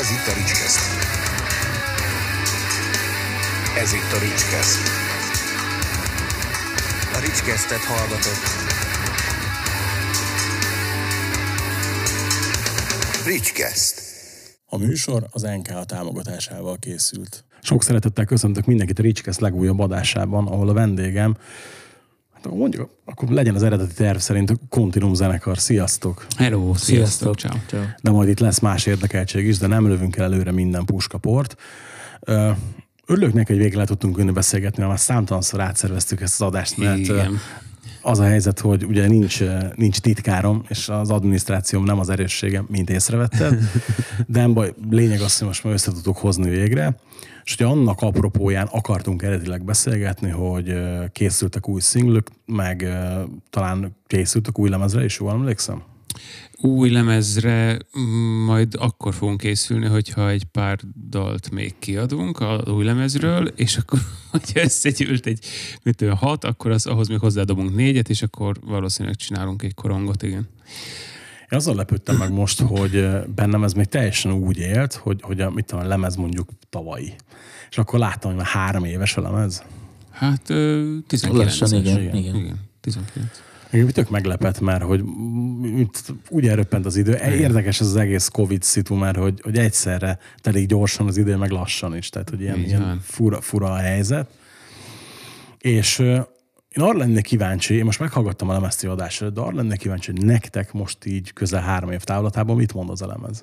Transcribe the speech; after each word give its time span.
Ez 0.00 0.10
itt 0.10 0.26
a 0.26 0.34
Ricskeszt. 0.34 0.80
Ez 3.76 3.92
itt 3.92 4.12
a 4.16 4.18
Ricskeszt. 4.18 4.80
A 7.14 7.20
Ricskesztet 7.20 7.84
hallgatott. 7.84 8.44
Ricskeszt. 13.26 14.02
A 14.66 14.76
műsor 14.76 15.26
az 15.30 15.42
NKA 15.42 15.84
támogatásával 15.84 16.78
készült. 16.78 17.44
Sok 17.62 17.82
szeretettel 17.82 18.24
köszöntök 18.24 18.64
mindenkit 18.64 18.98
a 18.98 19.02
Ricskeszt 19.02 19.40
legújabb 19.40 19.78
adásában, 19.78 20.46
ahol 20.46 20.68
a 20.68 20.72
vendégem 20.72 21.36
mondjuk, 22.54 22.90
akkor 23.04 23.28
legyen 23.28 23.54
az 23.54 23.62
eredeti 23.62 23.94
terv 23.94 24.18
szerint 24.18 24.50
a 24.50 24.54
Continuum 24.68 25.14
zenekar. 25.14 25.58
Sziasztok! 25.58 26.26
Hello, 26.36 26.74
sziasztok, 26.74 27.38
ciao. 27.38 27.56
Ciao. 27.66 27.82
De 28.02 28.10
majd 28.10 28.28
itt 28.28 28.38
lesz 28.38 28.58
más 28.58 28.86
érdekeltség 28.86 29.46
is, 29.46 29.58
de 29.58 29.66
nem 29.66 29.88
lövünk 29.88 30.16
el 30.16 30.24
előre 30.24 30.50
minden 30.50 30.84
puskaport. 30.84 31.56
Örülök 33.06 33.32
neki, 33.32 33.52
hogy 33.52 33.62
végre 33.62 33.78
le 33.78 33.84
tudtunk 33.84 34.18
önni 34.18 34.30
beszélgetni, 34.30 34.78
mert 34.78 34.88
már 34.88 35.00
számtalanszor 35.00 35.60
átszerveztük 35.60 36.20
ezt 36.20 36.40
az 36.40 36.46
adást, 36.46 36.76
mert 36.76 36.98
Igen. 36.98 37.40
Az 38.06 38.18
a 38.18 38.24
helyzet, 38.24 38.60
hogy 38.60 38.84
ugye 38.84 39.06
nincs, 39.06 39.40
ö, 39.40 39.58
nincs 39.74 39.98
titkárom, 39.98 40.64
és 40.68 40.88
az 40.88 41.10
adminisztrációm 41.10 41.84
nem 41.84 41.98
az 41.98 42.08
erősségem, 42.08 42.66
mint 42.70 42.90
észrevetted, 42.90 43.58
de 44.26 44.40
nem 44.40 44.54
baj, 44.54 44.72
lényeg 44.90 45.20
az, 45.20 45.38
hogy 45.38 45.46
most 45.46 45.64
már 45.64 45.72
össze 45.72 45.92
tudtuk 45.92 46.16
hozni 46.16 46.48
végre. 46.48 46.96
És 47.44 47.54
ugye 47.54 47.64
annak 47.64 48.00
apropóján 48.00 48.68
akartunk 48.70 49.22
eredetileg 49.22 49.64
beszélgetni, 49.64 50.30
hogy 50.30 50.68
ö, 50.68 51.04
készültek 51.12 51.68
új 51.68 51.80
szinglök, 51.80 52.28
meg 52.46 52.82
ö, 52.82 53.22
talán 53.50 53.96
készültek 54.06 54.58
új 54.58 54.68
lemezre 54.68 55.04
is, 55.04 55.18
jól 55.18 55.30
emlékszem? 55.30 55.82
Új 56.60 56.90
lemezre 56.90 57.78
mm, 57.98 58.44
majd 58.44 58.74
akkor 58.78 59.14
fogunk 59.14 59.40
készülni, 59.40 59.86
hogyha 59.86 60.30
egy 60.30 60.44
pár 60.44 60.78
dalt 61.08 61.50
még 61.50 61.74
kiadunk 61.78 62.40
a 62.40 62.62
új 62.66 62.84
lemezről, 62.84 63.46
és 63.46 63.76
akkor, 63.76 63.98
hogyha 64.30 64.60
összegyűlt 64.60 65.26
egy 65.26 65.44
mit 65.82 65.96
tudom, 65.96 66.16
hat, 66.16 66.44
akkor 66.44 66.70
az, 66.70 66.86
ahhoz 66.86 67.08
még 67.08 67.18
hozzádobunk 67.18 67.74
négyet, 67.74 68.08
és 68.08 68.22
akkor 68.22 68.56
valószínűleg 68.64 69.16
csinálunk 69.16 69.62
egy 69.62 69.74
korongot, 69.74 70.22
igen. 70.22 70.48
Én 71.50 71.58
azzal 71.58 71.74
lepődtem 71.74 72.16
meg 72.16 72.32
most, 72.32 72.60
hogy 72.60 72.94
ö, 72.94 73.18
bennem 73.34 73.64
ez 73.64 73.72
még 73.72 73.86
teljesen 73.86 74.32
úgy 74.32 74.58
élt, 74.58 74.94
hogy, 74.94 75.20
hogy 75.22 75.40
a, 75.40 75.50
mit 75.50 75.64
tudom, 75.64 75.84
a 75.84 75.88
lemez 75.88 76.16
mondjuk 76.16 76.48
tavalyi. 76.70 77.14
És 77.70 77.78
akkor 77.78 77.98
láttam, 77.98 78.30
hogy 78.30 78.40
már 78.40 78.48
három 78.48 78.84
éves 78.84 79.16
a 79.16 79.20
lemez. 79.20 79.64
Hát 80.10 80.50
ö, 80.50 80.96
19 81.06 81.58
Lassan, 81.58 81.78
igen, 81.78 82.00
igen. 82.00 82.14
igen. 82.14 82.34
igen. 82.34 82.60
19. 82.80 83.26
Engem 83.70 83.88
tök 83.88 84.10
meglepett, 84.10 84.60
mert 84.60 84.82
hogy 84.82 85.04
úgy 86.28 86.46
elröppent 86.48 86.86
az 86.86 86.96
idő. 86.96 87.12
Érdekes 87.14 87.80
ez 87.80 87.86
az 87.86 87.96
egész 87.96 88.28
Covid 88.28 88.62
szitu, 88.62 88.94
mert 88.94 89.16
hogy, 89.16 89.40
hogy 89.42 89.58
egyszerre 89.58 90.18
telik 90.40 90.66
gyorsan 90.66 91.06
az 91.06 91.16
idő, 91.16 91.36
meg 91.36 91.50
lassan 91.50 91.96
is. 91.96 92.08
Tehát, 92.08 92.30
hogy 92.30 92.40
ilyen, 92.40 92.58
ilyen 92.58 93.00
fura, 93.02 93.40
fura 93.40 93.72
a 93.72 93.76
helyzet. 93.76 94.30
És 95.58 95.98
én 95.98 96.82
arra 96.82 96.98
lennék 96.98 97.24
kíváncsi, 97.24 97.74
én 97.74 97.84
most 97.84 98.00
meghallgattam 98.00 98.48
a 98.48 98.52
lemezti 98.52 98.86
adásra, 98.86 99.30
de 99.30 99.40
arra 99.40 99.56
lennék 99.56 99.78
kíváncsi, 99.78 100.10
hogy 100.12 100.24
nektek 100.24 100.72
most 100.72 101.04
így 101.04 101.32
közel 101.32 101.62
három 101.62 101.90
év 101.90 102.02
távlatában 102.02 102.56
mit 102.56 102.74
mond 102.74 102.90
az 102.90 103.02
a 103.02 103.06
lemez? 103.06 103.40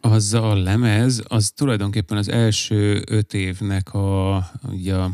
Az 0.00 0.34
a 0.34 0.54
lemez, 0.54 1.22
az 1.28 1.52
tulajdonképpen 1.56 2.16
az 2.16 2.28
első 2.28 3.02
öt 3.06 3.34
évnek 3.34 3.94
a, 3.94 4.36
ugye, 4.70 4.94
a 4.94 5.10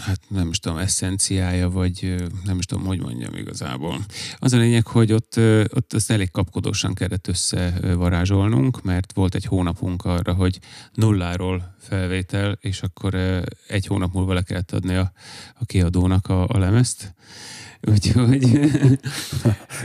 hát 0.00 0.20
nem 0.28 0.48
is 0.48 0.58
tudom, 0.58 0.78
eszenciája, 0.78 1.70
vagy 1.70 2.14
nem 2.44 2.58
is 2.58 2.64
tudom, 2.64 2.84
hogy 2.84 3.00
mondjam 3.00 3.34
igazából. 3.34 4.04
Az 4.38 4.52
a 4.52 4.56
lényeg, 4.58 4.86
hogy 4.86 5.12
ott, 5.12 5.36
ott 5.74 5.92
ezt 5.92 6.10
elég 6.10 6.30
kapkodósan 6.30 6.94
kellett 6.94 7.28
összevarázsolnunk, 7.28 8.82
mert 8.82 9.12
volt 9.12 9.34
egy 9.34 9.44
hónapunk 9.44 10.04
arra, 10.04 10.32
hogy 10.32 10.58
nulláról 10.94 11.74
felvétel, 11.78 12.58
és 12.60 12.82
akkor 12.82 13.14
egy 13.68 13.86
hónap 13.86 14.12
múlva 14.12 14.32
le 14.32 14.42
kellett 14.42 14.72
adni 14.72 14.94
a, 14.94 15.12
a 15.54 15.64
kiadónak 15.64 16.26
a, 16.26 16.46
a 16.48 16.58
lemezt. 16.58 17.14
Úgyhogy, 17.82 18.44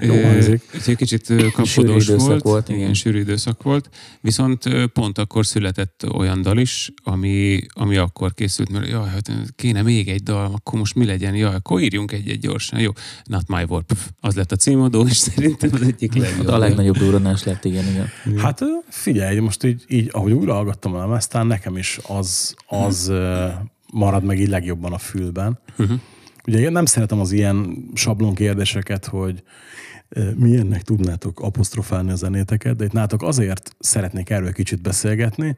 úgyhogy 0.76 0.96
kicsit 0.96 1.30
ö, 1.30 1.48
kapkodós 1.52 2.08
volt. 2.08 2.44
volt, 2.44 2.70
igen, 2.70 2.94
sűrű 2.94 3.20
időszak 3.20 3.64
volt. 3.64 3.90
Viszont 4.22 4.88
pont 4.94 5.18
akkor 5.18 5.46
született 5.46 6.06
olyan 6.14 6.42
dal 6.42 6.58
is, 6.58 6.92
ami, 7.04 7.60
ami 7.70 7.98
akkor 7.98 8.34
készült, 8.34 8.72
mert 8.72 8.88
jaj, 8.88 9.08
hát 9.10 9.32
kéne 9.56 9.82
még 9.82 10.10
egy 10.10 10.24
dal, 10.24 10.52
akkor 10.56 10.80
most 10.80 10.96
mi 10.96 11.06
legyen? 11.06 11.36
Jaj, 11.36 11.56
akkor 11.56 11.82
írjunk 11.82 12.12
egy-egy 12.12 12.40
gyorsan. 12.40 12.80
Jó, 12.80 12.92
Not 13.24 13.48
My 13.48 13.64
War. 13.68 13.84
Pff, 13.84 14.08
az 14.20 14.36
lett 14.36 14.52
a 14.52 14.56
címadó, 14.56 15.06
és 15.08 15.18
szerintem 15.18 15.70
az 15.74 15.82
egyik 15.82 16.14
legjobb. 16.24 16.48
A 16.48 16.58
legnagyobb 16.58 16.98
durranás 16.98 17.44
lett, 17.44 17.66
igen, 17.66 17.86
igen. 17.88 18.38
Hát 18.38 18.62
figyelj, 18.90 19.40
most 19.40 19.64
így, 19.64 19.84
így 19.88 20.10
ahogy 20.12 20.32
újra 20.32 20.54
hallgattam 20.54 20.94
a 20.94 20.98
lemezt, 20.98 21.32
talán 21.32 21.48
nekem 21.48 21.78
is 21.78 22.00
az, 22.08 22.56
az 22.68 23.08
ö, 23.08 23.48
marad 23.92 24.24
meg 24.24 24.40
így 24.40 24.50
legjobban 24.50 24.94
a 24.94 24.98
fülben. 24.98 25.60
Uh-huh. 25.78 26.00
Ugye 26.48 26.60
én 26.60 26.72
nem 26.72 26.86
szeretem 26.86 27.20
az 27.20 27.32
ilyen 27.32 27.88
sablon 27.94 28.36
kérdéseket, 28.36 29.06
hogy 29.06 29.44
milyennek 30.36 30.82
tudnátok 30.82 31.40
apostrofálni 31.40 32.12
a 32.12 32.16
zenéteket, 32.16 32.76
de 32.76 32.84
itt 32.84 32.92
nátok 32.92 33.24
azért 33.24 33.76
szeretnék 33.80 34.30
erről 34.30 34.52
kicsit 34.52 34.82
beszélgetni, 34.82 35.58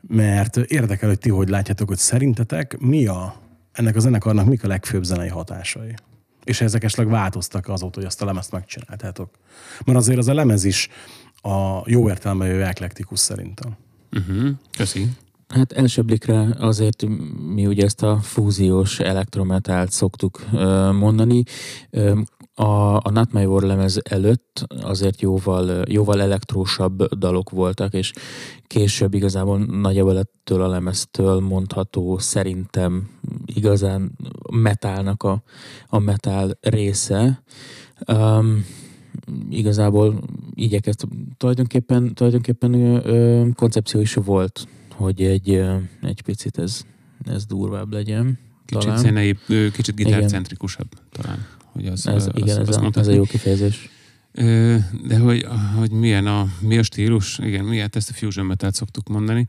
mert 0.00 0.56
érdekel, 0.56 1.08
hogy 1.08 1.18
ti 1.18 1.30
hogy 1.30 1.48
látjátok, 1.48 1.88
hogy 1.88 1.96
szerintetek 1.96 2.78
mi 2.78 3.06
a, 3.06 3.34
ennek 3.72 3.96
a 3.96 4.00
zenekarnak 4.00 4.46
mik 4.46 4.64
a 4.64 4.68
legfőbb 4.68 5.02
zenei 5.02 5.28
hatásai. 5.28 5.94
És 6.44 6.60
ezek 6.60 6.84
esetleg 6.84 7.08
változtak 7.08 7.68
azóta, 7.68 7.98
hogy 7.98 8.06
azt 8.06 8.22
a 8.22 8.24
lemezt 8.24 8.52
megcsináltátok. 8.52 9.30
Mert 9.84 9.98
azért 9.98 10.18
az 10.18 10.28
a 10.28 10.34
lemez 10.34 10.64
is 10.64 10.88
a 11.42 11.82
jó 11.84 12.08
értelemben 12.08 12.48
jövő 12.48 12.64
eklektikus 12.64 13.18
szerintem. 13.18 13.76
Uh-huh. 14.12 14.48
Köszi. 14.76 15.08
Hát 15.48 15.72
első 15.72 16.02
blikre 16.02 16.54
azért 16.58 17.06
mi 17.54 17.66
ugye 17.66 17.84
ezt 17.84 18.02
a 18.02 18.16
fúziós 18.16 19.00
elektrometált 19.00 19.90
szoktuk 19.90 20.50
mondani. 20.92 21.42
A, 22.54 22.96
a 22.96 23.10
Not 23.10 23.32
My 23.32 23.44
War 23.44 23.62
lemez 23.62 24.00
előtt 24.02 24.66
azért 24.80 25.20
jóval, 25.20 25.82
jóval 25.88 26.20
elektrósabb 26.20 27.14
dalok 27.14 27.50
voltak, 27.50 27.94
és 27.94 28.12
később 28.66 29.14
igazából 29.14 29.58
nagyjából 29.58 30.18
ettől 30.18 30.62
a 30.62 30.68
lemeztől 30.68 31.40
mondható 31.40 32.18
szerintem 32.18 33.08
igazán 33.46 34.18
metálnak 34.50 35.22
a, 35.22 35.42
a 35.86 35.98
metal 35.98 36.58
része. 36.60 37.42
Um, 38.12 38.64
igazából 39.50 40.20
igyekeztem, 40.54 41.08
tulajdonképpen, 41.36 42.14
tulajdonképpen 42.14 42.74
ö, 42.74 43.00
ö, 43.04 43.46
koncepció 43.54 44.00
is 44.00 44.14
volt, 44.14 44.68
hogy 44.98 45.22
egy, 45.22 45.50
egy 46.02 46.22
picit 46.22 46.58
ez, 46.58 46.84
ez 47.24 47.46
durvább 47.46 47.92
legyen. 47.92 48.38
Kicsit 48.64 48.82
Talán. 48.82 48.98
zenei, 48.98 49.36
kicsit 49.72 49.94
gitárcentrikusabb 49.94 50.88
talán. 51.10 51.46
Hogy 51.64 51.86
az, 51.86 52.06
Ez, 52.06 52.14
az, 52.26 52.30
igen, 52.34 52.60
azt 52.60 52.68
ez, 52.68 52.76
a, 52.76 52.90
ez 52.94 53.06
a 53.06 53.12
jó 53.12 53.22
kifejezés. 53.22 53.88
De 55.06 55.18
hogy, 55.18 55.46
hogy 55.76 55.90
milyen 55.90 56.26
a, 56.26 56.46
mi 56.60 56.78
a 56.78 56.82
stílus, 56.82 57.38
igen, 57.38 57.64
mi 57.64 57.78
hát 57.78 57.96
ezt 57.96 58.10
a 58.10 58.12
fusion 58.12 58.46
metal 58.46 58.72
szoktuk 58.72 59.08
mondani, 59.08 59.46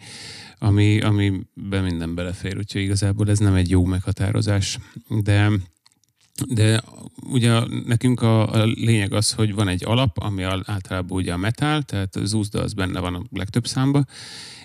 ami, 0.59 1.02
amiben 1.02 1.84
minden 1.84 2.16
belefér, 2.16 2.58
úgyhogy 2.58 2.82
igazából 2.82 3.30
ez 3.30 3.40
nem 3.40 3.54
egy 3.54 3.70
jó 3.70 3.86
meghatározás, 3.86 4.78
de 5.24 5.50
de 6.48 6.82
ugye 7.30 7.60
nekünk 7.86 8.22
a, 8.22 8.54
a 8.54 8.66
lényeg 8.66 9.14
az, 9.14 9.32
hogy 9.32 9.54
van 9.54 9.68
egy 9.68 9.86
alap, 9.86 10.18
ami 10.18 10.44
al- 10.44 10.70
általában 10.70 11.18
ugye 11.18 11.34
a 11.34 11.38
metal, 11.38 11.82
tehát 11.82 12.16
az 12.16 12.34
úzda 12.34 12.62
az 12.62 12.74
benne 12.74 13.00
van 13.00 13.16
a 13.16 13.22
legtöbb 13.32 13.68
számba, 13.68 14.06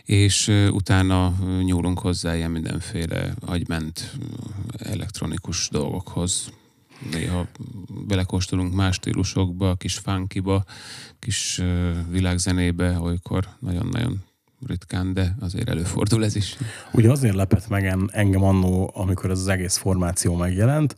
és 0.05 0.49
utána 0.71 1.35
nyúlunk 1.63 1.99
hozzá 1.99 2.37
ilyen 2.37 2.51
mindenféle 2.51 3.35
agyment 3.41 4.17
elektronikus 4.79 5.69
dolgokhoz. 5.71 6.49
Néha 7.13 7.47
belekóstolunk 8.07 8.75
más 8.75 8.95
stílusokba, 8.95 9.75
kis 9.75 9.95
funkiba, 9.95 10.65
kis 11.19 11.63
világzenébe, 12.11 12.99
olykor 13.01 13.49
nagyon-nagyon 13.59 14.23
ritkán, 14.67 15.13
de 15.13 15.37
azért 15.41 15.69
előfordul 15.69 16.25
ez 16.25 16.37
is. 16.37 16.57
Ugye 16.93 17.11
azért 17.11 17.35
lepett 17.35 17.69
meg 17.69 17.87
en- 17.87 18.11
engem 18.13 18.43
annó, 18.43 18.91
amikor 18.95 19.31
ez 19.31 19.39
az 19.39 19.49
egész 19.49 19.77
formáció 19.77 20.35
megjelent, 20.35 20.97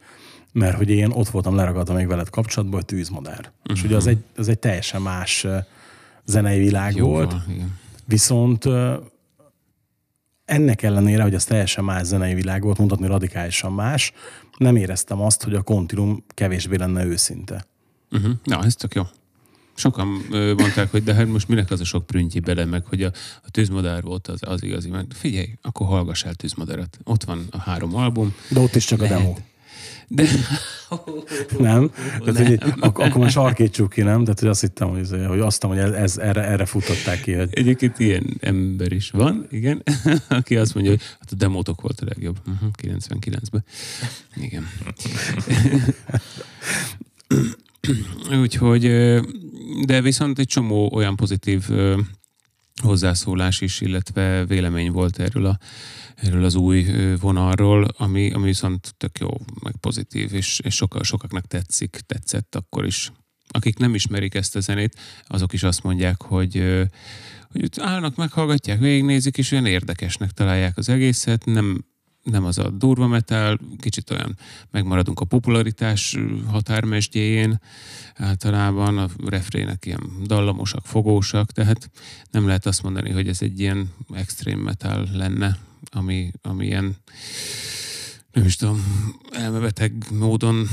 mert 0.57 0.77
hogy 0.77 0.91
én 0.91 1.11
ott 1.11 1.29
voltam 1.29 1.55
leragadva 1.55 1.95
még 1.95 2.07
veled 2.07 2.31
kapcsolatban, 2.31 2.77
hogy 2.77 2.87
tűzmadár. 2.87 3.39
Uh-huh. 3.39 3.77
És 3.77 3.83
ugye 3.83 3.97
az 3.97 4.07
egy, 4.07 4.19
az 4.37 4.49
egy 4.49 4.59
teljesen 4.59 5.03
más 5.03 5.47
zenei 6.25 6.59
világ 6.59 7.01
volt, 7.01 7.33
Jóval, 7.33 7.45
igen. 7.49 7.79
viszont 8.05 8.65
ennek 10.45 10.83
ellenére, 10.83 11.23
hogy 11.23 11.35
az 11.35 11.45
teljesen 11.45 11.85
más 11.85 12.07
zenei 12.07 12.35
világ 12.35 12.63
volt, 12.63 12.79
mondhatni 12.79 13.07
radikálisan 13.07 13.73
más, 13.73 14.13
nem 14.59 14.77
éreztem 14.77 15.21
azt, 15.21 15.43
hogy 15.43 15.55
a 15.55 15.63
kontinum 15.63 16.25
kevésbé 16.29 16.77
lenne 16.77 17.05
őszinte. 17.05 17.67
Uh-huh. 18.11 18.33
Na, 18.45 18.65
ez 18.65 18.75
tök 18.75 18.95
jó. 18.95 19.03
Sokan 19.75 20.27
ö, 20.31 20.55
mondták, 20.55 20.91
hogy 20.91 21.03
de 21.03 21.15
hát 21.15 21.27
most 21.27 21.49
minek 21.49 21.71
az 21.71 21.81
a 21.81 21.85
sok 21.85 22.07
prüntyi 22.07 22.41
bele, 22.41 22.65
meg 22.65 22.85
hogy 22.85 23.03
a, 23.03 23.11
a 23.43 23.51
tűzmadár 23.51 24.03
volt 24.03 24.29
az, 24.29 24.41
az 24.41 24.63
igazi. 24.63 24.89
Mert 24.89 25.15
figyelj, 25.15 25.49
akkor 25.63 25.87
hallgass 25.87 26.25
el 26.25 26.35
tűzmadarat. 26.35 26.99
Ott 27.05 27.25
van 27.25 27.47
a 27.51 27.59
három 27.59 27.97
album. 27.97 28.35
De 28.51 28.61
ott 28.61 28.75
is 28.75 28.85
csak 28.85 29.01
a 29.01 29.03
Lehet. 29.03 29.19
demo. 29.19 29.35
De... 30.09 30.25
Nem? 31.59 31.91
Tehát, 32.25 32.47
hogy, 32.47 32.59
ak- 32.81 32.99
akkor 32.99 33.21
már 33.21 33.31
sarkítsuk 33.31 33.91
ki, 33.91 34.03
nem? 34.03 34.23
Tehát, 34.23 34.41
hogy 34.41 34.49
azt 34.49 34.61
hittem, 34.61 34.89
hogy, 34.89 35.01
izé, 35.01 35.23
hogy 35.23 35.41
azt 35.41 35.63
hogy 35.63 35.79
ez, 35.79 35.91
ez, 35.91 36.17
erre, 36.17 36.43
erre 36.43 36.67
futották 36.67 37.21
ki. 37.21 37.33
Hogy... 37.33 37.49
Egyébként 37.53 37.99
ilyen 37.99 38.37
ember 38.41 38.93
is 38.93 39.11
van, 39.11 39.47
igen, 39.51 39.83
aki 40.29 40.57
azt 40.57 40.75
mondja, 40.75 40.93
hogy 40.93 41.03
hát 41.19 41.33
a 41.33 41.35
demótok 41.35 41.81
volt 41.81 42.01
a 42.01 42.05
legjobb. 42.05 42.39
Uh-huh, 42.47 42.69
99-ben. 42.83 43.65
Igen. 44.35 44.67
Úgyhogy, 48.41 48.83
de 49.85 50.01
viszont 50.01 50.39
egy 50.39 50.47
csomó 50.47 50.91
olyan 50.93 51.17
pozitív 51.17 51.69
hozzászólás 52.83 53.61
is, 53.61 53.81
illetve 53.81 54.45
vélemény 54.45 54.91
volt 54.91 55.19
erről, 55.19 55.47
a, 55.47 55.59
erről 56.15 56.45
az 56.45 56.55
új 56.55 56.87
vonalról, 57.21 57.89
ami, 57.97 58.31
ami 58.31 58.45
viszont 58.45 58.95
tök 58.97 59.19
jó, 59.19 59.29
meg 59.63 59.77
pozitív, 59.81 60.35
és, 60.35 60.61
és 60.65 60.75
soka, 60.75 61.03
sokaknak 61.03 61.47
tetszik, 61.47 62.01
tetszett 62.07 62.55
akkor 62.55 62.87
is. 62.87 63.13
Akik 63.49 63.79
nem 63.79 63.95
ismerik 63.95 64.35
ezt 64.35 64.57
a 64.57 64.61
zenét, 64.61 64.97
azok 65.27 65.53
is 65.53 65.63
azt 65.63 65.83
mondják, 65.83 66.23
hogy, 66.23 66.63
hogy 67.51 67.69
állnak, 67.81 68.17
meghallgatják, 68.17 68.79
végignézik, 68.79 69.39
és 69.39 69.53
olyan 69.53 69.67
érdekesnek 69.67 70.31
találják 70.31 70.77
az 70.77 70.89
egészet, 70.89 71.45
nem 71.45 71.85
nem 72.31 72.45
az 72.45 72.59
a 72.59 72.71
durva 72.71 73.07
metal, 73.07 73.59
kicsit 73.79 74.11
olyan 74.11 74.37
megmaradunk 74.71 75.21
a 75.21 75.25
popularitás 75.25 76.17
határmesdjéjén, 76.47 77.61
általában 78.15 78.99
a 78.99 79.09
refrének 79.25 79.87
ilyen 79.87 80.11
dallamosak, 80.25 80.87
fogósak, 80.87 81.53
tehát 81.53 81.91
nem 82.31 82.47
lehet 82.47 82.67
azt 82.67 82.83
mondani, 82.83 83.11
hogy 83.11 83.29
ez 83.29 83.43
egy 83.43 83.61
ilyen 83.61 83.93
extrém 84.13 84.59
metal 84.59 85.09
lenne, 85.13 85.59
ami, 85.91 86.31
ami 86.43 86.67
ilyen 86.67 86.97
nem 88.33 88.45
is 88.45 88.57
tudom, 88.57 88.85
elmebeteg 89.31 89.93
módon 90.13 90.69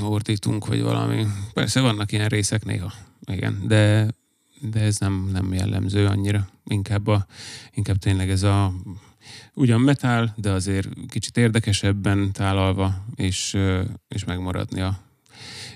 ordítunk, 0.00 0.66
vagy 0.66 0.82
valami. 0.82 1.26
Persze 1.52 1.80
vannak 1.80 2.12
ilyen 2.12 2.28
részek 2.28 2.64
néha, 2.64 2.92
igen, 3.24 3.62
de, 3.66 4.12
de 4.60 4.80
ez 4.80 4.98
nem, 4.98 5.28
nem 5.32 5.52
jellemző 5.52 6.06
annyira. 6.06 6.48
Inkább, 6.64 7.06
a, 7.06 7.26
inkább 7.74 7.96
tényleg 7.96 8.30
ez 8.30 8.42
a 8.42 8.72
ugyan 9.54 9.80
metál, 9.80 10.34
de 10.36 10.50
azért 10.50 10.88
kicsit 11.08 11.36
érdekesebben 11.36 12.32
tálalva, 12.32 13.04
és, 13.14 13.58
és 14.08 14.24
megmaradni 14.24 14.80
a 14.80 14.98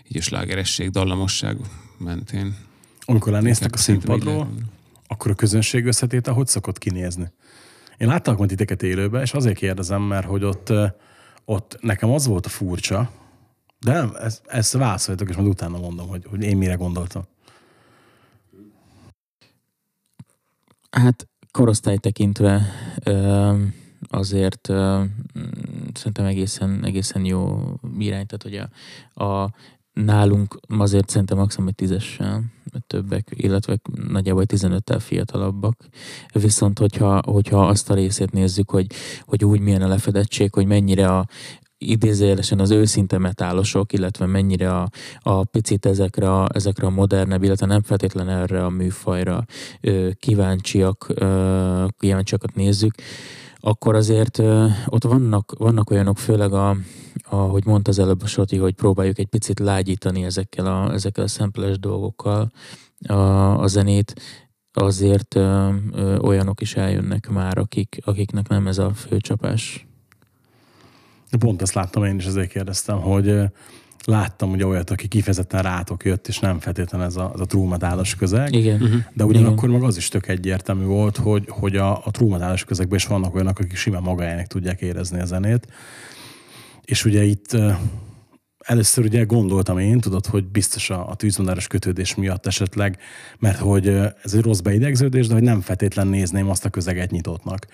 így 0.09 0.17
a 0.17 0.21
slágeresség, 0.21 0.91
dallamosság 0.91 1.57
mentén. 1.99 2.57
Amikor 3.01 3.33
lenéztek 3.33 3.75
a 3.75 3.77
színpadról, 3.77 4.55
akkor 5.07 5.31
a 5.31 5.35
közönség 5.35 5.85
összetéte 5.85 6.31
hogy 6.31 6.47
szokott 6.47 6.79
kinézni? 6.79 7.33
Én 7.97 8.09
láttam 8.09 8.35
majd 8.37 8.49
titeket 8.49 8.83
élőben, 8.83 9.23
és 9.23 9.33
azért 9.33 9.57
kérdezem, 9.57 10.03
mert 10.03 10.27
hogy 10.27 10.45
ott, 10.45 10.73
ott 11.45 11.79
nekem 11.81 12.11
az 12.11 12.27
volt 12.27 12.47
a 12.47 12.49
furcsa, 12.49 13.11
de 13.79 13.93
nem, 13.93 14.13
ezt, 14.21 14.43
ezt 14.47 14.73
válaszoljatok, 14.73 15.29
és 15.29 15.37
majd 15.37 15.49
utána 15.49 15.79
mondom, 15.79 16.09
hogy, 16.09 16.27
hogy 16.31 16.43
én 16.43 16.57
mire 16.57 16.75
gondoltam. 16.75 17.23
Hát 20.91 21.29
korosztály 21.56 21.97
tekintve 21.97 22.67
azért 24.08 24.67
szerintem 25.93 26.25
egészen, 26.25 26.85
egészen 26.85 27.25
jó 27.25 27.58
irány, 27.99 28.26
tehát 28.26 28.43
hogy 28.43 28.69
a, 29.14 29.25
a 29.25 29.50
nálunk 29.93 30.58
azért 30.79 31.08
szerintem 31.08 31.38
maximum 31.38 31.69
egy 31.69 31.75
tízessel 31.75 32.43
többek, 32.87 33.29
illetve 33.31 33.79
nagyjából 34.08 34.44
15-tel 34.47 34.99
fiatalabbak. 34.99 35.88
Viszont 36.32 36.79
hogyha, 36.79 37.23
hogyha 37.26 37.67
azt 37.67 37.91
a 37.91 37.94
részét 37.94 38.32
nézzük, 38.32 38.70
hogy, 38.70 38.87
hogy 39.20 39.44
úgy 39.44 39.61
milyen 39.61 39.82
a 39.82 39.88
lefedettség, 39.88 40.52
hogy 40.52 40.67
mennyire 40.67 41.09
a 41.17 41.26
idézőjelesen 41.78 42.58
az 42.58 42.70
őszinte 42.70 43.19
metálosok, 43.19 43.93
illetve 43.93 44.26
mennyire 44.26 44.76
a, 44.76 44.88
a 45.20 45.44
picit 45.44 45.87
ezekre 45.87 46.32
a, 46.32 46.49
ezekre 46.55 46.87
a 46.87 46.90
modernebb, 46.90 47.43
illetve 47.43 47.67
nem 47.67 47.82
feltétlen 47.82 48.28
erre 48.28 48.64
a 48.64 48.69
műfajra 48.69 49.44
ö, 49.81 50.11
kíváncsiak, 50.19 51.06
ö, 51.14 51.87
kíváncsiakat 51.99 52.55
nézzük, 52.55 52.94
akkor 53.61 53.94
azért 53.94 54.38
ö, 54.38 54.67
ott 54.87 55.05
vannak, 55.05 55.55
vannak 55.58 55.90
olyanok, 55.90 56.19
főleg 56.19 56.52
a, 56.52 56.76
ahogy 57.31 57.64
mondta 57.64 57.90
az 57.90 57.99
előbb 57.99 58.23
a 58.23 58.26
Soti, 58.26 58.56
hogy 58.56 58.75
próbáljuk 58.75 59.19
egy 59.19 59.28
picit 59.28 59.58
lágyítani 59.58 60.25
ezekkel 60.25 60.67
a, 60.67 60.93
ezekkel 60.93 61.25
a 61.25 61.28
szemples 61.28 61.78
dolgokkal 61.78 62.50
a, 63.08 63.14
a 63.61 63.67
zenét, 63.67 64.14
azért 64.73 65.34
ö, 65.34 65.69
ö, 65.93 66.19
olyanok 66.19 66.61
is 66.61 66.76
eljönnek 66.76 67.28
már, 67.28 67.58
akik, 67.58 67.99
akiknek 68.05 68.49
nem 68.49 68.67
ez 68.67 68.78
a 68.78 68.90
főcsapás. 68.94 69.87
Pont 71.38 71.62
ezt 71.62 71.75
láttam 71.75 72.05
én 72.05 72.17
is, 72.17 72.27
ezért 72.27 72.49
kérdeztem, 72.49 73.00
hogy 73.00 73.41
láttam 74.05 74.50
ugye 74.50 74.67
olyat, 74.67 74.91
aki 74.91 75.09
kifejezetten 75.09 75.62
rátok 75.62 76.05
jött, 76.05 76.29
és 76.29 76.38
nem 76.38 76.59
feltétlenül 76.59 77.06
ez 77.06 77.17
a, 77.17 77.33
az 77.33 77.41
a 77.41 77.44
trúmadálos 77.44 78.15
közeg. 78.15 78.55
Igen. 78.55 78.83
Uh-huh. 78.83 79.00
De 79.12 79.25
ugyanakkor 79.25 79.69
Igen. 79.69 79.81
meg 79.81 79.88
az 79.88 79.97
is 79.97 80.09
tök 80.09 80.29
egyértelmű 80.29 80.85
volt, 80.85 81.17
hogy, 81.17 81.44
hogy 81.49 81.77
a, 81.77 82.05
a 82.05 82.11
trúmadálos 82.11 82.65
közegben 82.65 82.99
is 82.99 83.06
vannak 83.06 83.35
olyanok, 83.35 83.59
akik 83.59 83.77
simán 83.77 84.03
magájának 84.03 84.47
tudják 84.47 84.81
érezni 84.81 85.21
a 85.21 85.25
zenét. 85.25 85.67
És 86.85 87.05
ugye 87.05 87.25
itt 87.25 87.56
először 88.59 89.05
ugye 89.05 89.25
gondoltam 89.25 89.79
én, 89.79 90.00
tudod, 90.00 90.27
hogy 90.27 90.44
biztos 90.44 90.91
a, 90.91 91.09
a 91.09 91.15
tűzvonáros 91.15 91.67
kötődés 91.67 92.15
miatt 92.15 92.47
esetleg, 92.47 92.99
mert 93.38 93.59
hogy 93.59 93.88
ez 94.23 94.35
egy 94.35 94.43
rossz 94.43 94.61
beidegződés, 94.61 95.27
de 95.27 95.35
hogy 95.35 95.43
nem 95.43 95.61
feltétlen 95.61 96.06
nézném 96.06 96.50
azt 96.50 96.65
a 96.65 96.71
közeget 96.71 97.11
nyitottnak. 97.11 97.67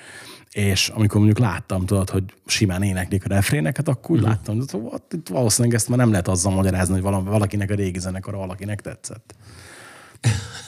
És 0.52 0.88
amikor 0.88 1.16
mondjuk 1.16 1.38
láttam, 1.38 1.86
tudod, 1.86 2.10
hogy 2.10 2.24
simán 2.46 2.82
éneklik 2.82 3.24
a 3.24 3.28
refréneket, 3.28 3.88
akkor 3.88 4.10
úgy 4.10 4.22
uh-huh. 4.22 4.34
láttam, 4.34 4.56
hogy 4.56 5.00
itt 5.10 5.28
valószínűleg 5.28 5.76
ezt 5.76 5.88
már 5.88 5.98
nem 5.98 6.10
lehet 6.10 6.28
azzal 6.28 6.52
magyarázni, 6.52 7.00
hogy 7.00 7.02
valakinek 7.24 7.70
a 7.70 7.74
régi 7.74 7.98
zenekar 7.98 8.34
valakinek 8.34 8.80
tetszett. 8.80 9.34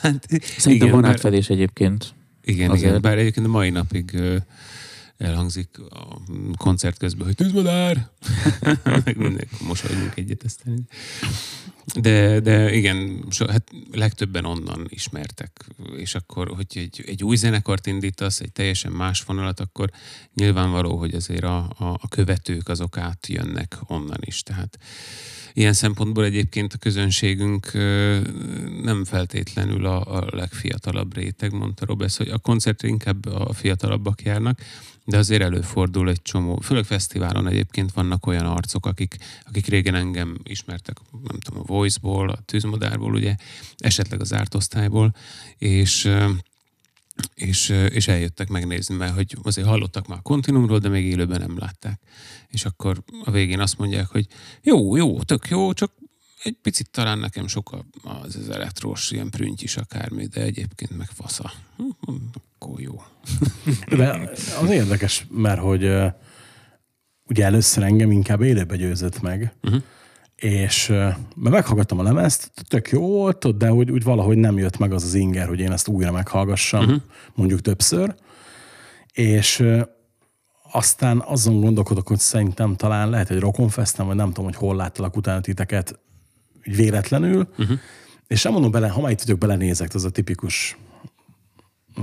hát, 0.01 0.27
Szerintem 0.57 0.87
igen, 0.87 1.01
van 1.01 1.05
átfedés 1.05 1.49
egyébként. 1.49 2.13
Igen, 2.41 2.69
azért. 2.69 2.89
igen, 2.89 3.01
bár 3.01 3.17
egyébként 3.17 3.45
a 3.45 3.49
mai 3.49 3.69
napig 3.69 4.21
elhangzik 5.17 5.79
a 5.89 6.21
koncert 6.57 6.97
közben, 6.97 7.25
hogy 7.25 7.35
tűzmadár! 7.35 8.09
Meg 8.83 9.17
mindenki 9.27 9.55
mosolyogunk 9.67 10.17
egyet 10.17 10.43
aztán. 10.43 10.87
De, 11.99 12.39
de 12.39 12.73
igen, 12.73 13.25
so, 13.29 13.47
hát 13.47 13.71
legtöbben 13.91 14.45
onnan 14.45 14.85
ismertek, 14.89 15.65
és 15.97 16.15
akkor, 16.15 16.47
hogy 16.47 16.67
egy, 16.69 17.03
egy 17.07 17.23
új 17.23 17.35
zenekart 17.35 17.87
indítasz, 17.87 18.39
egy 18.39 18.51
teljesen 18.51 18.91
más 18.91 19.23
vonalat, 19.23 19.59
akkor 19.59 19.89
nyilvánvaló, 20.33 20.97
hogy 20.97 21.13
azért 21.13 21.43
a, 21.43 21.57
a, 21.57 21.97
a 22.01 22.07
követők 22.09 22.69
azok 22.69 22.97
átjönnek 22.97 23.77
onnan 23.87 24.19
is. 24.19 24.43
Tehát 24.43 24.77
ilyen 25.55 25.73
szempontból 25.73 26.23
egyébként 26.23 26.73
a 26.73 26.77
közönségünk 26.77 27.71
nem 28.83 29.05
feltétlenül 29.05 29.85
a, 29.85 30.15
a 30.17 30.27
legfiatalabb 30.31 31.15
réteg, 31.15 31.53
mondta 31.53 31.85
Robesz, 31.85 32.17
hogy 32.17 32.29
a 32.29 32.37
koncertre 32.37 32.87
inkább 32.87 33.25
a 33.25 33.53
fiatalabbak 33.53 34.21
járnak, 34.21 34.59
de 35.05 35.17
azért 35.17 35.41
előfordul 35.41 36.09
egy 36.09 36.21
csomó, 36.21 36.59
főleg 36.59 36.83
fesztiválon 36.83 37.47
egyébként 37.47 37.91
vannak 37.91 38.27
olyan 38.27 38.45
arcok, 38.45 38.85
akik, 38.85 39.17
akik 39.47 39.67
régen 39.67 39.95
engem 39.95 40.37
ismertek, 40.43 40.97
nem 41.27 41.39
tudom, 41.39 41.59
a 41.59 41.65
Voice-ból, 41.65 42.29
a 42.29 42.39
Tűzmadárból, 42.45 43.13
ugye, 43.13 43.35
esetleg 43.77 44.21
az 44.21 44.27
zárt 44.27 44.55
osztályból, 44.55 45.15
és 45.57 46.09
és, 47.33 47.69
és 47.69 48.07
eljöttek 48.07 48.47
megnézni, 48.47 48.95
mert 48.95 49.13
hogy 49.13 49.37
azért 49.43 49.67
hallottak 49.67 50.07
már 50.07 50.17
a 50.17 50.21
kontinumról, 50.21 50.79
de 50.79 50.89
még 50.89 51.05
élőben 51.05 51.39
nem 51.39 51.57
látták. 51.57 52.01
És 52.47 52.65
akkor 52.65 53.03
a 53.23 53.31
végén 53.31 53.59
azt 53.59 53.77
mondják, 53.77 54.07
hogy 54.07 54.27
jó, 54.61 54.95
jó, 54.95 55.21
tök 55.21 55.47
jó, 55.49 55.73
csak 55.73 55.91
egy 56.43 56.57
picit 56.61 56.89
talán 56.89 57.19
nekem 57.19 57.47
sok 57.47 57.77
az, 58.03 58.35
az 58.35 58.49
elektrós 58.49 59.11
ilyen 59.11 59.29
prüntj 59.29 59.63
is 59.63 59.77
akármi, 59.77 60.25
de 60.25 60.41
egyébként 60.41 60.97
meg 60.97 61.07
fasza. 61.07 61.51
Hm, 61.77 62.15
akkor 62.57 62.81
jó. 62.81 63.03
De 63.97 64.31
az 64.61 64.69
érdekes, 64.69 65.25
mert 65.29 65.59
hogy 65.59 65.83
ugye 67.23 67.43
először 67.43 67.83
engem 67.83 68.11
inkább 68.11 68.41
élőbe 68.41 68.75
győzött 68.75 69.21
meg, 69.21 69.53
uh-huh. 69.63 69.83
És 70.35 70.87
mert 70.87 71.35
meghallgattam 71.35 71.99
a 71.99 72.03
lemezt, 72.03 72.51
tök 72.67 72.89
jó 72.89 73.07
volt, 73.07 73.57
de 73.57 73.73
úgy, 73.73 73.91
úgy 73.91 74.03
valahogy 74.03 74.37
nem 74.37 74.57
jött 74.57 74.77
meg 74.77 74.91
az 74.91 75.03
az 75.03 75.13
inger, 75.13 75.47
hogy 75.47 75.59
én 75.59 75.71
ezt 75.71 75.87
újra 75.87 76.11
meghallgassam, 76.11 76.83
uh-huh. 76.83 77.01
mondjuk 77.35 77.61
többször, 77.61 78.15
és 79.13 79.63
aztán 80.71 81.23
azon 81.25 81.61
gondolkodok, 81.61 82.07
hogy 82.07 82.19
szerintem 82.19 82.75
talán 82.75 83.09
lehet 83.09 83.29
egy 83.29 83.39
rokonfesztem, 83.39 84.05
vagy 84.05 84.15
nem 84.15 84.27
tudom, 84.27 84.45
hogy 84.45 84.55
hol 84.55 84.75
láttalak 84.75 85.15
utána 85.15 85.41
titeket 85.41 85.99
véletlenül, 86.63 87.47
uh-huh. 87.57 87.79
és 88.27 88.43
nem 88.43 88.53
mondom 88.53 88.71
bele, 88.71 88.87
ha 88.87 89.01
már 89.01 89.11
itt 89.11 89.21
vagyok, 89.21 89.39
belenézek, 89.39 89.93
az 89.93 90.05
a 90.05 90.09
tipikus 90.09 90.77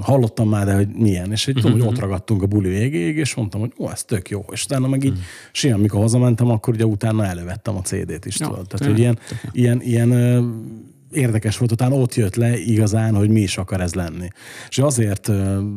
hallottam 0.00 0.48
már, 0.48 0.66
de 0.66 0.74
hogy 0.74 0.88
milyen, 0.88 1.32
és 1.32 1.48
egy 1.48 1.56
uh-huh. 1.56 1.70
tudom, 1.70 1.86
hogy 1.86 1.94
ott 1.94 2.02
ragadtunk 2.02 2.42
a 2.42 2.46
buli 2.46 2.68
végéig, 2.68 3.16
és 3.16 3.34
mondtam, 3.34 3.60
hogy 3.60 3.72
ó, 3.78 3.90
ez 3.90 4.04
tök 4.04 4.28
jó, 4.28 4.44
és 4.50 4.64
utána 4.64 4.88
meg 4.88 5.04
így 5.04 5.10
uh-huh. 5.10 5.24
simán, 5.52 5.80
mikor 5.80 6.00
hazamentem, 6.00 6.50
akkor 6.50 6.74
ugye 6.74 6.86
utána 6.86 7.24
elővettem 7.26 7.76
a 7.76 7.80
CD-t 7.80 8.24
is, 8.24 8.40
ja, 8.40 8.46
tudod. 8.46 8.66
Tehát, 8.66 8.92
hogy 8.92 8.98
ilyen, 8.98 9.18
ilyen, 9.52 9.82
ilyen 9.82 10.10
érdekes 11.12 11.58
volt, 11.58 11.72
utána 11.72 11.94
ott 11.94 12.14
jött 12.14 12.34
le 12.34 12.58
igazán, 12.58 13.14
hogy 13.14 13.30
mi 13.30 13.40
is 13.40 13.58
akar 13.58 13.80
ez 13.80 13.94
lenni. 13.94 14.28
És 14.68 14.78
azért 14.78 15.30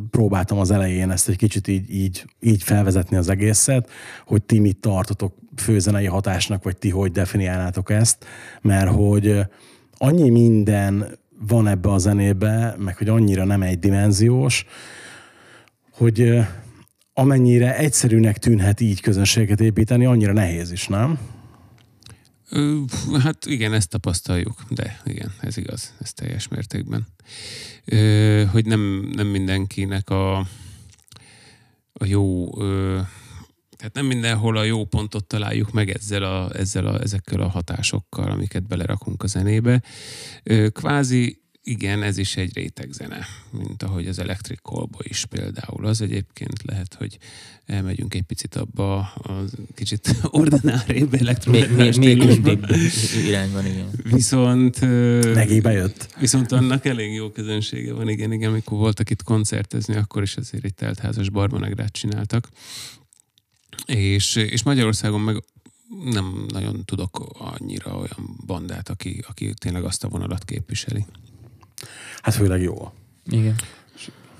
próbáltam 0.10 0.58
az 0.58 0.72
elején 0.72 1.12
ezt 1.12 1.30
egy 1.30 1.38
kicsit 1.38 1.68
így, 1.68 1.94
így, 1.94 2.26
így 2.40 2.64
felvezetni 2.64 3.18
az 3.18 3.30
egészet, 3.30 3.90
hogy 4.26 4.44
ti 4.44 4.60
mit 4.60 4.78
tartotok 4.78 5.34
főzenei 5.56 6.06
hatásnak, 6.06 6.64
vagy 6.64 6.78
ti 6.78 6.90
hogy 6.90 7.12
definiálnátok 7.12 7.90
ezt, 7.90 8.26
mert 8.62 8.90
hogy 8.90 9.40
annyi 9.98 10.30
minden 10.30 11.18
van 11.40 11.68
ebbe 11.68 11.92
a 11.92 11.98
zenébe, 11.98 12.76
meg 12.78 12.98
hogy 12.98 13.10
annyira 13.10 13.44
nem 13.44 13.62
egydimenziós, 13.62 14.66
hogy 15.92 16.38
amennyire 17.14 17.78
egyszerűnek 17.78 18.38
tűnhet 18.38 18.80
így 18.80 19.02
közönséget 19.02 19.62
építeni, 19.62 20.06
annyira 20.06 20.34
nehéz 20.34 20.72
is, 20.72 20.88
nem? 20.88 21.20
Hát 23.24 23.46
igen, 23.46 23.74
ezt 23.74 23.90
tapasztaljuk, 23.90 24.64
de 24.70 25.00
igen, 25.06 25.32
ez 25.40 25.58
igaz, 25.58 25.94
ez 26.02 26.14
teljes 26.14 26.48
mértékben. 26.48 27.08
Hogy 28.52 28.66
nem, 28.66 29.10
nem 29.16 29.28
mindenkinek 29.28 30.10
a, 30.10 30.38
a 31.94 32.06
jó, 32.06 32.50
ö, 33.76 33.78
tehát 33.78 33.94
nem 33.94 34.06
mindenhol 34.06 34.58
a 34.58 34.64
jó 34.64 34.86
pontot 34.86 35.26
találjuk 35.26 35.72
meg 35.72 35.90
ezzel 35.90 36.24
a, 36.24 36.50
ezzel 36.56 36.86
a, 36.86 37.02
ezekkel 37.02 37.42
a 37.42 37.48
hatásokkal, 37.48 38.32
amiket 38.32 38.68
belerakunk 38.68 39.24
a 39.24 39.28
zenébe. 39.28 39.82
Kvázi 40.72 41.44
igen, 41.68 42.04
ez 42.04 42.18
is 42.18 42.38
egy 42.38 42.54
rétegzene, 42.54 43.26
mint 43.52 43.84
ahogy 43.84 44.08
az 44.08 44.20
Electric 44.20 44.62
Callba 44.62 44.98
is 45.02 45.26
például. 45.26 45.86
Az 45.86 46.02
egyébként 46.02 46.64
lehet, 46.64 46.94
hogy 46.94 47.18
elmegyünk 47.66 48.14
egy 48.14 48.22
picit 48.22 48.56
abba 48.56 48.98
a 48.98 49.44
kicsit 49.76 50.16
ordinárébb 50.42 51.14
elektronikus 51.14 51.98
még, 51.98 52.18
még, 52.18 52.42
még 52.44 52.60
irányban, 53.28 53.66
igen. 53.66 53.90
Viszont... 54.04 54.82
Megint 55.34 55.62
bejött. 55.62 56.08
Viszont 56.20 56.52
annak 56.52 56.86
elég 56.86 57.14
jó 57.14 57.30
közönsége 57.30 57.94
van, 57.94 58.10
igen, 58.10 58.32
igen, 58.32 58.50
amikor 58.50 58.78
voltak 58.78 59.10
itt 59.10 59.24
koncertezni, 59.24 59.96
akkor 59.96 60.22
is 60.22 60.36
azért 60.36 60.64
egy 60.64 60.74
teltházas 60.74 61.30
barbonegrát 61.30 61.92
csináltak. 61.92 62.50
És, 63.86 64.36
és 64.36 64.64
Magyarországon 64.64 65.22
meg 65.22 65.44
nem 66.04 66.46
nagyon 66.48 66.86
tudok 66.86 67.26
annyira 67.40 67.96
olyan 67.96 68.38
bandát, 68.46 68.90
aki, 68.90 69.24
aki 69.28 69.54
tényleg 69.54 69.84
azt 69.84 70.04
a 70.04 70.10
vonalat 70.10 70.44
képviseli. 70.44 71.06
Hát 72.22 72.34
főleg 72.34 72.62
jó. 72.62 72.92
Igen. 73.26 73.56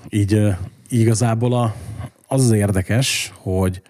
Így 0.08 0.40
igazából 0.88 1.52
a, 1.52 1.76
az 2.26 2.44
az 2.44 2.50
érdekes, 2.50 3.32
hogy 3.34 3.82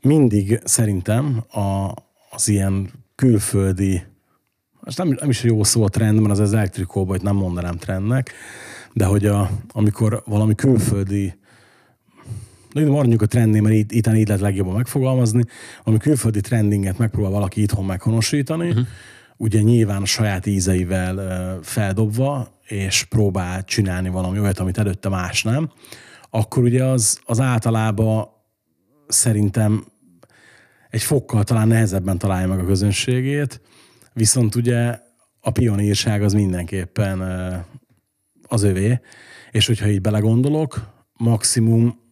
mindig 0.00 0.60
szerintem 0.64 1.44
a, 1.48 1.94
az 2.30 2.48
ilyen 2.48 2.90
külföldi, 3.14 4.02
és 4.86 4.94
nem, 4.94 5.08
nem 5.20 5.30
is 5.30 5.42
jó 5.42 5.64
szó 5.64 5.82
a 5.82 5.88
trend, 5.88 6.20
mert 6.20 6.32
az 6.32 6.38
az 6.38 6.52
elektrikóban, 6.52 7.16
hogy 7.16 7.24
nem 7.24 7.36
mondanám 7.36 7.76
trendnek, 7.76 8.32
de 8.92 9.04
hogy 9.04 9.26
a, 9.26 9.50
amikor 9.68 10.22
valami 10.26 10.54
külföldi 10.54 11.34
de 12.72 12.86
maradjunk 12.86 13.22
a 13.22 13.26
trendnél, 13.26 13.62
mert 13.62 13.74
itt, 13.74 13.92
itt 13.92 14.06
így 14.06 14.26
lehet 14.26 14.42
legjobban 14.42 14.74
megfogalmazni, 14.74 15.42
ami 15.84 15.98
külföldi 15.98 16.40
trendinget 16.40 16.98
megpróbál 16.98 17.30
valaki 17.30 17.62
itthon 17.62 17.84
meghonosítani, 17.84 18.68
uh-huh 18.68 18.86
ugye 19.36 19.60
nyilván 19.60 20.02
a 20.02 20.06
saját 20.06 20.46
ízeivel 20.46 21.58
feldobva, 21.62 22.48
és 22.66 23.04
próbál 23.04 23.64
csinálni 23.64 24.08
valami 24.08 24.38
olyat, 24.38 24.58
amit 24.58 24.78
előtte 24.78 25.08
más 25.08 25.42
nem, 25.42 25.70
akkor 26.30 26.62
ugye 26.62 26.84
az, 26.84 27.20
az 27.24 27.40
általában 27.40 28.28
szerintem 29.08 29.84
egy 30.90 31.02
fokkal 31.02 31.44
talán 31.44 31.68
nehezebben 31.68 32.18
találja 32.18 32.48
meg 32.48 32.58
a 32.58 32.64
közönségét, 32.64 33.60
viszont 34.12 34.54
ugye 34.54 34.98
a 35.40 35.50
pionírság 35.50 36.22
az 36.22 36.32
mindenképpen 36.32 37.20
az 38.48 38.62
övé, 38.62 39.00
és 39.50 39.66
hogyha 39.66 39.88
így 39.88 40.00
belegondolok, 40.00 40.94
maximum 41.12 42.04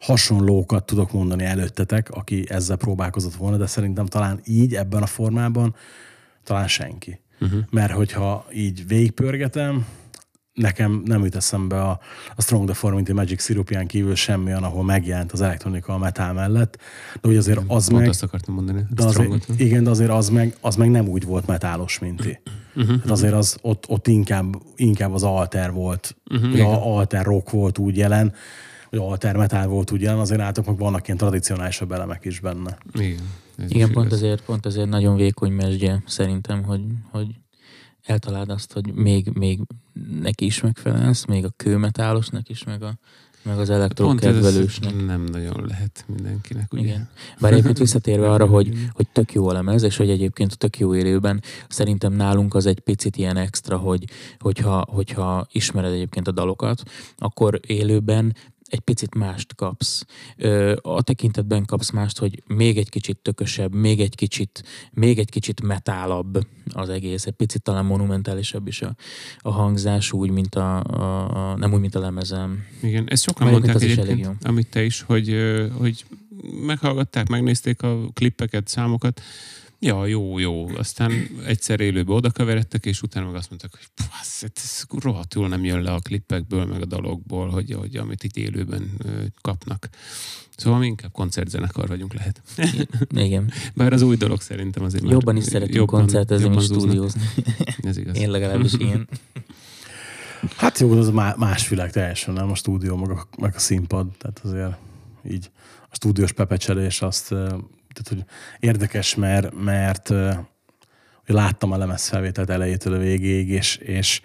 hasonlókat 0.00 0.86
tudok 0.86 1.12
mondani 1.12 1.44
előttetek, 1.44 2.10
aki 2.10 2.44
ezzel 2.48 2.76
próbálkozott 2.76 3.34
volna, 3.34 3.56
de 3.56 3.66
szerintem 3.66 4.06
talán 4.06 4.40
így, 4.44 4.74
ebben 4.74 5.02
a 5.02 5.06
formában 5.06 5.74
talán 6.42 6.68
senki. 6.68 7.20
Uh-huh. 7.40 7.60
Mert 7.70 7.92
hogyha 7.92 8.46
így 8.52 8.86
végigpörgetem, 8.86 9.86
nekem 10.52 11.02
nem 11.04 11.24
jut 11.24 11.34
eszembe 11.34 11.82
a, 11.82 12.00
a 12.36 12.42
Strong 12.42 12.66
Deformity 12.66 13.12
Magic 13.12 13.42
Sirupján 13.42 13.86
kívül 13.86 14.14
semmi 14.14 14.46
olyan, 14.46 14.62
ahol 14.62 14.84
megjelent 14.84 15.32
az 15.32 15.40
elektronika 15.40 15.94
a 15.94 15.98
metal 15.98 16.32
mellett, 16.32 16.78
de 17.12 17.28
hogy 17.28 17.36
azért 17.36 17.58
az 17.66 17.88
Pont 17.88 18.00
meg... 18.00 18.08
azt 18.08 18.22
akartam 18.22 18.54
mondani. 18.54 18.84
De 18.90 19.04
azért, 19.04 19.48
igen, 19.56 19.84
de 19.84 19.90
azért 19.90 20.10
az 20.10 20.28
meg, 20.28 20.56
az 20.60 20.76
meg 20.76 20.90
nem 20.90 21.08
úgy 21.08 21.24
volt 21.24 21.46
metálos, 21.46 21.98
mint 21.98 22.20
ti. 22.20 22.40
Uh-huh. 22.76 23.00
Hát 23.00 23.10
azért 23.10 23.32
az, 23.32 23.56
ott, 23.60 23.88
ott 23.88 24.06
inkább, 24.06 24.56
inkább 24.76 25.12
az 25.12 25.22
alter 25.22 25.72
volt, 25.72 26.16
uh-huh, 26.30 26.50
vagy 26.50 26.60
alter 26.60 27.24
rock 27.24 27.50
volt 27.50 27.78
úgy 27.78 27.96
jelen, 27.96 28.34
vagy 28.90 28.98
alter 28.98 29.36
metal 29.36 29.66
volt 29.66 29.92
jelen, 29.96 30.18
azért 30.18 30.40
látok, 30.40 30.66
meg 30.66 30.78
vannak 30.78 31.06
ilyen 31.06 31.18
tradicionálisabb 31.18 31.92
elemek 31.92 32.24
is 32.24 32.40
benne. 32.40 32.78
Igen. 32.92 33.22
Igen, 33.68 33.90
pont 33.90 34.12
ezért, 34.12 34.44
pont 34.44 34.66
ezért 34.66 34.88
nagyon 34.88 35.16
vékony 35.16 35.52
mesdje 35.52 36.02
szerintem, 36.06 36.62
hogy, 36.62 36.80
hogy 37.10 37.26
eltaláld 38.06 38.50
azt, 38.50 38.72
hogy 38.72 38.92
még, 38.92 39.28
még 39.28 39.60
neki 40.20 40.44
is 40.44 40.60
megfelelsz, 40.60 41.24
még 41.24 41.44
a 41.44 41.52
kőmetálosnak 41.56 42.48
is, 42.48 42.64
meg, 42.64 42.82
a, 42.82 42.98
meg 43.42 43.58
az 43.58 43.70
elektrokedvelősnek. 43.70 45.06
nem 45.06 45.24
nagyon 45.24 45.64
lehet 45.66 46.04
mindenkinek, 46.08 46.72
ugye? 46.72 46.82
Igen. 46.82 47.08
Bár 47.40 47.52
egyébként 47.52 47.78
visszatérve 47.78 48.30
arra, 48.30 48.46
hogy, 48.46 48.72
hogy 48.96 49.08
tök 49.12 49.32
jó 49.32 49.48
a 49.48 49.52
lemez, 49.52 49.82
és 49.82 49.96
hogy 49.96 50.10
egyébként 50.10 50.58
tök 50.58 50.78
jó 50.78 50.94
élőben, 50.94 51.42
szerintem 51.68 52.12
nálunk 52.12 52.54
az 52.54 52.66
egy 52.66 52.80
picit 52.80 53.16
ilyen 53.16 53.36
extra, 53.36 53.76
hogy, 53.76 54.04
hogyha, 54.38 54.86
hogyha 54.88 55.46
ismered 55.52 55.92
egyébként 55.92 56.28
a 56.28 56.32
dalokat, 56.32 56.82
akkor 57.16 57.60
élőben 57.66 58.34
egy 58.66 58.80
picit 58.80 59.14
mást 59.14 59.54
kapsz. 59.54 60.04
A 60.80 61.02
tekintetben 61.02 61.64
kapsz 61.64 61.90
mást, 61.90 62.18
hogy 62.18 62.42
még 62.46 62.78
egy 62.78 62.88
kicsit 62.88 63.16
tökösebb, 63.16 63.74
még 63.74 64.00
egy 64.00 64.14
kicsit, 64.14 64.64
még 64.92 65.18
egy 65.18 65.30
kicsit 65.30 65.62
metálabb 65.62 66.46
az 66.72 66.88
egész, 66.88 67.26
egy 67.26 67.32
picit 67.32 67.62
talán 67.62 67.84
monumentálisabb 67.84 68.66
is 68.66 68.82
a, 68.82 68.96
a 69.38 69.50
hangzás, 69.50 70.12
úgy, 70.12 70.30
mint 70.30 70.54
a, 70.54 70.82
a, 70.82 71.50
a 71.50 71.56
nem 71.56 71.72
úgy, 71.72 71.80
mint 71.80 71.94
a 71.94 72.00
lemezem. 72.00 72.64
Igen, 72.82 73.08
ezt 73.08 73.22
sokan 73.22 73.46
Mert 73.46 73.58
mondták 73.58 73.82
egyébként, 73.82 74.44
amit 74.44 74.70
te 74.70 74.84
is, 74.84 75.02
hogy, 75.02 75.36
hogy 75.78 76.04
meghallgatták, 76.66 77.28
megnézték 77.28 77.82
a 77.82 77.98
klippeket, 78.12 78.68
számokat, 78.68 79.20
Ja, 79.86 80.06
jó, 80.06 80.38
jó. 80.38 80.68
Aztán 80.76 81.12
egyszer 81.44 81.80
élőbe 81.80 82.12
oda 82.12 82.30
keveredtek, 82.30 82.86
és 82.86 83.02
utána 83.02 83.26
meg 83.26 83.34
azt 83.34 83.48
mondták, 83.50 83.70
hogy 83.70 84.06
ez, 84.20 84.50
ez 84.54 84.84
rohadtul 85.02 85.48
nem 85.48 85.64
jön 85.64 85.82
le 85.82 85.92
a 85.92 85.98
klippekből, 85.98 86.64
meg 86.64 86.82
a 86.82 86.84
dalokból, 86.84 87.48
hogy, 87.48 87.72
hogy 87.72 87.96
amit 87.96 88.24
itt 88.24 88.36
élőben 88.36 88.90
kapnak. 89.40 89.88
Szóval 90.56 90.78
mi 90.78 90.86
inkább 90.86 91.12
koncertzenekar 91.12 91.88
vagyunk 91.88 92.14
lehet. 92.14 92.42
Igen. 93.14 93.52
Bár 93.74 93.92
az 93.92 94.02
új 94.02 94.16
dolog 94.16 94.40
szerintem 94.40 94.82
azért 94.82 95.10
Jobban 95.10 95.36
is 95.36 95.44
szeretünk 95.44 95.74
jobban, 95.74 96.00
koncertezni, 96.00 96.48
mint 96.48 96.62
stúdiózni. 96.62 97.22
Ez 97.82 97.96
igaz. 97.96 98.16
Én 98.16 98.30
legalábbis 98.30 98.72
ilyen. 98.78 99.08
Hát 100.56 100.78
jó, 100.78 100.92
az 100.92 101.10
más 101.36 101.68
világ 101.68 101.92
teljesen, 101.92 102.34
nem 102.34 102.50
a 102.50 102.54
stúdió, 102.54 102.96
meg 102.96 103.10
a, 103.10 103.26
meg 103.38 103.52
a 103.54 103.58
színpad. 103.58 104.06
Tehát 104.18 104.40
azért 104.44 104.76
így 105.30 105.50
a 105.90 105.94
stúdiós 105.94 106.32
pepecselés 106.32 107.02
azt 107.02 107.34
tehát, 107.96 108.08
hogy 108.08 108.34
érdekes, 108.60 109.14
mert, 109.14 109.54
mert 109.64 110.08
hogy 111.26 111.34
láttam 111.34 111.72
a 111.72 111.76
lemez 111.76 112.08
felvételt 112.08 112.50
elejétől 112.50 112.94
a 112.94 112.98
végéig, 112.98 113.48
és, 113.48 113.76
és 113.76 114.20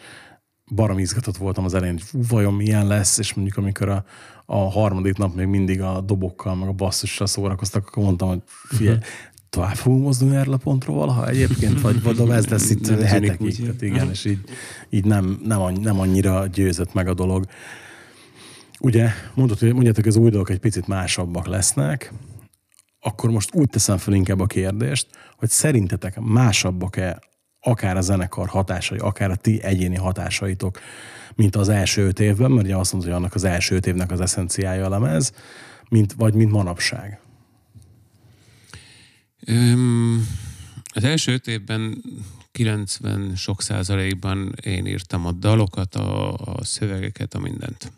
barom 0.75 0.99
izgatott 0.99 1.37
voltam 1.37 1.65
az 1.65 1.73
elején, 1.73 1.99
hogy 2.11 2.27
vajon 2.27 2.53
milyen 2.53 2.87
lesz, 2.87 3.17
és 3.17 3.33
mondjuk 3.33 3.57
amikor 3.57 3.89
a, 3.89 4.05
a 4.45 4.71
harmadik 4.71 5.17
nap 5.17 5.35
még 5.35 5.45
mindig 5.45 5.81
a 5.81 6.01
dobokkal, 6.01 6.55
meg 6.55 6.67
a 6.67 6.71
basszussal 6.71 7.27
szórakoztak, 7.27 7.87
akkor 7.87 8.03
mondtam, 8.03 8.27
hogy 8.27 8.41
figyelj, 8.45 8.97
tovább 9.49 9.75
fogunk 9.75 10.03
mozdulni 10.03 10.35
erre 10.35 10.51
a 10.51 10.57
pontról 10.57 10.95
valaha 10.95 11.27
egyébként, 11.27 11.81
vagy 11.81 12.03
vagy 12.03 12.29
ez 12.29 12.47
lesz 12.47 12.69
itt 12.69 12.87
hetekig. 12.87 13.61
Tehát 13.61 13.81
igen, 13.81 14.09
és 14.09 14.25
így, 14.25 14.39
így 14.89 15.05
nem, 15.05 15.39
nem, 15.43 15.71
nem 15.71 15.99
annyira 15.99 16.47
győzött 16.47 16.93
meg 16.93 17.07
a 17.07 17.13
dolog. 17.13 17.45
Ugye, 18.79 19.09
mondod, 19.33 19.59
hogy 19.59 19.73
mondjátok, 19.73 20.05
az 20.05 20.15
új 20.15 20.29
dolgok 20.29 20.49
egy 20.49 20.59
picit 20.59 20.87
másabbak 20.87 21.47
lesznek, 21.47 22.13
akkor 23.01 23.29
most 23.29 23.55
úgy 23.55 23.69
teszem 23.69 23.97
fel 23.97 24.13
inkább 24.13 24.39
a 24.39 24.45
kérdést, 24.45 25.07
hogy 25.35 25.49
szerintetek 25.49 26.19
másabbak-e 26.19 27.21
akár 27.59 27.97
a 27.97 28.01
zenekar 28.01 28.47
hatásai, 28.47 28.97
akár 28.97 29.29
a 29.29 29.35
ti 29.35 29.63
egyéni 29.63 29.95
hatásaitok, 29.95 30.79
mint 31.35 31.55
az 31.55 31.69
első 31.69 32.05
öt 32.05 32.19
évben, 32.19 32.51
mert 32.51 32.65
ugye 32.65 32.75
azt 32.75 32.91
mondod, 32.93 33.09
hogy 33.09 33.19
annak 33.19 33.35
az 33.35 33.43
első 33.43 33.75
öt 33.75 33.85
évnek 33.85 34.11
az 34.11 34.21
eszenciája 34.21 34.85
a 34.85 34.89
lemez, 34.89 35.33
mint, 35.89 36.13
vagy 36.13 36.33
mint 36.33 36.51
manapság? 36.51 37.19
Um, 39.47 40.27
az 40.93 41.03
első 41.03 41.33
öt 41.33 41.47
évben 41.47 42.03
90 42.51 43.35
sok 43.35 43.61
százalékban 43.61 44.53
én 44.63 44.85
írtam 44.85 45.25
a 45.25 45.31
dalokat, 45.31 45.95
a, 45.95 46.33
a 46.33 46.63
szövegeket, 46.63 47.33
a 47.33 47.39
mindent. 47.39 47.91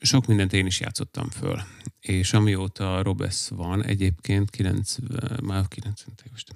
Sok 0.00 0.26
mindent 0.26 0.52
én 0.52 0.66
is 0.66 0.80
játszottam 0.80 1.28
föl. 1.30 1.60
És 2.00 2.32
amióta 2.32 3.02
Robesz 3.02 3.48
van, 3.48 3.84
egyébként 3.84 4.50
90, 4.50 5.40
már 5.42 5.68
90, 5.68 6.14
most 6.30 6.54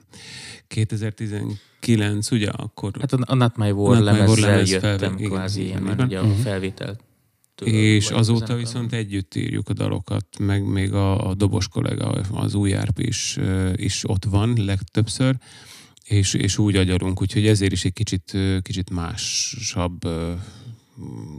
2019, 0.67 2.31
ugye 2.31 2.49
akkor... 2.51 2.93
Hát 3.01 3.13
a, 3.13 3.35
Not 3.35 3.57
My 3.57 3.71
War 3.71 3.89
Not 3.89 3.99
My 3.99 4.05
lemezzel 4.05 4.29
War 4.29 4.39
lemez 4.39 4.71
jöttem 4.71 4.99
felve- 4.99 5.29
kvázi, 5.29 5.65
igen, 5.65 5.83
igen. 5.83 6.01
ugye 6.07 6.19
a 6.19 6.25
Mhm. 6.27 6.41
felvételt. 6.41 7.01
és 7.65 8.11
azóta 8.11 8.55
viszont 8.55 8.93
együtt 8.93 9.35
írjuk 9.35 9.69
a 9.69 9.73
dalokat, 9.73 10.27
meg 10.39 10.65
még 10.65 10.93
a, 10.93 11.29
a 11.29 11.35
dobos 11.35 11.69
kollega, 11.69 12.07
az 12.33 12.55
új 12.55 12.75
árp 12.75 12.99
is, 12.99 13.39
is 13.75 14.09
ott 14.09 14.25
van 14.25 14.65
legtöbbször, 14.65 15.37
és, 16.05 16.35
és 16.35 16.59
úgy 16.59 16.77
agyalunk, 16.77 17.21
úgyhogy 17.21 17.47
ezért 17.47 17.73
is 17.73 17.85
egy 17.85 17.93
kicsit, 17.93 18.37
kicsit 18.63 18.91
másabb 18.91 19.99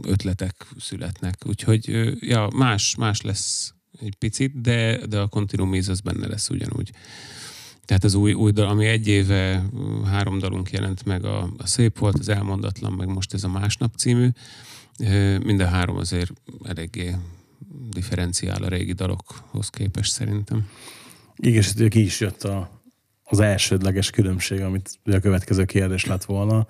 ötletek 0.02 0.66
születnek. 0.78 1.36
Úgyhogy 1.46 2.12
ja, 2.20 2.48
más, 2.54 2.94
más 2.94 3.20
lesz 3.20 3.74
egy 4.00 4.14
picit, 4.14 4.60
de, 4.60 5.06
de 5.06 5.18
a 5.18 5.28
Continuum 5.28 5.74
Is 5.74 5.88
az 5.88 6.00
benne 6.00 6.26
lesz 6.26 6.50
ugyanúgy. 6.50 6.90
Tehát 7.84 8.04
az 8.04 8.14
új, 8.14 8.32
új 8.32 8.50
dal, 8.52 8.68
ami 8.68 8.86
egy 8.86 9.08
éve 9.08 9.64
három 10.04 10.38
dalunk 10.38 10.70
jelent 10.70 11.04
meg, 11.04 11.24
a, 11.24 11.50
a 11.56 11.66
Szép 11.66 11.98
volt, 11.98 12.18
az 12.18 12.28
Elmondatlan, 12.28 12.92
meg 12.92 13.08
most 13.08 13.34
ez 13.34 13.44
a 13.44 13.48
Másnap 13.48 13.94
című, 13.96 14.28
Mind 15.42 15.60
a 15.60 15.66
három 15.66 15.96
azért 15.96 16.32
eléggé 16.62 17.14
differenciál 17.90 18.62
a 18.62 18.68
régi 18.68 18.92
dalokhoz 18.92 19.68
képest 19.68 20.12
szerintem. 20.12 20.68
Igen, 21.36 21.62
és 21.62 21.72
ki 21.88 22.00
is 22.00 22.20
jött 22.20 22.42
a, 22.42 22.82
az 23.24 23.40
elsődleges 23.40 24.10
különbség, 24.10 24.60
amit 24.60 24.98
a 25.04 25.18
következő 25.18 25.64
kérdés 25.64 26.04
lett 26.04 26.24
volna, 26.24 26.66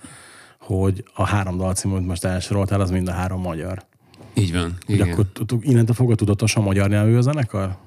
hogy 0.76 1.04
a 1.14 1.26
három 1.26 1.56
dalcím, 1.56 1.92
amit 1.92 2.06
most 2.06 2.24
elsoroltál, 2.24 2.80
az 2.80 2.90
mind 2.90 3.08
a 3.08 3.12
három 3.12 3.40
magyar. 3.40 3.86
Így 4.34 4.52
van. 4.52 4.76
Hogy 4.86 4.94
Igen. 4.94 5.10
akkor 5.10 5.26
innentől 5.60 5.94
fogva 5.94 6.14
tudatosan 6.14 6.62
magyar 6.62 6.88
nyelvű 6.88 7.16
a 7.16 7.20
zenekar? 7.20 7.78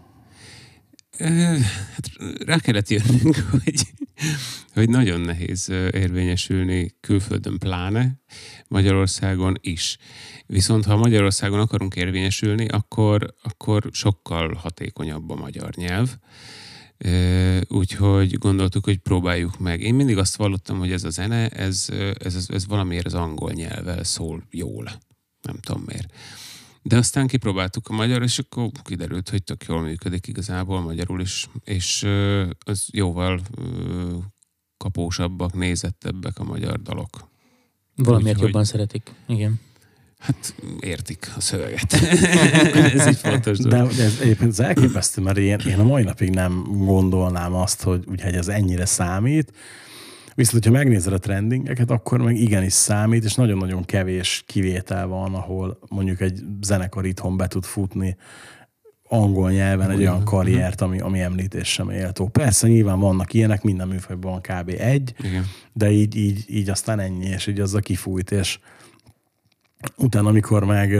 Hát 1.93 2.09
rá 2.45 2.57
kellett 2.57 2.89
jönnünk, 2.89 3.35
hogy, 3.63 3.81
hogy 4.73 4.89
nagyon 4.89 5.19
nehéz 5.21 5.69
érvényesülni 5.91 6.95
külföldön 7.01 7.57
pláne, 7.57 8.21
Magyarországon 8.67 9.57
is. 9.61 9.97
Viszont 10.45 10.85
ha 10.85 10.95
Magyarországon 10.95 11.59
akarunk 11.59 11.95
érvényesülni, 11.95 12.67
akkor, 12.67 13.33
akkor 13.43 13.89
sokkal 13.91 14.53
hatékonyabb 14.53 15.29
a 15.29 15.35
magyar 15.35 15.73
nyelv. 15.75 16.09
Úgyhogy 17.67 18.37
gondoltuk, 18.37 18.83
hogy 18.83 18.97
próbáljuk 18.97 19.59
meg. 19.59 19.81
Én 19.81 19.95
mindig 19.95 20.17
azt 20.17 20.35
vallottam, 20.35 20.77
hogy 20.77 20.91
ez 20.91 21.03
a 21.03 21.09
zene, 21.09 21.49
ez, 21.49 21.85
ez, 22.19 22.35
ez, 22.35 22.45
ez 22.49 22.67
valamiért 22.67 23.05
az 23.05 23.13
angol 23.13 23.51
nyelvvel 23.51 24.03
szól 24.03 24.43
jól. 24.51 24.91
Nem 25.41 25.55
tudom 25.59 25.83
miért. 25.85 26.13
De 26.81 26.97
aztán 26.97 27.27
kipróbáltuk 27.27 27.87
a 27.87 27.93
magyar, 27.93 28.21
és 28.21 28.39
akkor 28.39 28.69
kiderült, 28.83 29.29
hogy 29.29 29.43
tök 29.43 29.63
jól 29.63 29.81
működik 29.81 30.27
igazából 30.27 30.81
magyarul 30.81 31.21
is, 31.21 31.49
és 31.63 32.07
az 32.65 32.87
jóval 32.91 33.41
kapósabbak, 34.77 35.53
nézettebbek 35.53 36.39
a 36.39 36.43
magyar 36.43 36.81
dalok. 36.81 37.29
Valamiért 37.95 38.35
Úgyhogy- 38.35 38.51
jobban 38.51 38.63
szeretik. 38.63 39.13
Igen. 39.27 39.59
Hát 40.21 40.55
értik 40.79 41.31
a 41.37 41.39
szöveget. 41.41 41.93
Ez 42.95 43.05
egy 43.07 43.17
fontos 43.17 43.57
De, 43.57 43.69
dolog. 43.69 43.91
de 43.91 44.03
ez 44.03 44.17
egyébként 44.21 44.49
ez 44.51 44.59
elképesztő, 44.59 45.21
mert 45.21 45.37
én, 45.37 45.59
én 45.67 45.79
a 45.79 45.83
mai 45.83 46.03
napig 46.03 46.29
nem 46.29 46.63
gondolnám 46.69 47.53
azt, 47.53 47.83
hogy, 47.83 48.03
hogy 48.07 48.33
ez 48.35 48.47
ennyire 48.47 48.85
számít. 48.85 49.51
Viszont, 50.35 50.63
hogyha 50.63 50.79
megnézed 50.79 51.13
a 51.13 51.17
trendingeket, 51.17 51.91
akkor 51.91 52.21
meg 52.21 52.35
igenis 52.35 52.73
számít, 52.73 53.23
és 53.23 53.35
nagyon-nagyon 53.35 53.85
kevés 53.85 54.43
kivétel 54.47 55.07
van, 55.07 55.33
ahol 55.35 55.79
mondjuk 55.89 56.21
egy 56.21 56.39
zenekar 56.61 57.05
itthon 57.05 57.37
be 57.37 57.47
tud 57.47 57.63
futni 57.63 58.17
angol 59.07 59.51
nyelven 59.51 59.89
egy 59.89 59.99
olyan 59.99 60.23
karriert, 60.23 60.81
ami, 60.81 60.99
ami 60.99 61.19
említés 61.19 61.67
sem 61.67 61.89
éltó. 61.89 62.27
Persze 62.27 62.67
nyilván 62.67 62.99
vannak 62.99 63.33
ilyenek, 63.33 63.63
minden 63.63 63.87
műfajban 63.87 64.31
van 64.31 64.41
kb. 64.41 64.75
egy, 64.77 65.13
Igen. 65.19 65.45
de 65.73 65.91
így, 65.91 66.15
így, 66.15 66.43
így 66.47 66.69
aztán 66.69 66.99
ennyi, 66.99 67.25
és 67.25 67.47
így 67.47 67.59
az 67.59 67.73
a 67.73 67.79
kifújt, 67.79 68.31
és 68.31 68.59
utána, 69.95 70.29
amikor 70.29 70.63
meg 70.63 70.95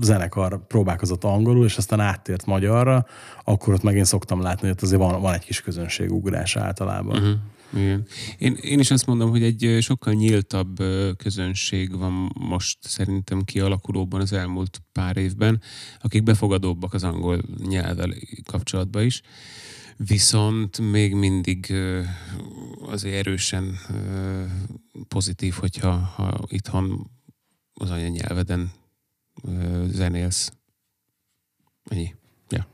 zenekar 0.00 0.66
próbálkozott 0.66 1.24
angolul, 1.24 1.64
és 1.64 1.76
aztán 1.76 2.00
áttért 2.00 2.46
magyarra, 2.46 3.06
akkor 3.44 3.74
ott 3.74 3.82
meg 3.82 3.96
én 3.96 4.04
szoktam 4.04 4.40
látni, 4.40 4.68
hogy 4.68 4.76
azért 4.80 5.00
van, 5.00 5.20
van 5.20 5.34
egy 5.34 5.44
kis 5.44 5.60
közönségugrás 5.60 6.56
általában. 6.56 7.16
Uh-huh. 7.16 7.34
Igen. 7.74 8.06
Én, 8.38 8.56
én 8.60 8.78
is 8.78 8.90
azt 8.90 9.06
mondom, 9.06 9.30
hogy 9.30 9.42
egy 9.42 9.78
sokkal 9.80 10.12
nyíltabb 10.12 10.82
közönség 11.16 11.98
van 11.98 12.32
most 12.38 12.78
szerintem 12.80 13.42
kialakulóban 13.42 14.20
az 14.20 14.32
elmúlt 14.32 14.82
pár 14.92 15.16
évben, 15.16 15.60
akik 16.00 16.22
befogadóbbak 16.22 16.94
az 16.94 17.04
angol 17.04 17.42
nyelvvel 17.68 18.14
kapcsolatban 18.44 19.02
is. 19.02 19.22
Viszont 19.96 20.90
még 20.90 21.14
mindig 21.14 21.74
azért 22.86 23.14
erősen 23.14 23.78
pozitív, 25.08 25.54
hogyha 25.54 25.90
ha 25.90 26.38
itthon 26.48 27.10
az 27.80 27.90
anyanyelveden 27.90 28.70
ö, 29.42 29.84
zenélsz. 29.88 30.52
Ennyi. 31.84 32.14
Ja. 32.48 32.66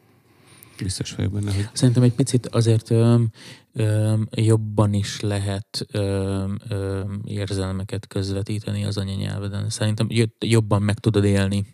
Biztos 0.79 1.15
vagyok 1.15 1.33
benne, 1.33 1.55
hogy 1.55 1.69
Szerintem 1.73 2.03
egy 2.03 2.13
picit 2.15 2.47
azért 2.47 2.91
öm, 2.91 3.31
öm, 3.73 4.29
jobban 4.31 4.93
is 4.93 5.21
lehet 5.21 5.87
öm, 5.93 6.59
öm, 6.69 7.23
érzelmeket 7.25 8.07
közvetíteni 8.07 8.85
az 8.85 8.97
anyanyelveden. 8.97 9.71
Szerintem 9.71 10.07
jobban 10.39 10.83
meg 10.83 10.99
tudod 10.99 11.25
élni. 11.25 11.67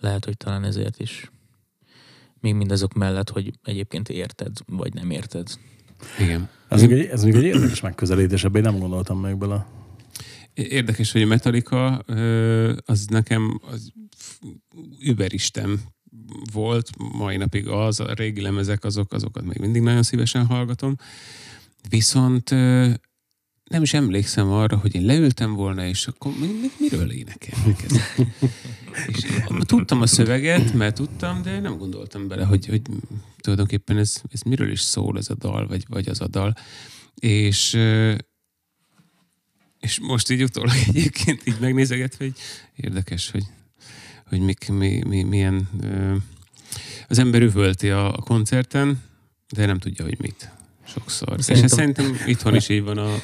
Lehet, 0.00 0.24
hogy 0.24 0.36
talán 0.36 0.64
ezért 0.64 1.00
is. 1.00 1.30
Még 2.40 2.54
mindazok 2.54 2.92
mellett, 2.92 3.30
hogy 3.30 3.52
egyébként 3.62 4.08
érted, 4.08 4.56
vagy 4.66 4.94
nem 4.94 5.10
érted. 5.10 5.48
igen. 6.18 6.48
Ez, 6.68 6.80
még 6.80 6.92
egy, 6.92 7.06
ez 7.06 7.24
még 7.24 7.34
egy 7.34 7.42
érdekes 7.42 7.80
megközelítés, 7.80 8.44
ebben 8.44 8.64
én 8.64 8.70
nem 8.70 8.80
gondoltam 8.80 9.20
meg 9.20 9.38
bele. 9.38 9.66
Érdekes, 10.54 11.12
hogy 11.12 11.22
a 11.22 11.26
Metallica 11.26 11.96
az 12.84 13.06
nekem 13.06 13.60
az 13.70 13.92
überisten 15.00 15.80
volt, 16.52 16.90
mai 17.12 17.36
napig 17.36 17.68
az, 17.68 18.00
a 18.00 18.12
régi 18.12 18.40
lemezek, 18.40 18.84
azok, 18.84 19.12
azokat 19.12 19.44
még 19.44 19.58
mindig 19.58 19.82
nagyon 19.82 20.02
szívesen 20.02 20.46
hallgatom. 20.46 20.96
Viszont 21.88 22.50
nem 23.70 23.82
is 23.82 23.94
emlékszem 23.94 24.50
arra, 24.52 24.76
hogy 24.76 24.94
én 24.94 25.04
leültem 25.04 25.54
volna, 25.54 25.86
és 25.86 26.06
akkor 26.06 26.32
mi, 26.40 26.46
mi, 26.46 26.68
miről 26.78 27.12
énekelnek 27.12 27.82
ezek. 27.82 28.26
és 29.08 29.24
tudtam 29.66 30.00
a 30.00 30.06
szöveget, 30.06 30.72
mert 30.74 30.94
tudtam, 30.94 31.42
de 31.42 31.60
nem 31.60 31.76
gondoltam 31.76 32.28
bele, 32.28 32.44
hogy, 32.44 32.66
hogy 32.66 32.82
tulajdonképpen 33.38 33.98
ez, 33.98 34.22
ez 34.32 34.40
miről 34.40 34.70
is 34.70 34.80
szól 34.80 35.18
ez 35.18 35.30
a 35.30 35.34
dal, 35.34 35.66
vagy, 35.66 35.84
vagy 35.88 36.08
az 36.08 36.20
a 36.20 36.26
dal. 36.26 36.54
És 37.14 37.78
és 39.80 39.98
most 40.00 40.30
így 40.30 40.42
utólag 40.42 40.74
egyébként 40.88 41.42
így 41.44 41.56
megnézegetve, 41.60 42.24
hogy 42.24 42.34
érdekes, 42.76 43.30
hogy, 43.30 43.44
hogy 44.28 44.40
mik, 44.40 44.68
mi, 44.68 45.02
mi, 45.06 45.22
milyen... 45.22 45.68
Ö, 45.82 46.14
az 47.08 47.18
ember 47.18 47.42
üvölti 47.42 47.90
a, 47.90 48.12
a 48.12 48.22
koncerten, 48.22 49.02
de 49.54 49.66
nem 49.66 49.78
tudja, 49.78 50.04
hogy 50.04 50.16
mit. 50.20 50.50
Sokszor. 50.86 51.42
Szerintem... 51.42 51.64
És 51.64 51.70
szerintem 51.70 52.26
itthon 52.26 52.54
is 52.54 52.68
így 52.68 52.82
van 52.82 52.98
a, 52.98 53.14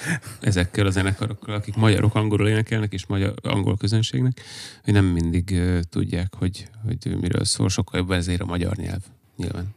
ezekkel 0.40 0.86
a 0.86 0.90
zenekarokkal, 0.90 1.54
akik 1.54 1.74
magyarok 1.74 2.14
angolul 2.14 2.48
énekelnek, 2.48 2.92
és 2.92 3.06
magyar, 3.06 3.34
angol 3.42 3.76
közönségnek, 3.76 4.40
hogy 4.84 4.92
nem 4.92 5.04
mindig 5.04 5.48
uh, 5.52 5.80
tudják, 5.90 6.34
hogy, 6.34 6.68
hogy 6.84 7.16
miről 7.20 7.44
szól. 7.44 7.68
Sokkal 7.68 8.00
jobb 8.00 8.10
ezért 8.10 8.40
a 8.40 8.44
magyar 8.44 8.76
nyelv, 8.76 9.00
nyilván. 9.36 9.74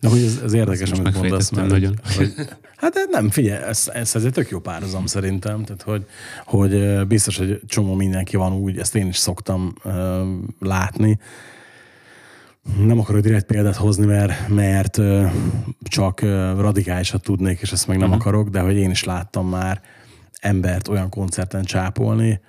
De 0.00 0.08
hogy 0.08 0.22
ez, 0.22 0.36
ez 0.36 0.52
érdekes, 0.52 0.90
Ezt 0.90 1.00
amit 1.00 1.14
mondasz. 1.14 1.50
Mert, 1.50 1.68
nagyon. 1.68 1.98
Hogy, 2.04 2.34
hát 2.82 3.08
nem, 3.10 3.30
figyelj, 3.30 3.62
ez, 3.62 3.90
ez, 3.92 4.14
ez 4.14 4.24
egy 4.24 4.32
tök 4.32 4.48
jó 4.50 4.58
párhuzam 4.58 5.06
szerintem. 5.06 5.64
Tehát, 5.64 5.82
hogy, 5.82 6.06
hogy 6.44 6.72
ö, 6.74 7.04
biztos, 7.04 7.38
hogy 7.38 7.60
csomó 7.66 7.94
mindenki 7.94 8.36
van 8.36 8.52
úgy, 8.52 8.78
ezt 8.78 8.94
én 8.94 9.06
is 9.06 9.16
szoktam 9.16 9.74
uh, 9.84 9.92
látni. 10.60 11.18
Nem 12.78 12.98
akarok 12.98 13.22
direkt 13.22 13.46
példát 13.46 13.76
hozni, 13.76 14.06
mert, 14.06 14.48
mert 14.48 14.98
csak 15.82 16.20
radikálisat 16.58 17.22
tudnék, 17.22 17.60
és 17.60 17.72
ezt 17.72 17.86
meg 17.86 17.98
nem 17.98 18.08
Mhm. 18.08 18.18
akarok, 18.18 18.48
de 18.48 18.60
hogy 18.60 18.76
én 18.76 18.90
is 18.90 19.04
láttam 19.04 19.48
már 19.48 19.80
embert 20.40 20.88
olyan 20.88 21.08
koncerten 21.08 21.62
csápolni, 21.64 22.40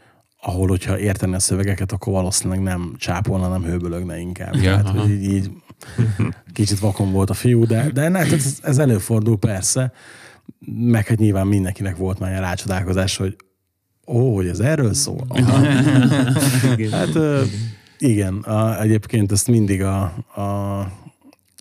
ahol, 0.42 0.68
hogyha 0.68 1.00
értene 1.00 1.36
a 1.36 1.40
szövegeket, 1.40 1.92
akkor 1.92 2.14
valószínűleg 2.14 2.62
nem 2.62 2.94
csápolna, 2.98 3.48
nem 3.50 3.64
hőbölögne 3.64 4.20
inkább. 4.20 4.56
Ja, 4.56 4.62
Tehát, 4.62 4.86
aha. 4.86 5.00
hogy 5.00 5.10
így, 5.10 5.24
így 5.34 5.52
kicsit 6.54 6.80
vakon 6.80 7.12
volt 7.12 7.30
a 7.30 7.34
fiú, 7.34 7.66
de, 7.66 7.90
de 7.94 8.08
ne, 8.10 8.20
ez, 8.20 8.58
ez 8.64 8.78
előfordul 8.78 9.38
persze, 9.38 9.92
meg 10.66 11.08
hát 11.08 11.18
nyilván 11.18 11.48
mindenkinek 11.48 11.98
volt 11.98 12.20
már 12.20 12.30
ilyen 12.30 12.42
rácsodálkozás, 12.42 13.18
hogy 13.18 13.36
ó, 14.08 14.36
hogy 14.36 14.48
ez 14.48 14.60
erről 14.60 14.94
szól. 14.94 15.28
Hát 16.92 17.18
igen, 17.98 18.34
a, 18.38 18.82
egyébként 18.82 19.32
ezt 19.32 19.48
mindig 19.48 19.84
a, 19.84 20.02
a, 20.36 20.80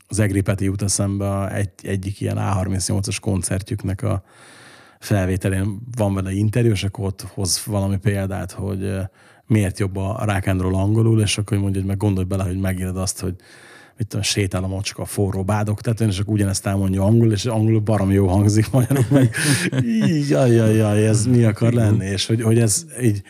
az 0.09 0.18
Egri 0.18 0.40
Peti 0.40 0.64
jut 0.64 0.83
eszembe 0.83 1.55
egy, 1.55 1.71
egyik 1.83 2.21
ilyen 2.21 2.37
A38-as 2.40 3.16
koncertjüknek 3.21 4.03
a 4.03 4.25
felvételén. 4.99 5.81
Van 5.97 6.14
vele 6.14 6.33
interjú, 6.33 6.71
és 6.71 6.85
akkor 6.85 7.05
ott 7.05 7.21
hoz 7.21 7.62
valami 7.66 7.97
példát, 7.97 8.53
hogy 8.53 8.95
miért 9.47 9.79
jobb 9.79 9.97
a 9.97 10.25
rock 10.25 10.47
angolul, 10.47 11.21
és 11.21 11.38
akkor 11.38 11.59
mondja, 11.59 11.81
hogy 11.81 11.88
meg 11.88 11.97
gondolj 11.97 12.27
bele, 12.27 12.45
hogy 12.45 12.59
megírod 12.59 12.97
azt, 12.97 13.21
hogy 13.21 13.35
mit 14.03 14.11
tudom, 14.11 14.27
sétál 14.27 14.65
a 14.65 14.67
macska 14.67 15.03
a 15.03 15.05
forró 15.05 15.45
bádok 15.45 15.81
tetőn, 15.81 16.09
és 16.09 16.19
akkor 16.19 16.35
ugyanezt 16.35 16.67
elmondja 16.67 17.03
angol, 17.03 17.33
és 17.33 17.45
angolul 17.45 17.81
barom 17.81 18.11
jó 18.11 18.27
hangzik 18.27 18.71
magyarul, 18.71 19.05
meg 19.11 19.35
így, 19.85 20.29
jaj, 20.29 20.51
jaj, 20.51 20.75
jaj, 20.75 21.07
ez 21.07 21.27
mi 21.27 21.45
akar 21.45 21.73
lenni, 21.73 22.07
és 22.07 22.27
hogy, 22.27 22.43
hogy 22.43 22.59
ez 22.59 22.87
így 23.03 23.23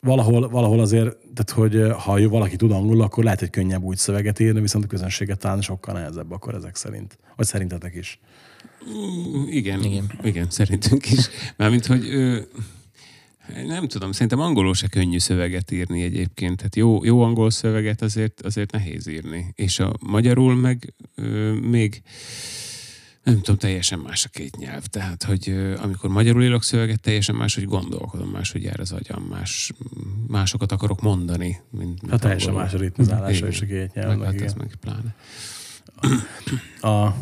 valahol, 0.00 0.48
valahol 0.48 0.80
azért, 0.80 1.16
tehát 1.34 1.50
hogy 1.50 1.92
ha 2.04 2.28
valaki 2.28 2.56
tud 2.56 2.70
angolul, 2.72 3.02
akkor 3.02 3.24
lehet, 3.24 3.38
hogy 3.38 3.50
könnyebb 3.50 3.82
úgy 3.82 3.96
szöveget 3.96 4.38
írni, 4.38 4.60
viszont 4.60 4.84
a 4.84 4.86
közönséget 4.86 5.38
talán 5.38 5.60
sokkal 5.60 5.94
nehezebb 5.94 6.32
akkor 6.32 6.54
ezek 6.54 6.76
szerint. 6.76 7.18
Vagy 7.36 7.46
szerintetek 7.46 7.94
is. 7.94 8.20
Igen, 9.48 9.82
igen, 9.82 10.10
igen 10.22 10.46
szerintünk 10.50 11.10
is. 11.10 11.28
Mármint, 11.56 11.86
hogy 11.86 12.08
ö, 12.08 12.38
nem 13.66 13.88
tudom, 13.88 14.12
szerintem 14.12 14.40
angolul 14.40 14.74
se 14.74 14.88
könnyű 14.88 15.18
szöveget 15.18 15.70
írni 15.70 16.02
egyébként. 16.02 16.56
Tehát 16.56 16.76
jó, 16.76 17.04
jó 17.04 17.22
angol 17.22 17.50
szöveget 17.50 18.02
azért, 18.02 18.40
azért 18.40 18.72
nehéz 18.72 19.06
írni. 19.06 19.52
És 19.54 19.78
a 19.78 19.92
magyarul 20.00 20.54
meg 20.54 20.94
ö, 21.14 21.52
még 21.52 22.02
nem 23.22 23.36
tudom, 23.36 23.56
teljesen 23.56 23.98
más 23.98 24.24
a 24.24 24.28
két 24.28 24.56
nyelv. 24.56 24.84
Tehát, 24.84 25.22
hogy 25.22 25.48
ö, 25.48 25.78
amikor 25.78 26.10
magyarul 26.10 26.42
írok 26.42 26.62
szöveget, 26.62 27.00
teljesen 27.00 27.34
más, 27.34 27.54
hogy 27.54 27.64
gondolkodom, 27.64 28.28
más, 28.28 28.52
hogy 28.52 28.62
jár 28.62 28.80
az 28.80 28.92
agyam, 28.92 29.22
más, 29.22 29.72
másokat 30.26 30.72
akarok 30.72 31.00
mondani. 31.00 31.60
Mint, 31.70 32.00
mint 32.00 32.10
hát 32.10 32.20
teljesen 32.20 32.54
más 32.54 32.74
a 32.74 32.78
ritmizálása 32.78 33.48
is 33.48 33.60
a 33.60 33.66
két 33.66 33.94
nyelvnek. 33.94 34.26
Hát 34.26 34.40
ez 34.40 34.54
meg 34.54 34.74
pláne. 34.80 35.14
A, 36.80 37.14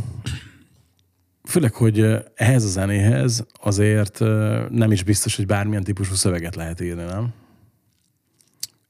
főleg, 1.48 1.74
hogy 1.74 2.06
ehhez 2.34 2.64
a 2.64 2.68
zenéhez 2.68 3.46
azért 3.60 4.18
nem 4.70 4.92
is 4.92 5.02
biztos, 5.02 5.36
hogy 5.36 5.46
bármilyen 5.46 5.84
típusú 5.84 6.14
szöveget 6.14 6.54
lehet 6.54 6.80
írni, 6.80 7.02
nem? 7.02 7.32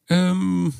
Öm, 0.06 0.74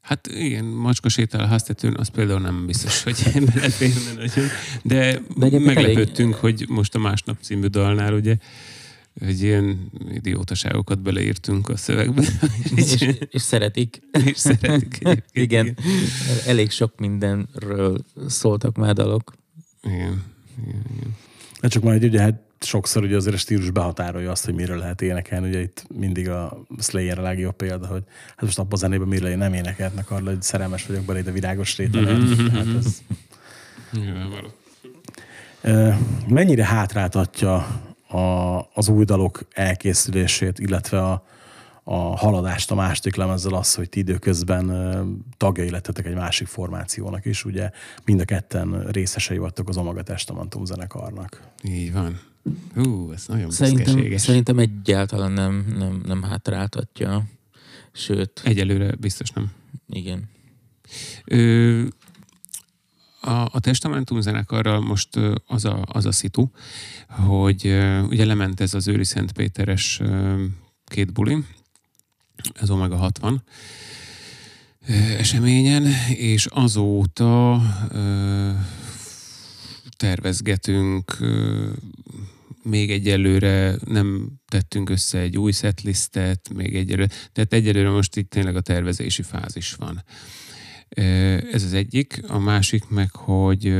hát 0.00 0.26
igen, 0.26 0.64
macska 0.64 1.08
sétál 1.08 1.40
a 1.40 1.46
háztetőn, 1.46 1.96
az 1.96 2.08
például 2.08 2.40
nem 2.40 2.66
biztos, 2.66 3.02
hogy 3.02 3.22
beleférne 3.54 4.12
nagyon. 4.16 4.48
De, 4.82 5.20
De 5.36 5.58
meglepődtünk, 5.58 6.30
elég... 6.30 6.40
hogy 6.40 6.64
most 6.68 6.94
a 6.94 6.98
Másnap 6.98 7.36
című 7.40 7.66
dalnál 7.66 8.14
ugye 8.14 8.36
hogy 9.20 9.42
ilyen 9.42 9.90
idiótaságokat 10.12 11.02
beleírtunk 11.02 11.68
a 11.68 11.76
szövegbe. 11.76 12.22
és, 12.76 13.08
és 13.30 13.42
szeretik. 13.42 14.02
És 14.24 14.36
szeretik. 14.36 14.98
Igen. 15.00 15.22
igen. 15.32 15.76
Elég 16.46 16.70
sok 16.70 16.98
mindenről 16.98 18.04
szóltak 18.26 18.76
már 18.76 18.94
dalok. 18.94 19.34
Igen. 19.82 20.33
Igen, 20.62 20.82
igen. 20.96 21.16
Hát 21.60 21.70
csak 21.70 21.82
majd 21.82 22.04
ugye 22.04 22.20
hát 22.20 22.40
sokszor 22.60 23.02
ugye 23.02 23.16
azért 23.16 23.34
a 23.34 23.38
stílus 23.38 23.70
behatárolja 23.70 24.30
azt, 24.30 24.44
hogy 24.44 24.54
miről 24.54 24.78
lehet 24.78 25.02
énekelni. 25.02 25.48
Ugye 25.48 25.60
itt 25.60 25.86
mindig 25.94 26.28
a 26.28 26.64
Slayer 26.78 27.18
a 27.18 27.22
legjobb 27.22 27.56
példa, 27.56 27.86
hogy 27.86 28.02
hát 28.28 28.44
most 28.44 28.58
abban 28.58 28.72
a 28.72 28.76
zenében 28.76 29.08
miről 29.08 29.36
nem 29.36 29.54
énekelhetnek 29.54 30.10
arra, 30.10 30.24
hogy 30.24 30.42
szerelmes 30.42 30.86
vagyok 30.86 31.04
belé, 31.04 31.20
de 31.20 31.30
virágos 31.30 31.76
rételen. 31.76 32.20
Mm-hmm. 32.20 32.46
Hát 32.46 32.66
ez... 32.76 33.02
Mennyire 36.28 36.64
hátráltatja 36.64 37.54
a, 38.08 38.58
az 38.74 38.88
új 38.88 39.04
dalok 39.04 39.40
elkészülését, 39.52 40.58
illetve 40.58 41.02
a, 41.02 41.26
a 41.84 42.16
haladást 42.16 42.70
a 42.70 42.74
második 42.74 43.16
lemezzel 43.16 43.54
az, 43.54 43.74
hogy 43.74 43.88
ti 43.88 43.98
időközben 43.98 44.66
tagjai 45.36 45.70
lettetek 45.70 46.06
egy 46.06 46.14
másik 46.14 46.46
formációnak 46.46 47.24
is, 47.24 47.44
ugye 47.44 47.70
mind 48.04 48.20
a 48.20 48.24
ketten 48.24 48.86
részesei 48.86 49.38
vagytok 49.38 49.68
az 49.68 49.76
Omaga 49.76 50.02
Testamentum 50.02 50.64
zenekarnak. 50.64 51.42
Így 51.62 51.92
van. 51.92 52.20
Hú, 52.74 53.12
ez 53.12 53.26
nagyon 53.26 53.50
szerintem, 53.50 54.16
szerintem 54.16 54.58
egyáltalán 54.58 55.32
nem, 55.32 55.74
nem, 55.78 56.02
nem 56.06 56.22
hátráltatja, 56.22 57.24
sőt. 57.92 58.40
Egyelőre 58.44 58.94
biztos 58.94 59.30
nem. 59.30 59.52
Igen. 59.88 60.28
Ö, 61.24 61.86
a, 63.20 63.48
a 63.52 63.60
Testamentum 63.60 64.20
zenekarral 64.20 64.80
most 64.80 65.08
az 65.46 65.64
a, 65.64 65.84
az 65.86 66.06
a 66.06 66.12
szitu, 66.12 66.50
hogy 67.08 67.64
ugye 68.08 68.24
lement 68.24 68.60
ez 68.60 68.74
az 68.74 68.88
Őri 68.88 69.04
Szentpéteres 69.04 70.00
két 70.84 71.12
buli, 71.12 71.44
ez 72.54 72.70
Omega 72.70 72.96
60 72.96 73.42
eseményen, 75.18 75.86
és 76.14 76.46
azóta 76.46 77.62
tervezgetünk, 79.96 81.18
még 82.62 82.90
egyelőre 82.90 83.76
nem 83.84 84.32
tettünk 84.48 84.90
össze 84.90 85.18
egy 85.18 85.38
új 85.38 85.52
setlistet, 85.52 86.50
még 86.54 86.76
egyelőre, 86.76 87.08
tehát 87.32 87.52
egyelőre 87.52 87.90
most 87.90 88.16
itt 88.16 88.30
tényleg 88.30 88.56
a 88.56 88.60
tervezési 88.60 89.22
fázis 89.22 89.74
van. 89.74 90.04
Ez 91.52 91.62
az 91.62 91.72
egyik. 91.72 92.22
A 92.26 92.38
másik 92.38 92.88
meg, 92.88 93.10
hogy 93.10 93.74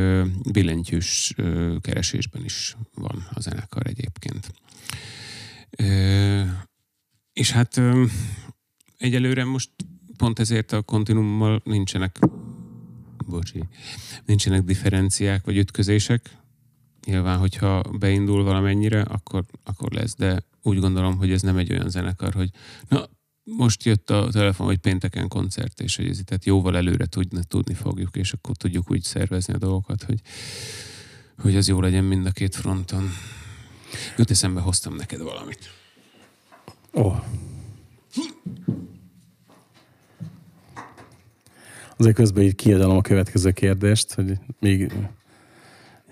billentyűs 0.52 1.34
keresésben 1.80 2.44
is 2.44 2.76
van 2.94 3.26
a 3.32 3.40
zenekar 3.40 3.86
egyébként. 3.86 4.52
És 7.34 7.50
hát 7.50 7.80
egyelőre 8.98 9.44
most 9.44 9.70
pont 10.16 10.38
ezért 10.38 10.72
a 10.72 10.82
kontinummal 10.82 11.60
nincsenek 11.64 12.18
bocsi, 13.26 13.64
nincsenek 14.24 14.62
differenciák 14.62 15.44
vagy 15.44 15.56
ütközések. 15.56 16.36
Nyilván, 17.04 17.38
hogyha 17.38 17.82
beindul 17.98 18.42
valamennyire, 18.42 19.00
akkor, 19.00 19.44
akkor 19.64 19.92
lesz, 19.92 20.14
de 20.14 20.42
úgy 20.62 20.78
gondolom, 20.78 21.16
hogy 21.16 21.30
ez 21.30 21.42
nem 21.42 21.56
egy 21.56 21.72
olyan 21.72 21.90
zenekar, 21.90 22.32
hogy 22.32 22.50
na, 22.88 23.08
most 23.44 23.84
jött 23.84 24.10
a 24.10 24.28
telefon, 24.32 24.66
hogy 24.66 24.78
pénteken 24.78 25.28
koncert, 25.28 25.80
és 25.80 25.96
hogy 25.96 26.08
ez 26.08 26.20
tehát 26.24 26.44
jóval 26.44 26.76
előre 26.76 27.06
tudni, 27.06 27.40
tudni 27.48 27.74
fogjuk, 27.74 28.16
és 28.16 28.32
akkor 28.32 28.56
tudjuk 28.56 28.90
úgy 28.90 29.02
szervezni 29.02 29.54
a 29.54 29.58
dolgokat, 29.58 30.02
hogy, 30.02 30.20
hogy 31.38 31.56
az 31.56 31.68
jó 31.68 31.80
legyen 31.80 32.04
mind 32.04 32.26
a 32.26 32.30
két 32.30 32.54
fronton. 32.54 33.10
Jut 34.16 34.30
eszembe 34.30 34.60
hoztam 34.60 34.94
neked 34.96 35.20
valamit. 35.20 35.83
Ó. 36.94 37.00
Oh. 37.00 37.16
Azért 41.96 42.14
közben 42.14 42.42
így 42.42 42.54
kiadalom 42.54 42.96
a 42.96 43.00
következő 43.00 43.50
kérdést, 43.50 44.14
hogy 44.14 44.38
még 44.60 44.92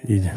így. 0.09 0.31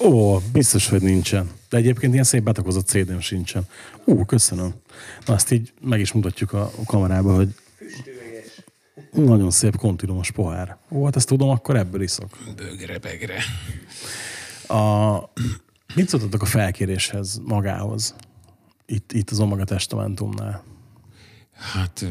Ó, 0.00 0.38
biztos, 0.52 0.88
hogy 0.88 1.02
nincsen. 1.02 1.50
De 1.68 1.76
egyébként 1.76 2.12
ilyen 2.12 2.24
szép 2.24 2.42
betakozott 2.42 2.86
CD-m 2.86 3.18
sincsen. 3.18 3.66
Ú, 4.04 4.24
köszönöm. 4.24 4.74
Na, 5.26 5.34
azt 5.34 5.50
így 5.50 5.72
meg 5.80 6.00
is 6.00 6.12
mutatjuk 6.12 6.52
a 6.52 6.70
kamerába, 6.86 7.34
hogy 7.34 7.54
nagyon 9.10 9.50
szép 9.50 9.76
kontinumos 9.76 10.30
pohár. 10.30 10.76
Ó, 10.90 11.04
hát 11.04 11.16
ezt 11.16 11.28
tudom, 11.28 11.48
akkor 11.48 11.76
ebből 11.76 12.02
iszok. 12.02 12.38
Bögre, 12.56 12.98
begre. 12.98 13.42
A, 14.68 15.16
mit 15.94 16.08
szóltatok 16.08 16.42
a 16.42 16.46
felkéréshez 16.46 17.40
magához? 17.44 18.14
Itt, 18.86 19.12
itt 19.12 19.30
az 19.30 19.40
Omega 19.40 19.64
Testamentumnál. 19.64 20.64
Hát, 21.52 22.06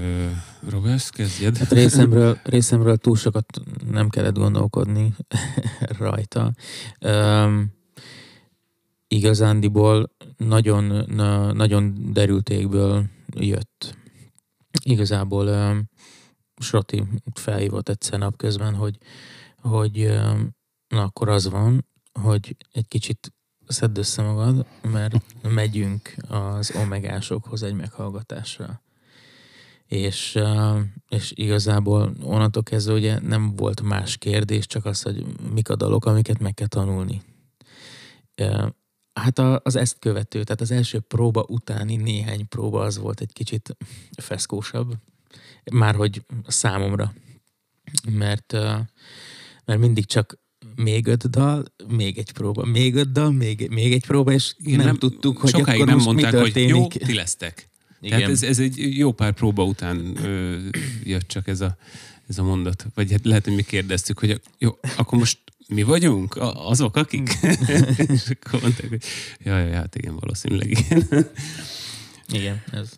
Robert, 0.69 1.09
kezdjed. 1.09 1.57
Hát 1.57 1.71
részemről, 1.71 2.39
részemről 2.43 2.97
túl 2.97 3.15
sokat 3.15 3.61
nem 3.91 4.09
kellett 4.09 4.35
gondolkodni 4.35 5.15
rajta. 5.99 6.53
Um, 6.99 7.73
igazándiból 9.07 10.11
nagyon, 10.37 11.05
na, 11.07 11.53
nagyon 11.53 12.13
derültékből 12.13 13.05
jött. 13.35 13.97
Igazából 14.83 15.47
um, 15.47 15.89
Sroti 16.57 17.03
felhívott 17.33 17.89
egyszer 17.89 18.19
napközben, 18.19 18.73
hogy, 18.73 18.97
hogy 19.61 20.05
um, 20.05 20.55
na 20.87 21.03
akkor 21.03 21.29
az 21.29 21.49
van, 21.49 21.85
hogy 22.21 22.55
egy 22.71 22.87
kicsit 22.87 23.33
szedd 23.71 23.97
össze 23.97 24.21
magad, 24.21 24.65
mert 24.81 25.15
megyünk 25.41 26.15
az 26.27 26.71
omegásokhoz 26.75 27.63
egy 27.63 27.73
meghallgatásra. 27.73 28.81
És, 29.85 30.39
és 31.07 31.31
igazából 31.35 32.13
onnantól 32.23 32.63
kezdve 32.63 32.93
ugye 32.93 33.19
nem 33.19 33.55
volt 33.55 33.81
más 33.81 34.17
kérdés, 34.17 34.65
csak 34.67 34.85
az, 34.85 35.01
hogy 35.01 35.25
mik 35.53 35.69
a 35.69 35.75
dalok, 35.75 36.05
amiket 36.05 36.39
meg 36.39 36.53
kell 36.53 36.67
tanulni. 36.67 37.21
Hát 39.13 39.39
az 39.39 39.75
ezt 39.75 39.99
követő, 39.99 40.43
tehát 40.43 40.61
az 40.61 40.71
első 40.71 40.99
próba 40.99 41.45
utáni 41.47 41.95
néhány 41.95 42.47
próba 42.47 42.81
az 42.81 42.97
volt 42.97 43.21
egy 43.21 43.33
kicsit 43.33 43.77
feszkósabb, 44.17 44.93
már 45.71 45.95
hogy 45.95 46.25
számomra. 46.47 47.13
Mert, 48.09 48.51
mert 49.65 49.79
mindig 49.79 50.05
csak 50.05 50.39
még 50.75 51.07
öt 51.07 51.29
dal, 51.29 51.65
még 51.87 52.17
egy 52.17 52.31
próba, 52.31 52.65
még 52.65 52.95
öt 52.95 53.11
dal, 53.11 53.31
még, 53.31 53.69
még 53.69 53.93
egy 53.93 54.05
próba, 54.05 54.31
és 54.31 54.53
Igen, 54.59 54.77
nem, 54.77 54.85
nem 54.85 54.95
tudtuk, 54.97 55.37
hogy 55.37 55.49
sokáig 55.49 55.75
akkor 55.75 55.85
nem 55.85 55.95
most 55.95 56.05
mondták, 56.05 56.31
mi 56.31 56.37
történik. 56.37 56.73
hogy 56.73 56.79
jó, 56.79 57.05
ti 57.07 57.13
lesztek. 57.13 57.69
Igen. 58.01 58.17
Tehát 58.17 58.31
ez, 58.33 58.43
ez 58.43 58.59
egy 58.59 58.97
jó 58.97 59.11
pár 59.11 59.33
próba 59.33 59.63
után 59.63 60.17
ö, 60.23 60.57
jött 61.03 61.27
csak 61.27 61.47
ez 61.47 61.61
a, 61.61 61.77
ez 62.27 62.37
a 62.37 62.43
mondat. 62.43 62.85
Vagy 62.93 63.11
hát 63.11 63.25
lehet, 63.25 63.45
hogy 63.45 63.55
mi 63.55 63.61
kérdeztük, 63.61 64.19
hogy 64.19 64.41
jó, 64.57 64.77
akkor 64.97 65.19
most 65.19 65.39
mi 65.67 65.83
vagyunk? 65.83 66.35
Azok, 66.53 66.95
akik? 66.95 67.37
és 68.13 68.29
akkor 68.29 68.61
mondták, 68.61 68.89
hogy 68.89 69.03
jaj, 69.43 69.61
jaj, 69.61 69.71
hát 69.71 69.95
igen, 69.95 70.15
valószínűleg 70.19 70.69
igen. 70.69 71.29
Igen, 72.27 72.63
ez, 72.71 72.89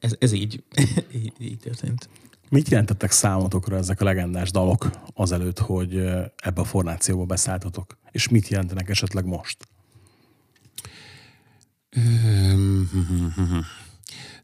ez, 0.00 0.14
ez 0.18 0.32
így, 0.32 0.62
így, 1.22 1.32
így 1.38 1.58
történt. 1.58 2.08
Mit 2.52 2.68
jelentettek 2.68 3.10
számotokra 3.10 3.76
ezek 3.76 4.00
a 4.00 4.04
legendás 4.04 4.50
dalok 4.50 4.90
azelőtt, 5.14 5.58
hogy 5.58 5.96
ebbe 6.36 6.60
a 6.60 6.64
formációba 6.64 7.24
beszálltatok? 7.24 7.98
És 8.10 8.28
mit 8.28 8.48
jelentenek 8.48 8.88
esetleg 8.88 9.24
most? 9.24 9.68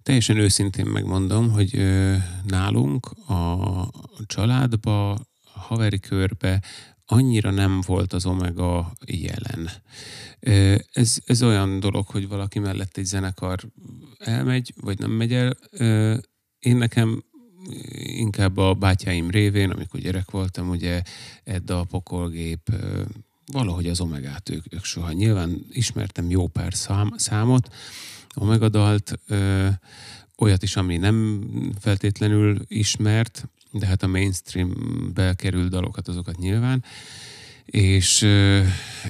Teljesen 0.03 0.37
őszintén 0.37 0.87
megmondom, 0.87 1.51
hogy 1.51 1.83
nálunk 2.47 3.07
a 3.29 3.91
családba, 4.27 5.11
a 5.11 5.21
haveri 5.53 6.01
körbe 6.01 6.63
annyira 7.07 7.51
nem 7.51 7.81
volt 7.87 8.13
az 8.13 8.27
Omega 8.27 8.93
jelen. 9.07 9.71
Ez, 10.93 11.17
ez 11.25 11.43
olyan 11.43 11.81
dolog, 11.81 12.07
hogy 12.07 12.29
valaki 12.29 12.59
mellett 12.59 12.97
egy 12.97 13.05
zenekar 13.05 13.59
elmegy, 14.19 14.75
vagy 14.81 14.99
nem 14.99 15.11
megy 15.11 15.33
el. 15.33 15.57
Én 16.59 16.77
nekem 16.77 17.23
inkább 18.03 18.57
a 18.57 18.75
bátyáim 18.75 19.31
révén, 19.31 19.71
amikor 19.71 20.01
gyerek 20.01 20.31
voltam, 20.31 20.69
ugye 20.69 21.03
Edda, 21.45 21.81
a 21.81 21.85
Pokolgép, 21.85 22.73
valahogy 23.53 23.89
az 23.89 24.01
Omegát 24.01 24.49
ők, 24.49 24.65
ők 24.75 24.85
soha. 24.85 25.13
Nyilván 25.13 25.67
ismertem 25.71 26.31
jó 26.31 26.47
pár 26.47 26.75
szám, 26.75 27.13
számot, 27.17 27.75
Omega 28.35 28.69
dalt, 28.69 29.19
ö, 29.27 29.69
olyat 30.37 30.63
is, 30.63 30.77
ami 30.77 30.97
nem 30.97 31.43
feltétlenül 31.81 32.61
ismert, 32.67 33.49
de 33.73 33.87
hát 33.87 34.03
a 34.03 34.07
mainstreambe 34.07 35.35
került 35.35 35.71
dalokat, 35.71 36.09
azokat 36.09 36.39
nyilván. 36.39 36.85
És, 37.65 38.27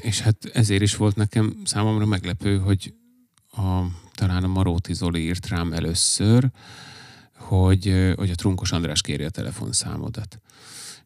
és 0.00 0.20
hát 0.20 0.36
ezért 0.52 0.82
is 0.82 0.96
volt 0.96 1.16
nekem 1.16 1.56
számomra 1.64 2.06
meglepő, 2.06 2.58
hogy 2.58 2.94
a, 3.50 3.82
talán 4.14 4.44
a 4.44 4.48
Maróti 4.48 4.94
Zoli 4.94 5.20
írt 5.20 5.48
rám 5.48 5.72
először, 5.72 6.50
hogy, 7.38 8.12
hogy 8.16 8.30
a 8.30 8.34
Trunkos 8.34 8.72
András 8.72 9.00
kéri 9.00 9.24
a 9.24 9.30
telefonszámodat. 9.30 10.40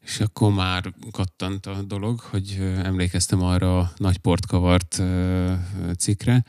És 0.01 0.21
akkor 0.21 0.53
már 0.53 0.95
kattant 1.11 1.67
a 1.67 1.83
dolog, 1.83 2.21
hogy 2.21 2.59
emlékeztem 2.83 3.43
arra 3.43 3.79
a 3.79 3.93
nagy 3.97 4.19
portkavart 4.19 5.03
cikre, 5.99 6.45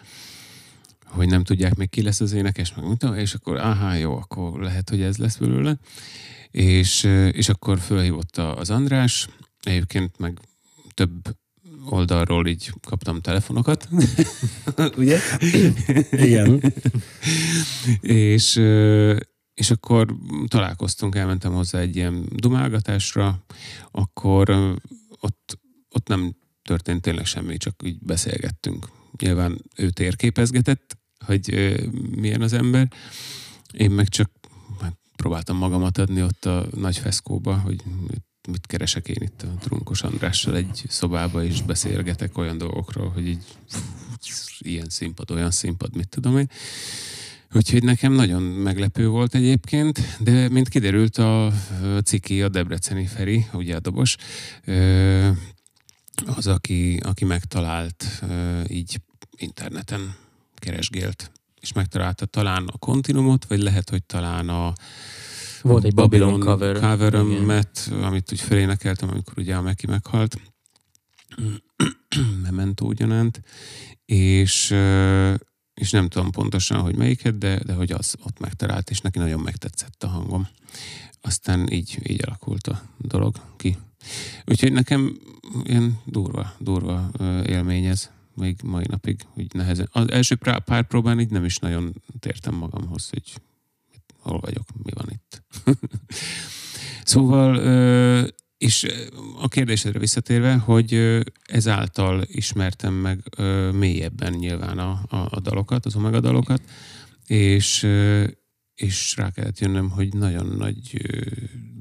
hogy 1.06 1.28
nem 1.28 1.44
tudják 1.44 1.76
még 1.76 1.90
ki 1.90 2.02
lesz 2.02 2.20
az 2.20 2.32
énekes, 2.32 2.74
meg 2.74 3.18
és 3.18 3.34
akkor 3.34 3.60
áhá, 3.60 3.96
jó, 3.96 4.18
akkor 4.18 4.60
lehet, 4.60 4.90
hogy 4.90 5.02
ez 5.02 5.18
lesz 5.18 5.38
belőle. 5.38 5.78
És, 6.52 7.04
és 7.32 7.50
akkor 7.50 7.80
fölhívott 7.80 8.38
az 8.38 8.70
András, 8.70 9.28
egyébként 9.62 10.18
meg 10.20 10.40
több 10.94 11.36
oldalról 11.90 12.48
így 12.48 12.74
kaptam 12.88 13.22
telefonokat, 13.22 13.90
ugye? 14.98 15.20
Igen. 16.12 16.74
és, 18.02 18.62
és 19.54 19.72
akkor 19.72 20.16
találkoztunk, 20.48 21.16
elmentem 21.16 21.54
hozzá 21.54 21.80
egy 21.80 21.96
ilyen 21.96 22.26
dumálgatásra, 22.36 23.44
akkor 23.92 24.50
ott, 25.20 25.60
ott 25.90 26.08
nem 26.08 26.36
történt 26.64 27.02
tényleg 27.02 27.26
semmi, 27.26 27.58
csak 27.58 27.76
így 27.84 28.00
beszélgettünk. 28.00 28.90
Nyilván 29.18 29.62
ő 29.76 29.90
térképezgetett, 29.90 30.98
hogy 31.26 31.76
milyen 32.16 32.42
az 32.42 32.54
ember, 32.54 32.88
én 33.74 33.92
meg 33.92 34.08
csak 34.08 34.32
hát, 34.82 34.98
próbáltam 35.16 35.58
magamat 35.58 35.98
adni 35.98 36.24
ott 36.24 36.46
a 36.46 36.68
nagy 36.76 36.98
feszkóba, 36.98 37.58
hogy 37.58 37.84
mit 38.48 38.68
keresek 38.68 39.08
én 39.08 39.22
itt 39.22 39.42
a 39.42 39.58
Trunkos 39.60 40.04
Andrással 40.04 40.56
egy 40.56 40.84
szobába, 40.88 41.44
és 41.44 41.62
beszélgetek 41.62 42.38
olyan 42.38 42.58
dolgokról, 42.58 43.10
hogy 43.10 43.28
így 43.28 43.44
ilyen 44.60 44.90
színpad, 44.90 45.32
olyan 45.32 45.52
színpad, 45.52 45.96
mit 45.96 46.10
tudom 46.10 46.38
én. 46.38 46.50
Úgyhogy 47.56 47.84
nekem 47.84 48.14
nagyon 48.14 48.42
meglepő 48.42 49.08
volt 49.08 49.36
egyébként, 49.36 50.18
de 50.20 50.50
mint 50.50 50.70
kiderült 50.70 51.18
a 51.18 51.52
ciki, 52.04 52.42
a 52.42 52.50
Debreceni 52.50 53.06
Feri, 53.06 53.46
ugye 53.54 53.76
a 53.76 53.80
dobos, 53.80 54.16
az, 56.26 56.48
aki, 56.48 57.00
aki 57.04 57.26
megtalált 57.26 58.24
így 58.68 59.02
interneten, 59.38 60.16
keresgélt, 60.56 61.32
és 61.62 61.74
megtalálta 61.74 62.26
talán 62.26 62.68
a 62.68 62.78
kontinumot, 62.78 63.46
vagy 63.46 63.60
lehet, 63.60 63.90
hogy 63.90 64.04
talán 64.04 64.50
a 64.50 64.74
volt 65.62 65.84
egy 65.84 65.94
Babylon, 65.94 66.40
Babylon 66.40 66.58
cover. 66.58 66.80
cover 66.80 67.16
amit 68.02 68.32
úgy 68.32 68.40
felénekeltem, 68.40 69.10
amikor 69.10 69.34
ugye 69.38 69.56
a 69.56 69.62
Meki 69.62 69.88
meghalt. 69.88 70.38
Memento 72.44 72.86
ugyanánt. 72.86 73.42
És 74.06 74.76
és 75.74 75.92
nem 75.92 76.10
tudom 76.10 76.32
pontosan, 76.32 76.82
hogy 76.82 76.96
melyiket, 76.96 77.38
de, 77.38 77.60
de 77.64 77.74
hogy 77.74 77.92
az 77.92 78.16
ott 78.24 78.40
megtalált, 78.40 78.90
és 78.90 79.02
neki 79.02 79.20
nagyon 79.20 79.40
megtetszett 79.40 80.04
a 80.04 80.08
hangom. 80.08 80.48
Aztán 81.22 81.72
így, 81.72 82.00
így 82.04 82.22
alakult 82.26 82.68
a 82.68 82.82
dolog 82.98 83.36
ki. 83.58 83.78
Úgyhogy 84.46 84.72
nekem 84.72 85.18
ilyen 85.64 86.00
durva, 86.06 86.54
durva 86.60 87.12
élmény 87.46 87.86
ez 87.86 88.10
még 88.36 88.60
mai 88.64 88.84
napig, 88.88 89.22
úgy 89.34 89.54
nehezen. 89.54 89.90
Az 89.92 90.12
első 90.12 90.36
pár 90.66 90.88
próbán 90.88 91.20
így 91.20 91.30
nem 91.30 91.46
is 91.46 91.58
nagyon 91.58 92.02
tértem 92.20 92.56
magamhoz, 92.56 93.10
hogy 93.10 93.42
hol 94.20 94.40
vagyok, 94.40 94.66
mi 94.84 94.92
van 94.94 95.10
itt. 95.10 95.44
szóval 97.04 97.58
és 98.64 98.88
a 99.42 99.48
kérdésedre 99.48 100.00
visszatérve, 100.00 100.56
hogy 100.56 101.20
ezáltal 101.46 102.24
ismertem 102.28 102.94
meg 102.94 103.24
mélyebben 103.74 104.34
nyilván 104.34 104.78
a, 104.80 105.02
a, 105.08 105.28
a 105.30 105.40
dalokat, 105.40 105.86
az 105.86 105.96
Omega 105.96 106.20
dalokat, 106.20 106.62
és, 107.28 107.88
és 108.76 109.16
rá 109.16 109.32
kellett 109.32 109.60
jönnöm, 109.60 109.90
hogy 109.90 110.14
nagyon 110.14 110.46
nagy 110.46 111.02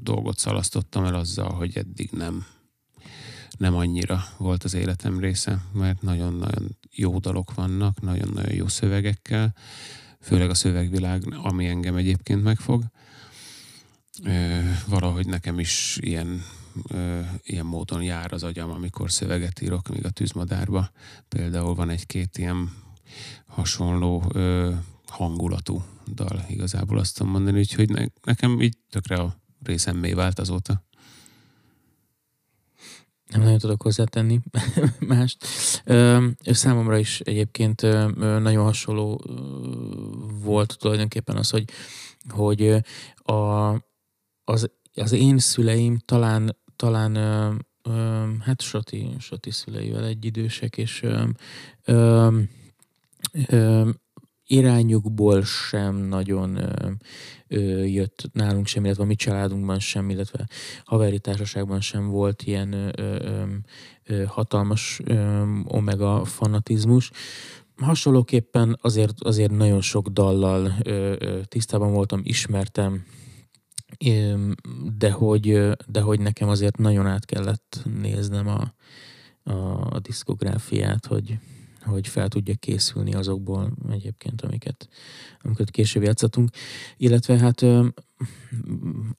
dolgot 0.01 0.37
szalasztottam 0.37 1.05
el 1.05 1.15
azzal, 1.15 1.51
hogy 1.51 1.77
eddig 1.77 2.09
nem, 2.11 2.45
nem 3.57 3.75
annyira 3.75 4.23
volt 4.37 4.63
az 4.63 4.73
életem 4.73 5.19
része, 5.19 5.65
mert 5.73 6.01
nagyon-nagyon 6.01 6.77
jó 6.91 7.17
dalok 7.17 7.53
vannak, 7.53 8.01
nagyon-nagyon 8.01 8.53
jó 8.53 8.67
szövegekkel, 8.67 9.55
főleg 10.21 10.49
a 10.49 10.53
szövegvilág, 10.53 11.23
ami 11.43 11.67
engem 11.67 11.95
egyébként 11.95 12.43
megfog. 12.43 12.83
Valahogy 14.87 15.25
nekem 15.25 15.59
is 15.59 15.97
ilyen 16.01 16.43
ö, 16.87 17.19
ilyen 17.43 17.65
módon 17.65 18.03
jár 18.03 18.33
az 18.33 18.43
agyam, 18.43 18.69
amikor 18.69 19.11
szöveget 19.11 19.61
írok, 19.61 19.87
még 19.87 20.05
a 20.05 20.09
tűzmadárba. 20.09 20.89
Például 21.27 21.75
van 21.75 21.89
egy-két 21.89 22.37
ilyen 22.37 22.71
hasonló 23.47 24.23
ö, 24.33 24.71
hangulatú 25.07 25.83
dal, 26.13 26.45
igazából 26.47 26.97
azt 26.97 27.17
tudom 27.17 27.31
mondani, 27.31 27.59
úgyhogy 27.59 27.89
ne, 27.89 28.05
nekem 28.23 28.61
így 28.61 28.77
tökre 28.89 29.15
a 29.15 29.35
részemmé 29.63 30.13
vált 30.13 30.39
azóta. 30.39 30.83
Nem 33.29 33.41
nagyon 33.41 33.57
tudok 33.57 33.81
hozzátenni 33.81 34.39
mást. 34.99 35.47
Ö, 35.85 36.27
számomra 36.43 36.97
is 36.97 37.19
egyébként 37.19 37.81
nagyon 38.17 38.63
hasonló 38.63 39.21
volt 40.43 40.77
tulajdonképpen 40.79 41.35
az, 41.35 41.49
hogy, 41.49 41.69
hogy 42.29 42.83
a, 43.15 43.71
az, 44.43 44.71
az 44.93 45.11
én 45.11 45.37
szüleim 45.37 45.97
talán 45.97 46.57
talán 46.75 47.15
ö, 47.15 47.53
ö, 47.83 48.25
hát 48.39 48.61
Soti, 48.61 49.15
Soti 49.19 49.51
szüleivel 49.51 50.05
egyidősek, 50.05 50.77
és 50.77 51.03
ö, 51.03 51.23
ö, 51.85 52.39
ö, 53.47 53.89
irányukból 54.45 55.43
sem 55.43 55.95
nagyon 55.95 56.55
ö, 56.55 56.91
ö, 57.47 57.83
jött 57.83 58.29
nálunk 58.33 58.67
sem, 58.67 58.85
illetve 58.85 59.03
a 59.03 59.07
mi 59.07 59.15
családunkban 59.15 59.79
sem, 59.79 60.09
illetve 60.09 60.47
haveri 60.83 61.19
társaságban 61.19 61.81
sem 61.81 62.07
volt 62.07 62.43
ilyen 62.43 62.73
ö, 62.73 62.89
ö, 62.95 63.43
ö, 64.03 64.23
hatalmas 64.23 65.01
ö, 65.03 65.43
omega 65.63 66.25
fanatizmus. 66.25 67.11
Hasonlóképpen 67.75 68.77
azért, 68.81 69.13
azért 69.19 69.51
nagyon 69.51 69.81
sok 69.81 70.07
dallal 70.07 70.73
ö, 70.83 71.15
ö, 71.19 71.41
tisztában 71.43 71.91
voltam, 71.91 72.21
ismertem, 72.23 73.05
de 74.97 75.11
hogy, 75.11 75.69
de 75.87 76.01
hogy 76.01 76.19
nekem 76.19 76.49
azért 76.49 76.77
nagyon 76.77 77.07
át 77.07 77.25
kellett 77.25 77.79
néznem 78.01 78.47
a, 78.47 78.73
a, 79.51 79.87
a 79.89 79.99
diszkográfiát, 79.99 81.05
hogy, 81.05 81.37
hogy 81.81 82.07
fel 82.07 82.27
tudja 82.27 82.53
készülni 82.55 83.13
azokból 83.13 83.73
egyébként, 83.91 84.41
amiket, 84.41 84.87
amiket 85.41 85.71
később 85.71 86.03
játszhatunk. 86.03 86.49
Illetve 86.97 87.37
hát 87.37 87.65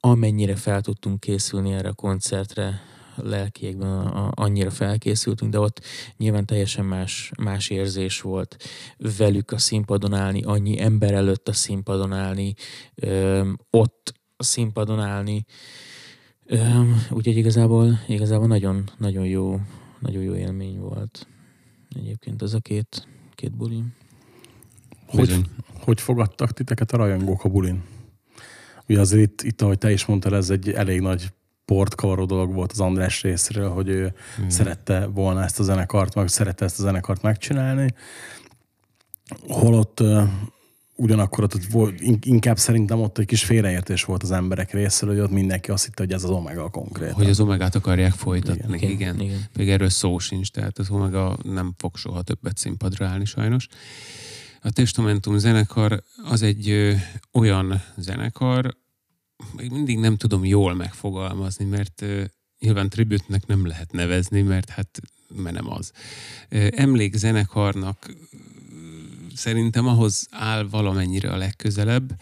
amennyire 0.00 0.56
fel 0.56 0.80
tudtunk 0.80 1.20
készülni 1.20 1.72
erre 1.72 1.88
a 1.88 1.94
koncertre, 1.94 2.80
lelkiekben 3.16 4.06
annyira 4.30 4.70
felkészültünk, 4.70 5.52
de 5.52 5.58
ott 5.58 5.80
nyilván 6.16 6.46
teljesen 6.46 6.84
más, 6.84 7.30
más 7.42 7.70
érzés 7.70 8.20
volt 8.20 8.56
velük 9.18 9.50
a 9.50 9.58
színpadon 9.58 10.14
állni, 10.14 10.42
annyi 10.42 10.80
ember 10.80 11.14
előtt 11.14 11.48
a 11.48 11.52
színpadon 11.52 12.12
állni, 12.12 12.54
ott 13.70 14.14
a 14.44 14.46
színpadon 14.46 15.00
állni. 15.00 15.44
Úgyhogy 17.11 17.37
igazából, 17.37 17.98
igazából 18.09 18.46
nagyon, 18.46 18.90
nagyon 18.98 19.26
jó, 19.26 19.61
nagyon 19.98 20.22
jó 20.22 20.35
élmény 20.35 20.78
volt 20.78 21.26
egyébként 21.96 22.42
az 22.42 22.54
a 22.54 22.59
két, 22.59 23.09
két 23.35 23.52
buli. 23.57 23.83
Hogy, 25.07 25.40
hogy 25.80 26.00
fogadtak 26.00 26.52
titeket 26.52 26.92
a 26.92 26.96
rajongók 26.96 27.44
a 27.44 27.48
bulin? 27.48 27.83
Ugye 28.88 29.00
azért 29.00 29.22
itt, 29.22 29.42
itt, 29.42 29.62
ahogy 29.62 29.78
te 29.78 29.92
is 29.92 30.04
mondtad, 30.04 30.33
ez 30.33 30.50
egy 30.50 30.70
elég 30.70 31.00
nagy 31.00 31.33
portkavaró 31.64 32.24
dolog 32.24 32.54
volt 32.54 32.72
az 32.72 32.80
András 32.80 33.22
részéről, 33.22 33.70
hogy 33.70 33.88
ő 33.88 34.14
mm. 34.42 34.48
szerette 34.48 35.07
volna 35.07 35.42
ezt 35.42 35.59
a 35.59 35.62
zenekart, 35.62 36.14
meg 36.14 36.28
szerette 36.28 36.64
ezt 36.64 36.78
a 36.78 36.83
zenekart 36.83 37.22
megcsinálni. 37.22 37.94
Holott 39.48 40.02
ugyanakkor 40.96 41.44
ott 41.44 41.64
volt, 41.64 42.00
inkább 42.20 42.59
szerintem 42.59 43.00
ott 43.00 43.18
egy 43.18 43.26
kis 43.26 43.44
félreértés 43.44 44.04
volt 44.04 44.22
az 44.22 44.30
emberek 44.30 44.72
részéről, 44.72 45.14
hogy 45.14 45.24
ott 45.24 45.30
mindenki 45.30 45.70
azt 45.70 45.85
hitte, 45.85 46.02
hogy 46.02 46.12
ez 46.12 46.24
az 46.24 46.30
Omega 46.30 46.68
konkrét. 46.70 47.12
Hogy 47.12 47.28
az 47.28 47.40
Omegát 47.40 47.74
akarják 47.74 48.12
folytatni, 48.12 48.76
igen. 48.76 48.90
igen. 48.90 49.20
igen. 49.20 49.44
Még 49.57 49.70
erről 49.70 49.88
szó 49.88 50.18
sincs, 50.18 50.50
tehát 50.50 50.78
az 50.78 50.90
Omega 50.90 51.38
nem 51.42 51.74
fog 51.76 51.96
soha 51.96 52.22
többet 52.22 52.57
színpadra 52.57 53.07
állni 53.07 53.24
sajnos. 53.24 53.66
A 54.62 54.70
Testamentum 54.70 55.38
zenekar 55.38 56.02
az 56.30 56.42
egy 56.42 56.68
ö, 56.68 56.92
olyan 57.33 57.83
zenekar, 57.96 58.76
még 59.57 59.70
mindig 59.70 59.98
nem 59.98 60.16
tudom 60.16 60.44
jól 60.44 60.74
megfogalmazni, 60.74 61.64
mert 61.64 62.02
ö, 62.02 62.24
nyilván 62.59 62.88
tribütnek 62.88 63.46
nem 63.46 63.66
lehet 63.66 63.92
nevezni, 63.92 64.42
mert 64.42 64.68
hát 64.68 65.00
mert 65.37 65.54
nem 65.54 65.70
az. 65.70 65.92
Emlékzenekarnak 66.70 68.14
szerintem 69.34 69.86
ahhoz 69.86 70.26
áll 70.30 70.68
valamennyire 70.70 71.30
a 71.30 71.36
legközelebb, 71.36 72.20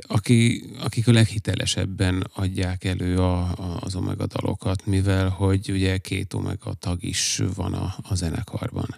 aki, 0.00 0.64
akik 0.80 1.08
a 1.08 1.12
leghitelesebben 1.12 2.30
adják 2.34 2.84
elő 2.84 3.18
a, 3.18 3.40
a, 3.40 3.78
az 3.80 3.94
Omega 3.94 4.26
dalokat, 4.26 4.86
mivel 4.86 5.28
hogy 5.28 5.70
ugye 5.70 5.98
két 5.98 6.34
Omega 6.34 6.72
tag 6.72 7.02
is 7.02 7.42
van 7.54 7.72
a, 7.72 7.94
a 8.02 8.14
zenekarban. 8.14 8.88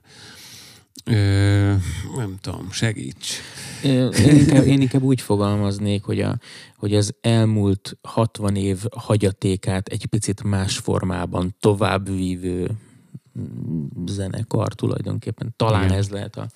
Ö, 1.04 1.74
nem 2.16 2.36
tudom, 2.40 2.70
segíts. 2.70 3.34
Én 3.82 4.36
inkább, 4.36 4.66
én 4.66 4.80
inkább 4.80 5.02
úgy 5.02 5.20
fogalmaznék, 5.20 6.02
hogy, 6.02 6.20
a, 6.20 6.38
hogy 6.76 6.94
az 6.94 7.14
elmúlt 7.20 7.96
60 8.02 8.56
év 8.56 8.84
hagyatékát 8.96 9.88
egy 9.88 10.06
picit 10.06 10.42
más 10.42 10.78
formában 10.78 11.56
továbbvívő 11.60 12.70
zenekar 14.06 14.74
tulajdonképpen. 14.74 15.54
Talán 15.56 15.84
Igen. 15.84 15.96
ez 15.96 16.08
lehet 16.08 16.36
a, 16.36 16.48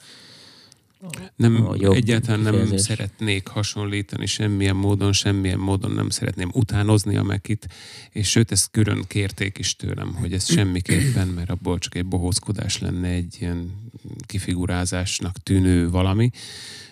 nem, 1.37 1.67
a 1.67 1.75
jobb 1.79 1.95
egyáltalán 1.95 2.41
kifejezés. 2.41 2.69
nem 2.69 2.79
szeretnék 2.79 3.47
hasonlítani 3.47 4.27
semmilyen 4.27 4.77
módon, 4.77 5.13
semmilyen 5.13 5.59
módon 5.59 5.91
nem 5.91 6.11
szeretném 6.11 6.51
utánozni 6.53 7.17
a 7.17 7.23
mekit, 7.23 7.69
és 8.11 8.31
sőt, 8.31 8.53
ezt 8.53 8.71
külön 8.71 9.05
kérték 9.07 9.59
is 9.59 9.77
tőlem, 9.77 10.15
hogy 10.15 10.33
ez 10.33 10.45
semmiképpen, 10.45 11.29
mert 11.29 11.51
abból 11.51 11.79
csak 11.79 11.95
egy 11.95 12.07
bohózkodás 12.07 12.79
lenne, 12.79 13.09
egy 13.09 13.37
ilyen 13.41 13.91
kifigurázásnak 14.27 15.37
tűnő 15.43 15.91
valami. 15.91 16.31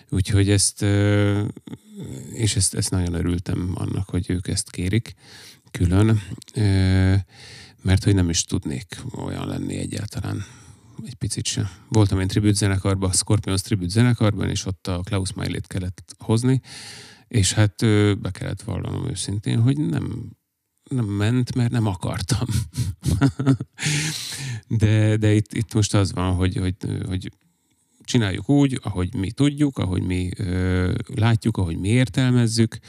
Úgyhogy 0.09 0.49
ezt, 0.49 0.85
és 2.31 2.55
ezt, 2.55 2.73
ezt 2.73 2.91
nagyon 2.91 3.13
örültem 3.13 3.71
annak, 3.73 4.09
hogy 4.09 4.29
ők 4.29 4.47
ezt 4.47 4.71
kérik 4.71 5.15
külön 5.71 6.21
mert 7.83 8.03
hogy 8.03 8.15
nem 8.15 8.29
is 8.29 8.43
tudnék 8.43 9.01
olyan 9.15 9.47
lenni 9.47 9.75
egyáltalán. 9.75 10.43
Egy 11.05 11.15
picit 11.15 11.45
sem. 11.45 11.69
Voltam 11.89 12.19
én 12.19 12.27
tribut 12.27 12.55
zenekarban, 12.55 13.09
a 13.09 13.13
Scorpions 13.13 13.61
tribut 13.61 13.89
zenekarban, 13.89 14.49
és 14.49 14.65
ott 14.65 14.87
a 14.87 15.01
Klaus 15.03 15.33
Miley-t 15.33 15.67
kellett 15.67 16.15
hozni, 16.19 16.61
és 17.27 17.53
hát 17.53 17.75
be 18.21 18.31
kellett 18.31 18.61
vallanom 18.61 19.09
őszintén, 19.09 19.61
hogy 19.61 19.77
nem, 19.77 20.31
nem 20.89 21.05
ment, 21.05 21.55
mert 21.55 21.71
nem 21.71 21.87
akartam. 21.87 22.47
de 24.81 25.17
de 25.17 25.33
itt, 25.33 25.53
itt 25.53 25.73
most 25.73 25.93
az 25.93 26.13
van, 26.13 26.33
hogy, 26.33 26.55
hogy, 26.55 26.75
hogy 27.05 27.31
csináljuk 28.03 28.49
úgy, 28.49 28.79
ahogy 28.83 29.13
mi 29.13 29.31
tudjuk, 29.31 29.77
ahogy 29.77 30.03
mi 30.03 30.29
ö, 30.37 30.93
látjuk, 31.15 31.57
ahogy 31.57 31.77
mi 31.77 31.87
értelmezzük, 31.87 32.79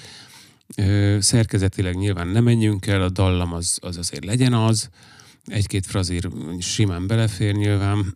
Szerkezetileg 1.18 1.94
nyilván 1.94 2.28
nem 2.28 2.44
menjünk 2.44 2.86
el, 2.86 3.02
a 3.02 3.08
dallam 3.08 3.52
az, 3.52 3.78
az 3.80 3.96
azért 3.96 4.24
legyen 4.24 4.52
az, 4.52 4.88
egy-két 5.44 5.86
frazír 5.86 6.28
simán 6.58 7.06
belefér 7.06 7.54
nyilván, 7.54 8.14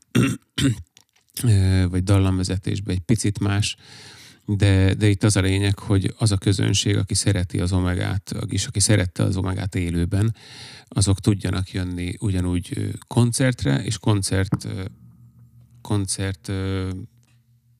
vagy 1.90 2.02
dallamvezetésbe 2.02 2.92
egy 2.92 3.00
picit 3.00 3.38
más, 3.38 3.76
de, 4.44 4.94
de 4.94 5.08
itt 5.08 5.22
az 5.22 5.36
a 5.36 5.40
lényeg, 5.40 5.78
hogy 5.78 6.14
az 6.18 6.32
a 6.32 6.36
közönség, 6.36 6.96
aki 6.96 7.14
szereti 7.14 7.60
az 7.60 7.72
omegát, 7.72 8.34
és 8.46 8.66
aki 8.66 8.80
szerette 8.80 9.22
az 9.22 9.36
omegát 9.36 9.74
élőben, 9.74 10.34
azok 10.88 11.20
tudjanak 11.20 11.72
jönni 11.72 12.14
ugyanúgy 12.18 12.90
koncertre, 13.06 13.84
és 13.84 13.98
koncert, 13.98 14.68
koncert 15.82 16.52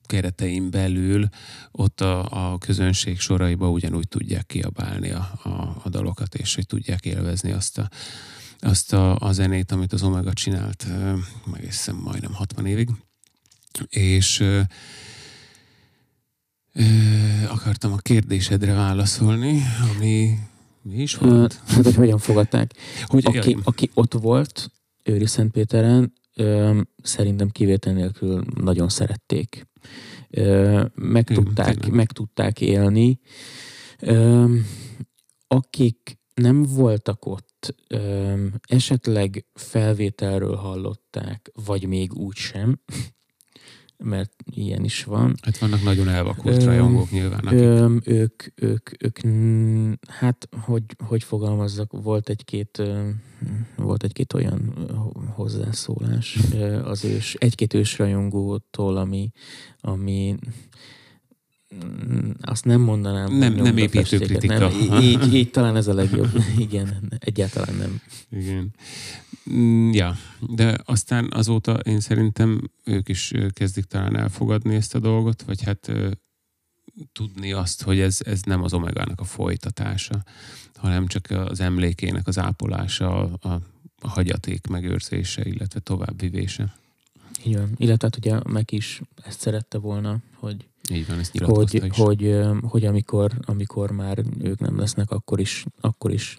keretein 0.09 0.71
belül 0.71 1.29
ott 1.71 2.01
a, 2.01 2.53
a 2.53 2.59
közönség 2.59 3.19
soraiba 3.19 3.71
ugyanúgy 3.71 4.09
tudják 4.09 4.47
kiabálni 4.47 5.11
a, 5.11 5.31
a, 5.43 5.49
a 5.83 5.89
dalokat, 5.89 6.35
és 6.35 6.55
hogy 6.55 6.67
tudják 6.67 7.05
élvezni 7.05 7.53
azt 7.53 7.79
a, 7.79 7.89
azt 8.59 8.93
a, 8.93 9.17
a 9.19 9.33
zenét, 9.33 9.73
amit 9.73 9.93
az 9.93 10.03
Omega 10.03 10.33
csinált 10.33 10.87
egészen 11.53 11.95
majdnem 11.95 12.33
60 12.33 12.67
évig. 12.67 12.89
És 13.89 14.41
ö, 14.41 14.61
ö, 16.73 16.83
akartam 17.49 17.93
a 17.93 17.97
kérdésedre 17.97 18.73
válaszolni, 18.73 19.63
ami 19.95 20.39
mi 20.83 21.03
is 21.03 21.15
volt? 21.15 21.61
Hát, 21.67 21.85
hogy 21.85 21.95
hogyan 21.95 22.19
fogadták. 22.19 22.73
Hogy, 23.05 23.27
aki, 23.27 23.57
aki 23.63 23.91
ott 23.95 24.13
volt 24.13 24.71
Őri 25.03 25.27
Szentpéteren, 25.27 26.13
szerintem 27.03 27.49
kivétel 27.49 27.93
nélkül 27.93 28.45
nagyon 28.55 28.89
szerették 28.89 29.67
meg, 30.95 31.25
tudták, 31.25 31.91
meg 31.91 32.13
tudták 32.13 32.61
élni. 32.61 33.21
Akik 35.47 36.19
nem 36.35 36.63
voltak 36.63 37.27
ott, 37.27 37.75
esetleg 38.69 39.47
felvételről 39.55 40.55
hallották, 40.55 41.51
vagy 41.65 41.87
még 41.87 42.15
úgy 42.15 42.37
sem, 42.37 42.81
mert 44.05 44.33
ilyen 44.45 44.85
is 44.85 45.05
van. 45.05 45.35
Hát 45.43 45.59
vannak 45.59 45.83
nagyon 45.83 46.09
elvakult 46.09 46.65
rajongók 46.65 47.11
nyilván. 47.11 47.47
Akik... 47.47 47.59
Öm, 47.59 48.01
ők, 48.05 48.43
ők, 48.55 48.91
ők, 49.03 49.19
hát 50.09 50.49
hogy, 50.61 50.83
hogy 51.05 51.23
fogalmazzak, 51.23 51.93
volt 51.93 52.29
egy-két 52.29 52.83
volt 53.77 54.03
egy-két 54.03 54.33
olyan 54.33 54.89
hozzászólás 55.35 56.39
az 56.85 57.05
ős, 57.05 57.35
egy-két 57.35 57.75
ősrajongótól, 57.75 58.97
ami, 58.97 59.31
ami 59.81 60.37
azt 62.41 62.65
nem 62.65 62.81
mondanám. 62.81 63.37
Nem, 63.37 63.55
nem 63.55 63.77
építő 63.77 64.19
kritika. 64.19 64.59
Nem, 64.59 65.01
így, 65.01 65.35
így 65.35 65.51
talán 65.51 65.77
ez 65.77 65.87
a 65.87 65.95
legjobb. 65.95 66.31
Igen, 66.59 67.13
egyáltalán 67.19 67.77
nem. 67.77 68.01
Igen. 68.31 68.75
Mm, 69.51 69.93
ja, 69.93 70.17
de 70.41 70.79
aztán 70.85 71.29
azóta 71.35 71.73
én 71.73 72.01
szerintem 72.01 72.71
ők 72.85 73.09
is 73.09 73.33
kezdik 73.53 73.85
talán 73.85 74.17
elfogadni 74.17 74.75
ezt 74.75 74.95
a 74.95 74.99
dolgot, 74.99 75.43
vagy 75.43 75.63
hát 75.63 75.93
tudni 77.13 77.53
azt, 77.53 77.83
hogy 77.83 78.01
ez, 78.01 78.19
ez 78.25 78.43
nem 78.43 78.63
az 78.63 78.73
omegának 78.73 79.21
a 79.21 79.25
folytatása, 79.25 80.23
hanem 80.75 81.07
csak 81.07 81.31
az 81.31 81.61
emlékének 81.61 82.27
az 82.27 82.39
ápolása, 82.39 83.19
a, 83.19 83.49
a, 83.49 83.61
a 84.01 84.09
hagyaték 84.09 84.67
megőrzése, 84.67 85.43
illetve 85.45 85.81
továbbvivése. 85.81 86.75
Így 87.45 87.57
van. 87.57 87.73
Illetve 87.77 88.09
hát 88.13 88.17
ugye 88.17 88.41
meg 88.53 88.73
is 88.73 89.01
ezt 89.23 89.41
szerette 89.41 89.79
volna, 89.79 90.19
hogy 90.35 90.67
így 90.91 91.07
van, 91.07 91.19
ezt 91.19 91.39
hogy, 91.39 91.75
is. 91.75 91.97
hogy, 91.97 92.41
hogy 92.63 92.85
amikor, 92.85 93.33
amikor 93.45 93.91
már 93.91 94.25
ők 94.41 94.59
nem 94.59 94.79
lesznek, 94.79 95.11
akkor 95.11 95.41
is, 95.41 95.65
akkor 95.81 96.13
is 96.13 96.37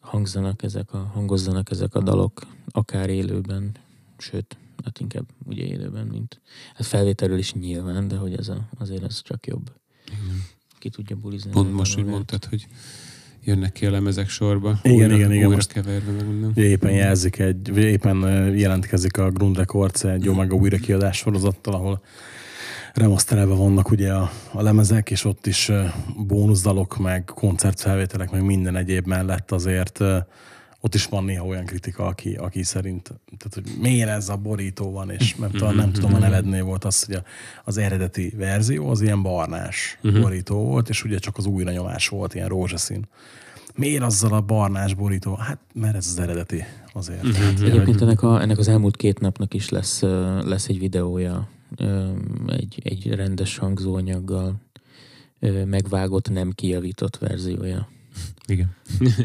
hangzanak 0.00 0.62
ezek 0.62 0.92
a, 0.92 1.10
hangozzanak 1.14 1.70
ezek 1.70 1.94
a 1.94 2.00
dalok, 2.00 2.40
akár 2.70 3.08
élőben, 3.08 3.72
sőt, 4.18 4.56
hát 4.84 5.00
inkább 5.00 5.26
ugye 5.44 5.64
élőben, 5.64 6.06
mint 6.06 6.40
hát 6.74 6.86
felvételről 6.86 7.38
is 7.38 7.52
nyilván, 7.52 8.08
de 8.08 8.16
hogy 8.16 8.36
ez 8.36 8.48
a, 8.48 8.68
azért 8.78 9.02
ez 9.04 9.22
csak 9.22 9.46
jobb. 9.46 9.72
Igen. 10.06 10.42
Ki 10.78 10.88
tudja 10.88 11.16
bulizni. 11.16 11.50
Pont 11.50 11.72
most 11.72 11.98
úgy 11.98 12.04
mondtad, 12.04 12.44
hogy 12.44 12.66
jönnek 13.44 13.72
ki 13.72 13.86
a 13.86 13.90
lemezek 13.90 14.28
sorba. 14.28 14.78
Igen, 14.82 14.96
újra, 14.96 15.14
igen, 15.14 15.30
igen. 15.30 15.44
Újra 15.44 15.48
most 15.48 15.72
keverve 15.72 16.12
meg 16.12 16.26
minden. 16.26 16.52
Éppen 16.54 16.92
jelzik 16.92 17.38
egy, 17.38 17.76
éppen 17.76 18.16
jelentkezik 18.56 19.16
a 19.16 19.30
Grund 19.30 19.56
Records 19.56 20.04
egy 20.04 20.28
Omega 20.28 20.54
újra 20.54 20.76
kiadás 20.76 21.16
sorozattal, 21.16 21.74
ahol 21.74 22.02
remasterelve 22.94 23.54
vannak 23.54 23.90
ugye 23.90 24.12
a, 24.12 24.30
a 24.52 24.62
lemezek, 24.62 25.10
és 25.10 25.24
ott 25.24 25.46
is 25.46 25.72
bónuszdalok, 26.26 26.98
meg 26.98 27.24
koncertfelvételek, 27.24 28.30
meg 28.30 28.42
minden 28.42 28.76
egyéb 28.76 29.06
mellett 29.06 29.52
azért 29.52 30.00
ott 30.80 30.94
is 30.94 31.06
van 31.06 31.24
néha 31.24 31.44
olyan 31.44 31.64
kritika, 31.64 32.06
aki, 32.06 32.34
aki 32.34 32.62
szerint, 32.62 33.02
tehát, 33.36 33.54
hogy 33.54 33.80
miért 33.80 34.08
ez 34.08 34.28
a 34.28 34.36
borító 34.36 34.92
van, 34.92 35.10
és 35.10 35.34
nem, 35.34 35.50
tudom, 35.50 35.74
nem 35.74 35.92
tudom, 35.92 36.14
a 36.14 36.18
nevednél 36.18 36.64
volt 36.64 36.84
az, 36.84 37.04
hogy 37.04 37.22
az 37.64 37.76
eredeti 37.76 38.32
verzió 38.36 38.88
az 38.88 39.00
ilyen 39.00 39.22
barnás 39.22 39.98
uh-huh. 40.02 40.20
borító 40.20 40.64
volt, 40.64 40.88
és 40.88 41.04
ugye 41.04 41.18
csak 41.18 41.36
az 41.36 41.46
újra 41.46 41.70
nyomás 41.70 42.08
volt, 42.08 42.34
ilyen 42.34 42.48
rózsaszín. 42.48 43.04
Miért 43.74 44.02
azzal 44.02 44.32
a 44.32 44.40
barnás 44.40 44.94
borító? 44.94 45.34
Hát, 45.34 45.58
mert 45.74 45.96
ez 45.96 46.06
az 46.06 46.18
eredeti 46.18 46.64
azért. 46.92 47.24
Uh-huh. 47.24 47.44
Hát, 47.44 47.60
Egyébként 47.60 48.00
ennek, 48.00 48.22
a, 48.22 48.40
ennek 48.40 48.58
az 48.58 48.68
elmúlt 48.68 48.96
két 48.96 49.20
napnak 49.20 49.54
is 49.54 49.68
lesz, 49.68 50.02
lesz 50.44 50.68
egy 50.68 50.78
videója 50.78 51.48
egy, 52.46 52.80
egy 52.82 53.06
rendes 53.06 53.58
hangzóanyaggal 53.58 54.60
megvágott, 55.64 56.30
nem 56.30 56.52
kijavított 56.52 57.16
verziója. 57.16 57.88
Igen. 58.46 58.74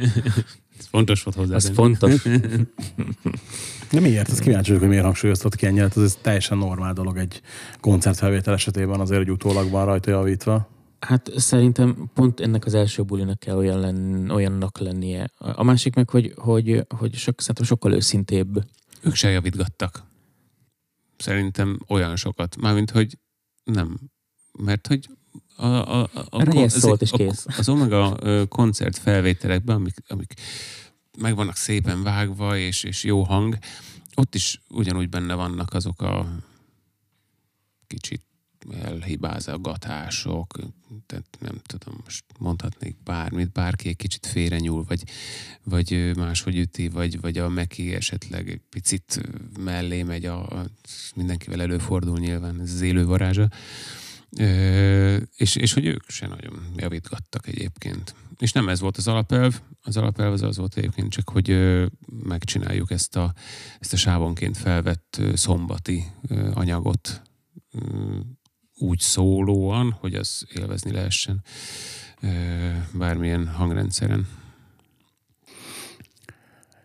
Ez 0.80 0.86
fontos 0.86 1.24
volt 1.24 1.36
hozzá. 1.36 1.56
Az 1.56 1.72
fontos. 1.74 2.22
De 3.92 4.00
miért? 4.00 4.30
Ez 4.30 4.40
kíváncsi 4.40 4.68
vagyok, 4.68 4.80
hogy 4.80 4.90
miért 4.90 5.04
hangsúlyoztat 5.04 5.56
ki 5.56 5.66
ennyire. 5.66 5.90
Ez 5.96 6.18
teljesen 6.22 6.58
normál 6.58 6.94
dolog 6.94 7.18
egy 7.18 7.42
koncertfelvétel 7.80 8.54
esetében 8.54 9.00
azért, 9.00 9.20
hogy 9.20 9.32
utólag 9.32 9.70
van 9.70 9.86
rajta 9.86 10.10
javítva. 10.10 10.70
Hát 11.00 11.32
szerintem 11.36 12.10
pont 12.14 12.40
ennek 12.40 12.66
az 12.66 12.74
első 12.74 13.04
bulinak 13.04 13.40
kell 13.40 13.56
olyan 13.56 13.80
lenn, 13.80 14.30
olyannak 14.30 14.78
lennie. 14.78 15.32
A 15.38 15.64
másik 15.64 15.96
meg, 15.96 16.10
hogy, 16.10 16.34
hogy, 16.36 16.86
hogy 16.98 17.14
sok, 17.14 17.40
szerintem 17.40 17.66
sokkal 17.66 17.94
őszintébb. 17.94 18.64
Ők 19.02 19.16
se 19.16 19.30
javítgattak. 19.30 20.04
Szerintem 21.24 21.80
olyan 21.88 22.16
sokat. 22.16 22.56
Mármint, 22.56 22.92
hogy 22.92 23.18
nem. 23.64 24.00
Mert 24.60 24.88
hogy 24.88 25.10
a, 25.56 25.66
a, 25.66 26.02
a, 26.02 26.10
a, 26.30 26.64
az- 26.64 26.80
szólt 26.80 27.02
és 27.02 27.12
a- 27.12 27.18
kész. 27.18 27.46
Az 27.58 27.70
Omega 27.70 28.18
koncert 28.48 28.98
felvételekben, 28.98 29.76
amik, 29.76 29.96
amik 30.08 30.34
meg 31.18 31.36
vannak 31.36 31.56
szépen 31.56 32.04
vágva, 32.04 32.58
és, 32.58 32.84
és 32.84 33.04
jó 33.04 33.24
hang, 33.24 33.58
ott 34.16 34.36
is 34.36 34.62
ugyanúgy 34.70 35.10
benne 35.10 35.34
vannak 35.34 35.74
azok 35.74 36.02
a 36.02 36.28
kicsit 37.88 38.22
elhibázgatások, 38.72 40.60
tehát 41.06 41.26
nem 41.40 41.62
tudom, 41.64 41.96
most 42.04 42.24
mondhatnék 42.40 42.96
bármit, 43.04 43.52
bárki 43.52 43.90
egy 43.90 43.96
kicsit 43.96 44.26
félrenyúl, 44.26 44.84
vagy, 44.88 45.04
vagy 45.64 45.94
ö, 45.94 46.14
máshogy 46.14 46.58
üti, 46.58 46.88
vagy, 46.88 47.22
vagy 47.22 47.38
a 47.38 47.50
Meki 47.50 47.94
esetleg 47.94 48.50
egy 48.50 48.62
picit 48.70 49.22
mellé 49.60 50.04
megy, 50.04 50.26
a, 50.26 50.60
a, 50.60 50.66
mindenkivel 51.16 51.62
előfordul 51.62 52.20
nyilván, 52.20 52.62
ez 52.62 52.74
az 52.74 52.82
élő 52.82 53.06
varázsa. 53.06 53.48
Ö, 54.38 55.18
és, 55.36 55.56
és 55.56 55.74
hogy 55.74 55.86
ők 55.86 56.10
se 56.10 56.28
nagyon 56.28 56.74
javítgattak 56.76 57.48
egyébként. 57.48 58.16
És 58.38 58.52
nem 58.52 58.70
ez 58.70 58.80
volt 58.80 58.98
az 58.98 59.08
alapelv, 59.08 59.62
az 59.82 59.98
alapelv 59.98 60.34
az 60.34 60.42
az 60.42 60.58
volt 60.58 60.78
egyébként 60.78 61.12
csak, 61.12 61.30
hogy 61.30 61.80
megcsináljuk 62.24 62.92
ezt 62.92 63.16
a, 63.16 63.34
ezt 63.80 63.94
a 63.94 63.98
sávonként 63.98 64.58
felvett 64.58 65.18
ö, 65.20 65.36
szombati 65.36 66.04
anyagot 66.54 67.22
úgy 68.84 69.00
szólóan, 69.00 69.92
hogy 69.92 70.16
az 70.16 70.46
élvezni 70.54 70.92
lehessen 70.92 71.44
bármilyen 72.94 73.48
hangrendszeren. 73.48 74.28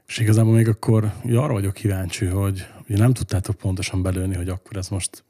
És 0.06 0.18
igazából 0.18 0.52
még 0.52 0.68
akkor 0.68 1.12
ugye 1.24 1.38
arra 1.38 1.52
vagyok 1.52 1.74
kíváncsi, 1.74 2.26
hogy 2.26 2.66
ugye 2.88 2.98
nem 2.98 3.12
tudtátok 3.12 3.56
pontosan 3.56 4.02
belőni, 4.02 4.34
hogy 4.34 4.48
akkor 4.48 4.76
ez 4.76 4.88
most 4.88 5.24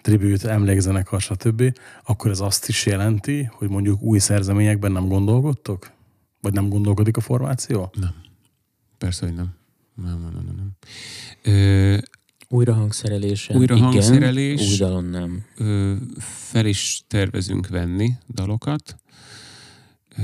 tribűt, 0.00 0.44
emlékzenekar, 0.44 1.20
stb. 1.20 1.78
Akkor 2.04 2.30
ez 2.30 2.40
azt 2.40 2.68
is 2.68 2.86
jelenti, 2.86 3.50
hogy 3.52 3.68
mondjuk 3.68 4.02
új 4.02 4.18
szerzeményekben 4.18 4.92
nem 4.92 5.08
gondolkodtok? 5.08 5.90
Vagy 6.40 6.52
nem 6.52 6.68
gondolkodik 6.68 7.16
a 7.16 7.20
formáció? 7.20 7.92
Nem. 7.94 8.14
Persze, 8.98 9.26
hogy 9.26 9.34
nem. 9.34 9.54
Nem, 9.94 10.20
nem, 10.20 10.32
nem, 10.32 10.44
nem, 10.44 10.54
nem. 10.54 10.70
Ö, 11.42 11.81
Újra 12.52 12.74
hangszerelésen 12.74 13.56
Újra 13.56 13.74
igen, 13.74 13.86
hangszerelés. 13.86 14.70
új 14.70 14.76
dalon 14.76 15.04
nem. 15.04 15.44
ö, 15.56 15.94
fel 16.18 16.66
is 16.66 17.02
tervezünk 17.08 17.68
venni 17.68 18.12
dalokat. 18.34 18.96
Ö, 20.18 20.22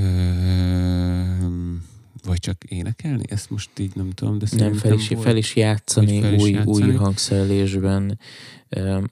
vagy 2.25 2.39
csak 2.39 2.65
énekelni? 2.65 3.23
Ezt 3.29 3.51
most 3.51 3.79
így 3.79 3.95
nem 3.95 4.11
tudom, 4.11 4.39
de 4.39 4.47
Nem, 4.51 4.59
szerintem 4.59 4.81
fel 4.91 4.99
is, 4.99 5.09
volt. 5.09 5.23
fel 5.23 5.37
is 5.37 5.57
játszani, 5.57 6.21
fel 6.21 6.33
is 6.35 6.43
új, 6.43 6.51
játszani. 6.51 6.87
új 6.87 6.95
hangszerelésben. 6.95 8.19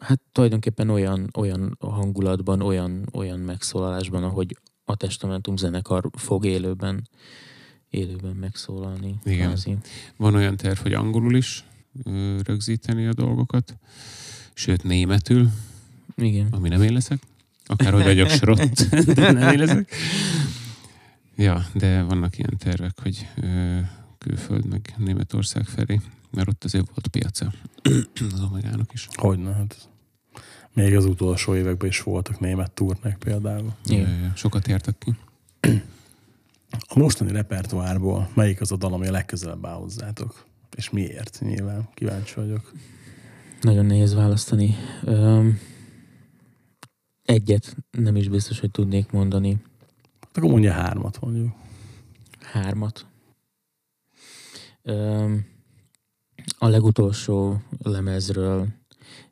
Hát 0.01 0.21
tulajdonképpen 0.33 0.91
olyan, 0.91 1.31
olyan 1.37 1.77
hangulatban, 1.81 2.61
olyan, 2.62 3.09
olyan 3.12 3.39
megszólalásban, 3.41 4.23
ahogy 4.25 4.59
a 4.85 4.97
Testamentum 4.97 5.57
zenekar 5.57 6.11
fog 6.17 6.45
élőben, 6.45 7.09
élőben 7.91 8.37
megszólalni. 8.37 9.14
Igen. 9.25 9.47
kvázi. 9.47 9.77
Van 10.17 10.35
olyan 10.35 10.57
terv, 10.57 10.79
hogy 10.79 10.93
angolul 10.93 11.37
is 11.37 11.64
rögzíteni 12.43 13.07
a 13.07 13.13
dolgokat, 13.13 13.77
sőt 14.55 14.83
németül, 14.83 15.49
Igen. 16.17 16.47
ami 16.51 16.69
nem 16.69 16.83
én 16.83 16.93
leszek. 16.93 17.19
Akárhogy 17.67 18.05
vagyok 18.05 18.29
srott, 18.39 18.81
de 19.15 19.33
nem 19.33 19.53
én 19.53 19.59
leszek. 19.59 19.95
Ja, 21.37 21.67
de 21.75 22.03
vannak 22.03 22.39
ilyen 22.39 22.57
tervek, 22.59 23.01
hogy 23.03 23.29
külföld 24.19 24.67
meg 24.67 24.95
Németország 24.97 25.65
felé, 25.65 26.01
mert 26.31 26.49
ott 26.49 26.65
azért 26.65 26.87
volt 26.87 27.09
piaca 27.09 27.53
az 28.33 28.41
Omegának 28.41 28.93
is. 28.93 29.09
Hogyne, 29.15 29.53
hát 29.53 29.89
még 30.73 30.97
az 30.97 31.05
utolsó 31.05 31.55
években 31.55 31.89
is 31.89 32.03
voltak 32.03 32.41
német 32.41 32.71
turnék 32.71 33.17
például. 33.17 33.73
Igen. 33.85 34.33
Sokat 34.35 34.69
értek 34.69 34.95
ki. 34.99 35.15
A 36.89 36.99
mostani 36.99 37.33
repertoárból 37.33 38.29
melyik 38.35 38.61
az 38.61 38.73
a 38.73 38.77
dal, 38.77 38.93
ami 38.93 39.07
a 39.07 39.11
legközelebb 39.11 39.67
áll 39.67 39.75
hozzátok? 39.75 40.46
És 40.77 40.91
miért? 40.91 41.41
Nyilván 41.41 41.89
kíváncsi 41.95 42.35
vagyok. 42.35 42.72
Nagyon 43.61 43.87
nehéz 43.87 44.14
választani. 44.14 44.74
Egyet 47.22 47.77
nem 47.91 48.16
is 48.16 48.29
biztos, 48.29 48.61
hogy 48.61 48.70
tudnék 48.70 49.11
mondani. 49.11 49.62
Hát 50.20 50.37
Akkor 50.37 50.51
mondja 50.51 50.72
hármat 50.72 51.20
mondjuk. 51.20 51.55
Hármat. 52.41 53.07
A 56.59 56.68
legutolsó 56.68 57.62
lemezről, 57.79 58.68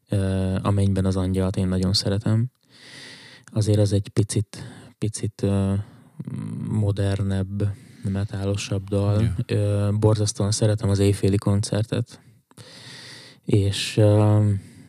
ö, 0.08 0.16
a 0.62 0.70
mennyben 0.70 1.04
az 1.04 1.16
angyalt 1.16 1.56
én 1.56 1.68
nagyon 1.68 1.92
szeretem. 1.92 2.50
Azért 3.44 3.78
az 3.78 3.92
egy 3.92 4.08
picit, 4.08 4.62
picit 4.98 5.46
modernebb, 6.68 7.62
metálosabb 8.10 8.88
dal. 8.88 9.34
Ö, 9.46 9.88
borzasztóan 9.92 10.50
szeretem 10.50 10.88
az 10.88 10.98
éjféli 10.98 11.36
koncertet. 11.36 12.20
És, 13.44 14.00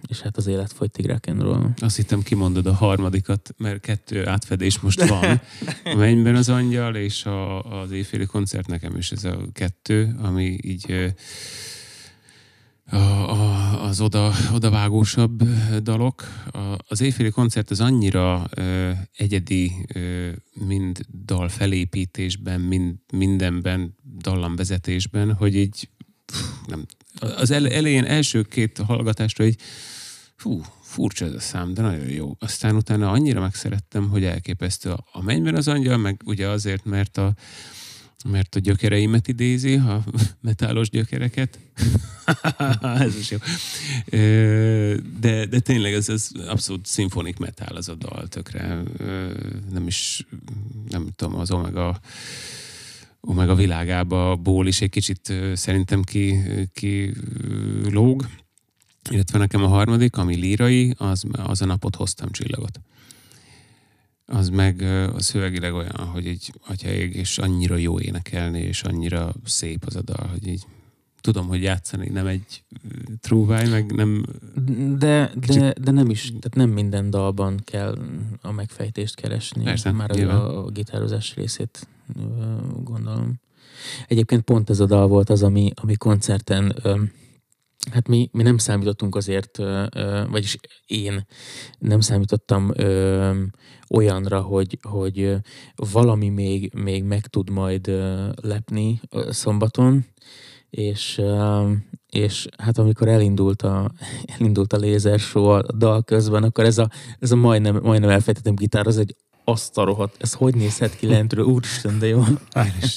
és 0.07 0.22
hát 0.22 0.38
az 0.38 0.47
élet 0.47 0.74
fogy 0.74 0.91
tigrákenról. 0.91 1.74
Azt 1.82 1.95
hittem 1.95 2.22
kimondod 2.22 2.66
a 2.66 2.74
harmadikat, 2.74 3.53
mert 3.57 3.80
kettő 3.80 4.28
átfedés 4.28 4.80
most 4.80 5.07
van. 5.07 5.41
A 5.84 5.95
mennyben 5.97 6.36
az 6.36 6.49
angyal 6.49 6.95
és 6.95 7.26
a, 7.26 7.63
az 7.82 7.91
éjféli 7.91 8.26
koncert 8.26 8.68
nekem 8.68 8.95
is 8.95 9.11
ez 9.11 9.24
a 9.24 9.38
kettő, 9.53 10.16
ami 10.22 10.57
így 10.61 11.13
a, 12.92 13.84
az 13.84 14.02
oda, 14.02 14.34
odavágósabb 14.54 15.44
dalok. 15.82 16.24
A, 16.52 16.76
az 16.88 17.02
éjféli 17.02 17.30
koncert 17.30 17.72
az 17.72 17.82
annyira 17.82 18.48
ö, 18.50 18.92
egyedi, 19.18 19.72
ö, 19.94 20.30
mind 20.54 21.00
dal 21.26 21.50
felépítésben, 21.50 22.62
mind 22.62 22.96
mindenben, 23.14 23.96
dallamvezetésben, 24.18 25.34
hogy 25.34 25.56
így 25.56 25.90
nem, 26.66 26.86
az 27.20 27.52
ele- 27.52 27.72
elején 27.72 28.04
első 28.04 28.42
két 28.42 28.78
hallgatásra 28.78 29.46
így 29.46 29.62
fú, 30.36 30.62
furcsa 30.82 31.26
ez 31.26 31.34
a 31.34 31.40
szám, 31.40 31.74
de 31.74 31.82
nagyon 31.82 32.10
jó. 32.10 32.36
Aztán 32.40 32.76
utána 32.76 33.12
annyira 33.12 33.42
megszerettem, 33.42 34.10
hogy 34.10 34.24
elképesztő. 34.24 34.94
A 35.12 35.22
mennyben 35.22 35.56
az 35.56 35.68
angyal, 35.68 35.98
meg 35.98 36.22
ugye 36.26 36.48
azért, 36.48 36.86
mert 36.86 37.18
a, 37.18 37.34
mert 38.32 38.56
a 38.56 38.60
gyökereimet 38.60 39.28
idézi, 39.28 39.76
a 39.76 40.04
metálos 40.42 40.90
gyökereket. 40.90 41.60
ez 42.82 43.16
is 43.18 43.32
jó. 43.32 43.38
De, 45.20 45.46
de 45.46 45.60
tényleg 45.60 45.94
ez, 45.94 46.10
ez 46.10 46.30
abszolút 46.48 46.86
szimfonik 46.86 47.38
metál 47.38 47.76
az 47.76 47.90
a 47.90 47.96
dal, 47.96 48.28
tökre. 48.28 48.84
Nem 49.72 49.88
is, 49.88 50.26
nem 50.90 51.10
tudom, 51.16 51.40
az 51.40 51.52
Omega 51.52 52.00
Omega 53.28 53.56
világába 53.56 54.36
ból 54.36 54.68
is 54.68 54.82
egy 54.82 54.90
kicsit 54.90 55.34
szerintem 55.54 56.04
ki, 56.04 56.40
ki 56.74 57.14
lóg. 57.90 58.28
Illetve 59.10 59.38
nekem 59.38 59.64
a 59.64 59.68
harmadik, 59.68 60.18
ami 60.18 60.36
lírai, 60.36 60.94
az, 60.98 61.24
az 61.32 61.62
a 61.62 61.66
napot 61.66 61.96
hoztam 61.96 62.32
csillagot. 62.32 62.80
Az 64.26 64.50
meg 64.50 64.82
a 65.16 65.22
szövegileg 65.22 65.74
olyan, 65.74 65.96
hogy 65.96 66.28
egy 66.28 66.54
atyaég, 66.68 67.16
és 67.16 67.38
annyira 67.38 67.76
jó 67.76 68.00
énekelni, 68.00 68.60
és 68.60 68.84
annyira 68.84 69.34
szép 69.46 69.84
az 69.86 69.96
a 69.96 70.02
dal, 70.02 70.28
hogy 70.28 70.48
így 70.48 70.66
tudom, 71.22 71.48
hogy 71.48 71.62
játszani 71.62 72.10
nem 72.10 72.28
egy 72.28 72.64
trúváj, 73.22 73.70
meg 73.70 73.92
nem... 73.92 74.26
De, 74.98 75.32
de, 75.48 75.74
de 75.82 75.92
nem 75.92 76.10
is, 76.10 76.28
tehát 76.28 76.56
nem 76.56 76.70
minden 76.70 77.10
dalban 77.10 77.62
kell 77.64 77.98
a 78.42 78.52
megfejtést 78.52 79.16
keresni. 79.16 79.64
Persze, 79.64 79.92
Már 79.92 80.12
a, 80.12 80.16
nyilván. 80.16 80.38
a 80.38 80.70
gitározás 80.70 81.36
részét 81.36 81.88
gondolom. 82.84 83.34
Egyébként 84.08 84.42
pont 84.42 84.70
ez 84.70 84.80
a 84.80 84.86
dal 84.86 85.08
volt 85.08 85.30
az, 85.30 85.44
ami, 85.44 85.72
ami 85.76 85.96
koncerten 85.96 86.76
ö, 86.82 87.02
Hát 87.92 88.08
mi, 88.08 88.30
mi 88.32 88.44
nem 88.44 88.58
számítottunk 88.58 89.16
azért, 89.16 89.58
vagyis 90.30 90.58
én 90.86 91.26
nem 91.80 92.00
számítottam 92.00 92.72
olyanra, 93.90 94.42
hogy, 94.42 94.80
hogy 94.82 95.36
valami 95.92 96.30
még, 96.30 96.74
még 96.74 97.04
meg 97.04 97.28
tud 97.28 97.50
majd 97.50 97.88
lepni 98.42 99.02
szombaton, 99.30 100.06
és, 100.70 101.22
és 102.10 102.48
hát 102.58 102.78
amikor 102.78 103.08
elindult 103.08 103.62
a, 103.62 103.92
elindult 104.38 104.74
a 104.74 104.78
lézer 104.78 105.20
show 105.20 105.44
a 105.44 105.62
dal 105.78 106.04
közben, 106.04 106.44
akkor 106.44 106.64
ez 106.64 106.78
a, 106.78 106.90
ez 107.20 107.32
a 107.32 107.36
majdnem, 107.36 107.80
majdnem 107.84 108.10
elfejtettem 108.10 108.56
gitár, 108.56 108.88
az 108.88 108.98
egy 108.98 109.16
azt 109.48 109.78
a 109.78 109.84
rohadt, 109.84 110.16
ez 110.20 110.34
hogy 110.34 110.56
nézhet 110.56 110.96
ki 110.96 111.08
lentről, 111.08 111.46
úristen, 111.46 112.00
de 112.00 112.08
jó. 112.08 112.24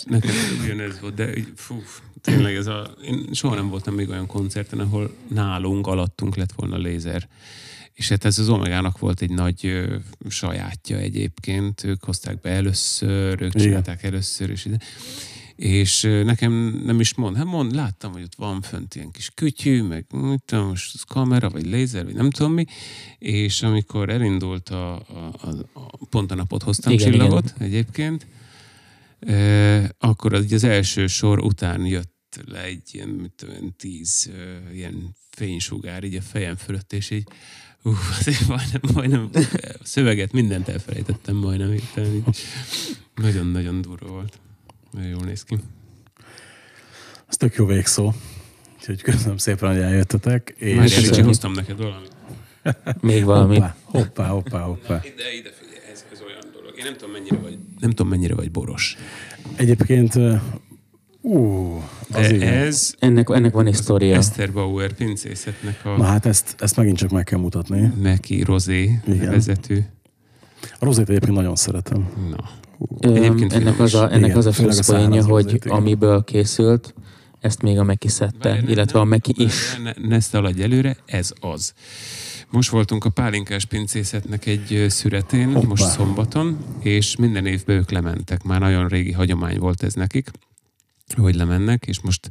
Nekem 0.04 0.30
ugyanez 0.64 1.00
volt, 1.00 1.14
de 1.14 1.30
fú, 1.54 1.82
tényleg 2.20 2.54
ez 2.54 2.66
a, 2.66 2.94
én 3.04 3.28
soha 3.32 3.54
nem 3.54 3.68
voltam 3.68 3.94
még 3.94 4.08
olyan 4.08 4.26
koncerten, 4.26 4.78
ahol 4.78 5.14
nálunk, 5.28 5.86
alattunk 5.86 6.36
lett 6.36 6.52
volna 6.52 6.76
lézer. 6.76 7.28
És 7.92 8.08
hát 8.08 8.24
ez 8.24 8.38
az 8.38 8.48
Omegának 8.48 8.98
volt 8.98 9.20
egy 9.20 9.30
nagy 9.30 9.66
ö, 9.66 9.96
sajátja 10.28 10.96
egyébként, 10.96 11.84
ők 11.84 12.04
hozták 12.04 12.40
be 12.40 12.50
először, 12.50 13.42
ők 13.42 13.54
Igen. 13.54 13.66
csinálták 13.66 14.02
először, 14.02 14.50
és 14.50 14.64
ide. 14.64 14.78
És 15.56 16.00
nekem 16.24 16.80
nem 16.84 17.00
is 17.00 17.14
mond, 17.14 17.36
hát 17.36 17.44
mond, 17.44 17.74
láttam, 17.74 18.12
hogy 18.12 18.22
ott 18.22 18.34
van 18.36 18.60
fönt 18.62 18.94
ilyen 18.94 19.10
kis 19.10 19.30
kütyű, 19.34 19.82
meg 19.82 20.04
mit 20.10 20.42
tudom, 20.44 20.66
most 20.68 20.94
az 20.94 21.02
kamera, 21.02 21.50
vagy 21.50 21.66
lézer, 21.66 22.04
vagy 22.04 22.14
nem 22.14 22.30
tudom 22.30 22.52
mi, 22.52 22.64
és 23.18 23.62
amikor 23.62 24.08
elindult 24.08 24.68
a, 24.68 24.94
a, 24.94 25.02
a, 25.40 25.48
a 25.72 26.06
pont 26.10 26.30
a 26.30 26.34
napot 26.34 26.62
hoztam 26.62 26.92
Igen, 26.92 27.06
igen, 27.06 27.20
csillagot 27.20 27.52
igen. 27.56 27.68
egyébként, 27.68 28.26
akkor 29.98 30.32
az, 30.32 30.52
az 30.52 30.64
első 30.64 31.06
sor 31.06 31.38
után 31.38 31.86
jött 31.86 32.16
le 32.46 32.62
egy 32.62 32.88
ilyen, 32.92 33.08
mit 33.08 33.32
tudom, 33.32 33.74
tíz 33.76 34.30
ilyen 34.72 35.16
fénysugár 35.30 36.04
így 36.04 36.14
a 36.14 36.22
fejem 36.22 36.56
fölött, 36.56 36.92
és 36.92 37.10
így 37.10 37.26
Ú, 37.82 37.90
azért 38.18 38.46
majdnem, 38.46 38.80
majdnem 38.94 39.30
a 39.32 39.38
szöveget, 39.82 40.32
mindent 40.32 40.68
elfelejtettem 40.68 41.36
majdnem. 41.36 41.74
Nagyon-nagyon 43.14 43.80
durva 43.80 44.06
volt. 44.06 44.38
Nagyon 44.90 45.08
jól 45.08 45.24
néz 45.24 45.42
ki. 45.42 45.58
Ez 47.26 47.36
tök 47.36 47.54
jó 47.54 47.66
végszó. 47.66 48.12
Úgyhogy 48.78 49.02
köszönöm 49.02 49.36
szépen, 49.36 49.68
hogy 49.72 49.80
eljöttetek. 49.80 50.54
És 50.56 50.76
Már 50.76 51.24
hoztam 51.24 51.52
neked 51.52 51.76
valamit. 51.76 52.12
Még 53.00 53.24
valami. 53.24 53.54
hoppá, 53.58 53.76
hoppá, 53.84 54.28
hoppá, 54.28 54.60
hoppá. 54.60 54.98
De 55.16 55.34
ide 55.34 55.50
figyelj, 55.50 55.90
ez, 55.92 56.04
ez 56.12 56.20
olyan 56.20 56.44
dolog. 56.52 56.67
Én 56.78 56.84
nem 56.84 56.96
tudom, 56.96 57.10
mennyire 57.10 57.36
vagy, 57.36 57.58
nem 57.78 57.90
tudom, 57.90 58.08
mennyire 58.08 58.34
vagy 58.34 58.50
boros. 58.50 58.96
Egyébként, 59.56 60.14
ú, 61.20 61.82
az 62.10 62.30
igen. 62.30 62.52
ez 62.52 62.94
Ennek, 62.98 63.28
ennek 63.30 63.52
van 63.52 63.66
egy 63.66 63.74
sztoria. 63.74 64.16
Eszter 64.16 64.52
Bauer 64.52 64.92
pincészetnek 64.92 65.84
Na 65.84 65.92
a 65.94 66.02
hát 66.02 66.26
ezt, 66.26 66.54
ezt 66.58 66.76
megint 66.76 66.96
csak 66.96 67.10
meg 67.10 67.24
kell 67.24 67.38
mutatni. 67.38 67.92
Meki 68.02 68.42
Rozé 68.42 69.00
Igen. 69.06 69.30
vezető. 69.30 69.88
A 70.78 70.84
rozét 70.84 71.08
egyébként 71.08 71.36
nagyon 71.36 71.56
szeretem. 71.56 72.08
Na. 72.30 72.50
Egyébként 73.14 73.52
ennek 73.52 73.80
az 73.80 73.94
a, 73.94 74.04
Igen, 74.06 74.22
ennek 74.22 74.36
az 74.36 74.46
a 74.46 74.48
a 74.48 74.52
pluszpoénja, 74.52 75.08
száraz 75.08 75.24
hogy 75.24 75.44
rozét, 75.44 75.64
igen. 75.64 75.76
amiből 75.76 76.24
készült, 76.24 76.94
ezt 77.40 77.62
még 77.62 77.78
a 77.78 77.82
Meki 77.82 78.08
szedte, 78.08 78.48
Várj, 78.48 78.70
illetve 78.72 78.98
a 78.98 79.02
ne- 79.02 79.08
Meki 79.08 79.32
is. 79.36 79.76
Ne, 79.76 79.82
ne, 79.82 80.08
ne 80.08 80.14
ezt 80.14 80.34
aladj 80.34 80.62
előre, 80.62 80.96
ez 81.06 81.32
az. 81.40 81.72
Most 82.50 82.70
voltunk 82.70 83.04
a 83.04 83.10
Pálinkás 83.10 83.64
pincészetnek 83.64 84.46
egy 84.46 84.84
szüretén, 84.88 85.52
Hoppá. 85.52 85.66
most 85.66 85.90
szombaton, 85.90 86.64
és 86.80 87.16
minden 87.16 87.46
évben 87.46 87.76
ők 87.76 87.90
lementek. 87.90 88.42
Már 88.42 88.60
nagyon 88.60 88.88
régi 88.88 89.12
hagyomány 89.12 89.58
volt 89.58 89.82
ez 89.82 89.94
nekik, 89.94 90.30
hogy 91.16 91.34
lemennek, 91.34 91.86
és 91.86 92.00
most 92.00 92.28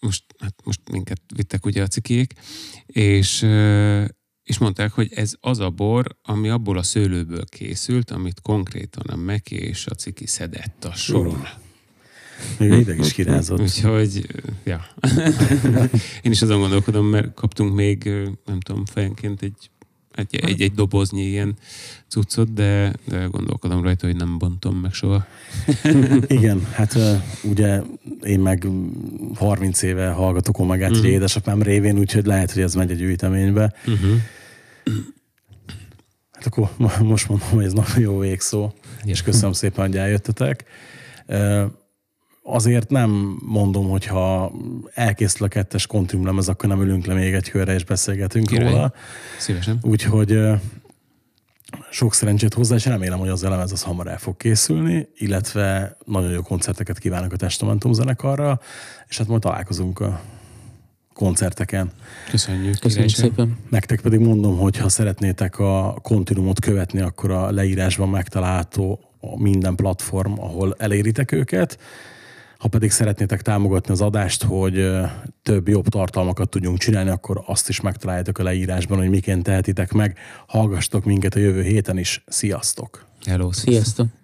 most, 0.00 0.24
hát 0.38 0.54
most 0.64 0.80
minket 0.90 1.20
vittek 1.34 1.66
ugye 1.66 1.82
a 1.82 1.86
cikiék, 1.86 2.32
és, 2.86 3.46
és 4.42 4.58
mondták, 4.58 4.92
hogy 4.92 5.12
ez 5.14 5.32
az 5.40 5.58
a 5.58 5.70
bor, 5.70 6.16
ami 6.22 6.48
abból 6.48 6.78
a 6.78 6.82
szőlőből 6.82 7.44
készült, 7.44 8.10
amit 8.10 8.40
konkrétan 8.40 9.06
a 9.06 9.16
Meki 9.16 9.56
és 9.56 9.86
a 9.86 9.94
ciki 9.94 10.26
szedett 10.26 10.84
a 10.84 10.94
soron. 10.94 11.48
Még 12.58 12.72
ide 12.72 12.94
is 12.94 13.12
kirázott. 13.12 13.60
Úgyhogy, 13.60 14.26
ja. 14.64 14.86
Én 16.22 16.32
is 16.32 16.42
azon 16.42 16.60
gondolkodom, 16.60 17.06
mert 17.06 17.34
kaptunk 17.34 17.74
még, 17.74 18.10
nem 18.44 18.60
tudom, 18.60 18.84
fejenként 18.84 19.42
egy, 19.42 19.70
egy, 20.14 20.36
egy, 20.36 20.62
egy 20.62 20.72
doboznyi 20.72 21.22
ilyen 21.22 21.56
cuccot, 22.08 22.52
de, 22.52 22.92
de 23.04 23.24
gondolkodom 23.24 23.82
rajta, 23.82 24.06
hogy 24.06 24.16
nem 24.16 24.38
bontom 24.38 24.76
meg 24.76 24.92
soha. 24.92 25.26
Igen, 26.26 26.66
hát 26.72 26.98
ugye 27.42 27.80
én 28.22 28.40
meg 28.40 28.66
30 29.34 29.82
éve 29.82 30.08
hallgatok 30.08 30.58
Omegát, 30.58 30.98
mm. 30.98 31.04
édesapám 31.04 31.62
révén, 31.62 31.98
úgyhogy 31.98 32.26
lehet, 32.26 32.52
hogy 32.52 32.62
ez 32.62 32.74
megy 32.74 32.90
egy 32.90 32.98
gyűjteménybe. 32.98 33.74
Uh-huh. 33.86 34.16
Hát 36.32 36.46
akkor 36.46 36.70
mo- 36.76 36.98
most 36.98 37.28
mondom, 37.28 37.48
hogy 37.48 37.64
ez 37.64 37.72
nagyon 37.72 37.98
jó 37.98 38.18
végszó, 38.18 38.72
és 39.04 39.22
köszönöm 39.22 39.52
szépen, 39.52 39.86
hogy 39.86 39.96
eljöttetek. 39.96 40.64
Azért 42.42 42.90
nem 42.90 43.38
mondom, 43.44 43.88
hogy 43.88 44.06
ha 44.06 44.52
elkészül 44.94 45.46
a 45.46 45.48
kettes 45.48 45.86
kontriumlemez, 45.86 46.48
akkor 46.48 46.68
nem 46.68 46.80
ülünk 46.82 47.04
le 47.04 47.14
még 47.14 47.34
egy 47.34 47.50
körre 47.50 47.74
és 47.74 47.84
beszélgetünk 47.84 48.46
Király. 48.46 48.72
róla. 48.72 48.92
Szívesen. 49.38 49.78
Úgyhogy 49.82 50.38
sok 51.90 52.14
szerencsét 52.14 52.54
hozzá, 52.54 52.74
és 52.74 52.84
remélem, 52.84 53.18
hogy 53.18 53.28
az 53.28 53.44
elemez 53.44 53.72
az 53.72 53.82
hamar 53.82 54.06
el 54.06 54.18
fog 54.18 54.36
készülni, 54.36 55.08
illetve 55.16 55.96
nagyon 56.04 56.30
jó 56.30 56.42
koncerteket 56.42 56.98
kívánok 56.98 57.32
a 57.32 57.36
Testamentum 57.36 57.92
zenekarra, 57.92 58.60
és 59.08 59.18
hát 59.18 59.26
majd 59.26 59.40
találkozunk 59.40 60.00
a 60.00 60.20
koncerteken. 61.14 61.90
Köszönjük. 62.30 62.78
Köszönjük 62.78 63.10
szépen. 63.10 63.58
Nektek 63.68 64.00
pedig 64.00 64.20
mondom, 64.20 64.56
hogy 64.56 64.76
ha 64.76 64.88
szeretnétek 64.88 65.58
a 65.58 65.98
kontinumot 66.02 66.60
követni, 66.60 67.00
akkor 67.00 67.30
a 67.30 67.50
leírásban 67.50 68.08
megtalálható 68.08 69.00
a 69.20 69.42
minden 69.42 69.74
platform, 69.74 70.32
ahol 70.38 70.74
eléritek 70.78 71.32
őket. 71.32 71.78
Ha 72.60 72.68
pedig 72.68 72.90
szeretnétek 72.90 73.42
támogatni 73.42 73.92
az 73.92 74.00
adást, 74.00 74.42
hogy 74.42 74.90
több 75.42 75.68
jobb 75.68 75.88
tartalmakat 75.88 76.48
tudjunk 76.48 76.78
csinálni, 76.78 77.10
akkor 77.10 77.42
azt 77.46 77.68
is 77.68 77.80
megtaláljátok 77.80 78.38
a 78.38 78.42
leírásban, 78.42 78.98
hogy 78.98 79.10
miként 79.10 79.42
tehetitek 79.42 79.92
meg. 79.92 80.18
Hallgastok 80.46 81.04
minket 81.04 81.34
a 81.34 81.38
jövő 81.38 81.62
héten 81.62 81.98
is. 81.98 82.24
Sziasztok! 82.26 83.06
Hello, 83.24 83.52
sziasztok. 83.52 83.82
Sziasztok! 83.82 84.19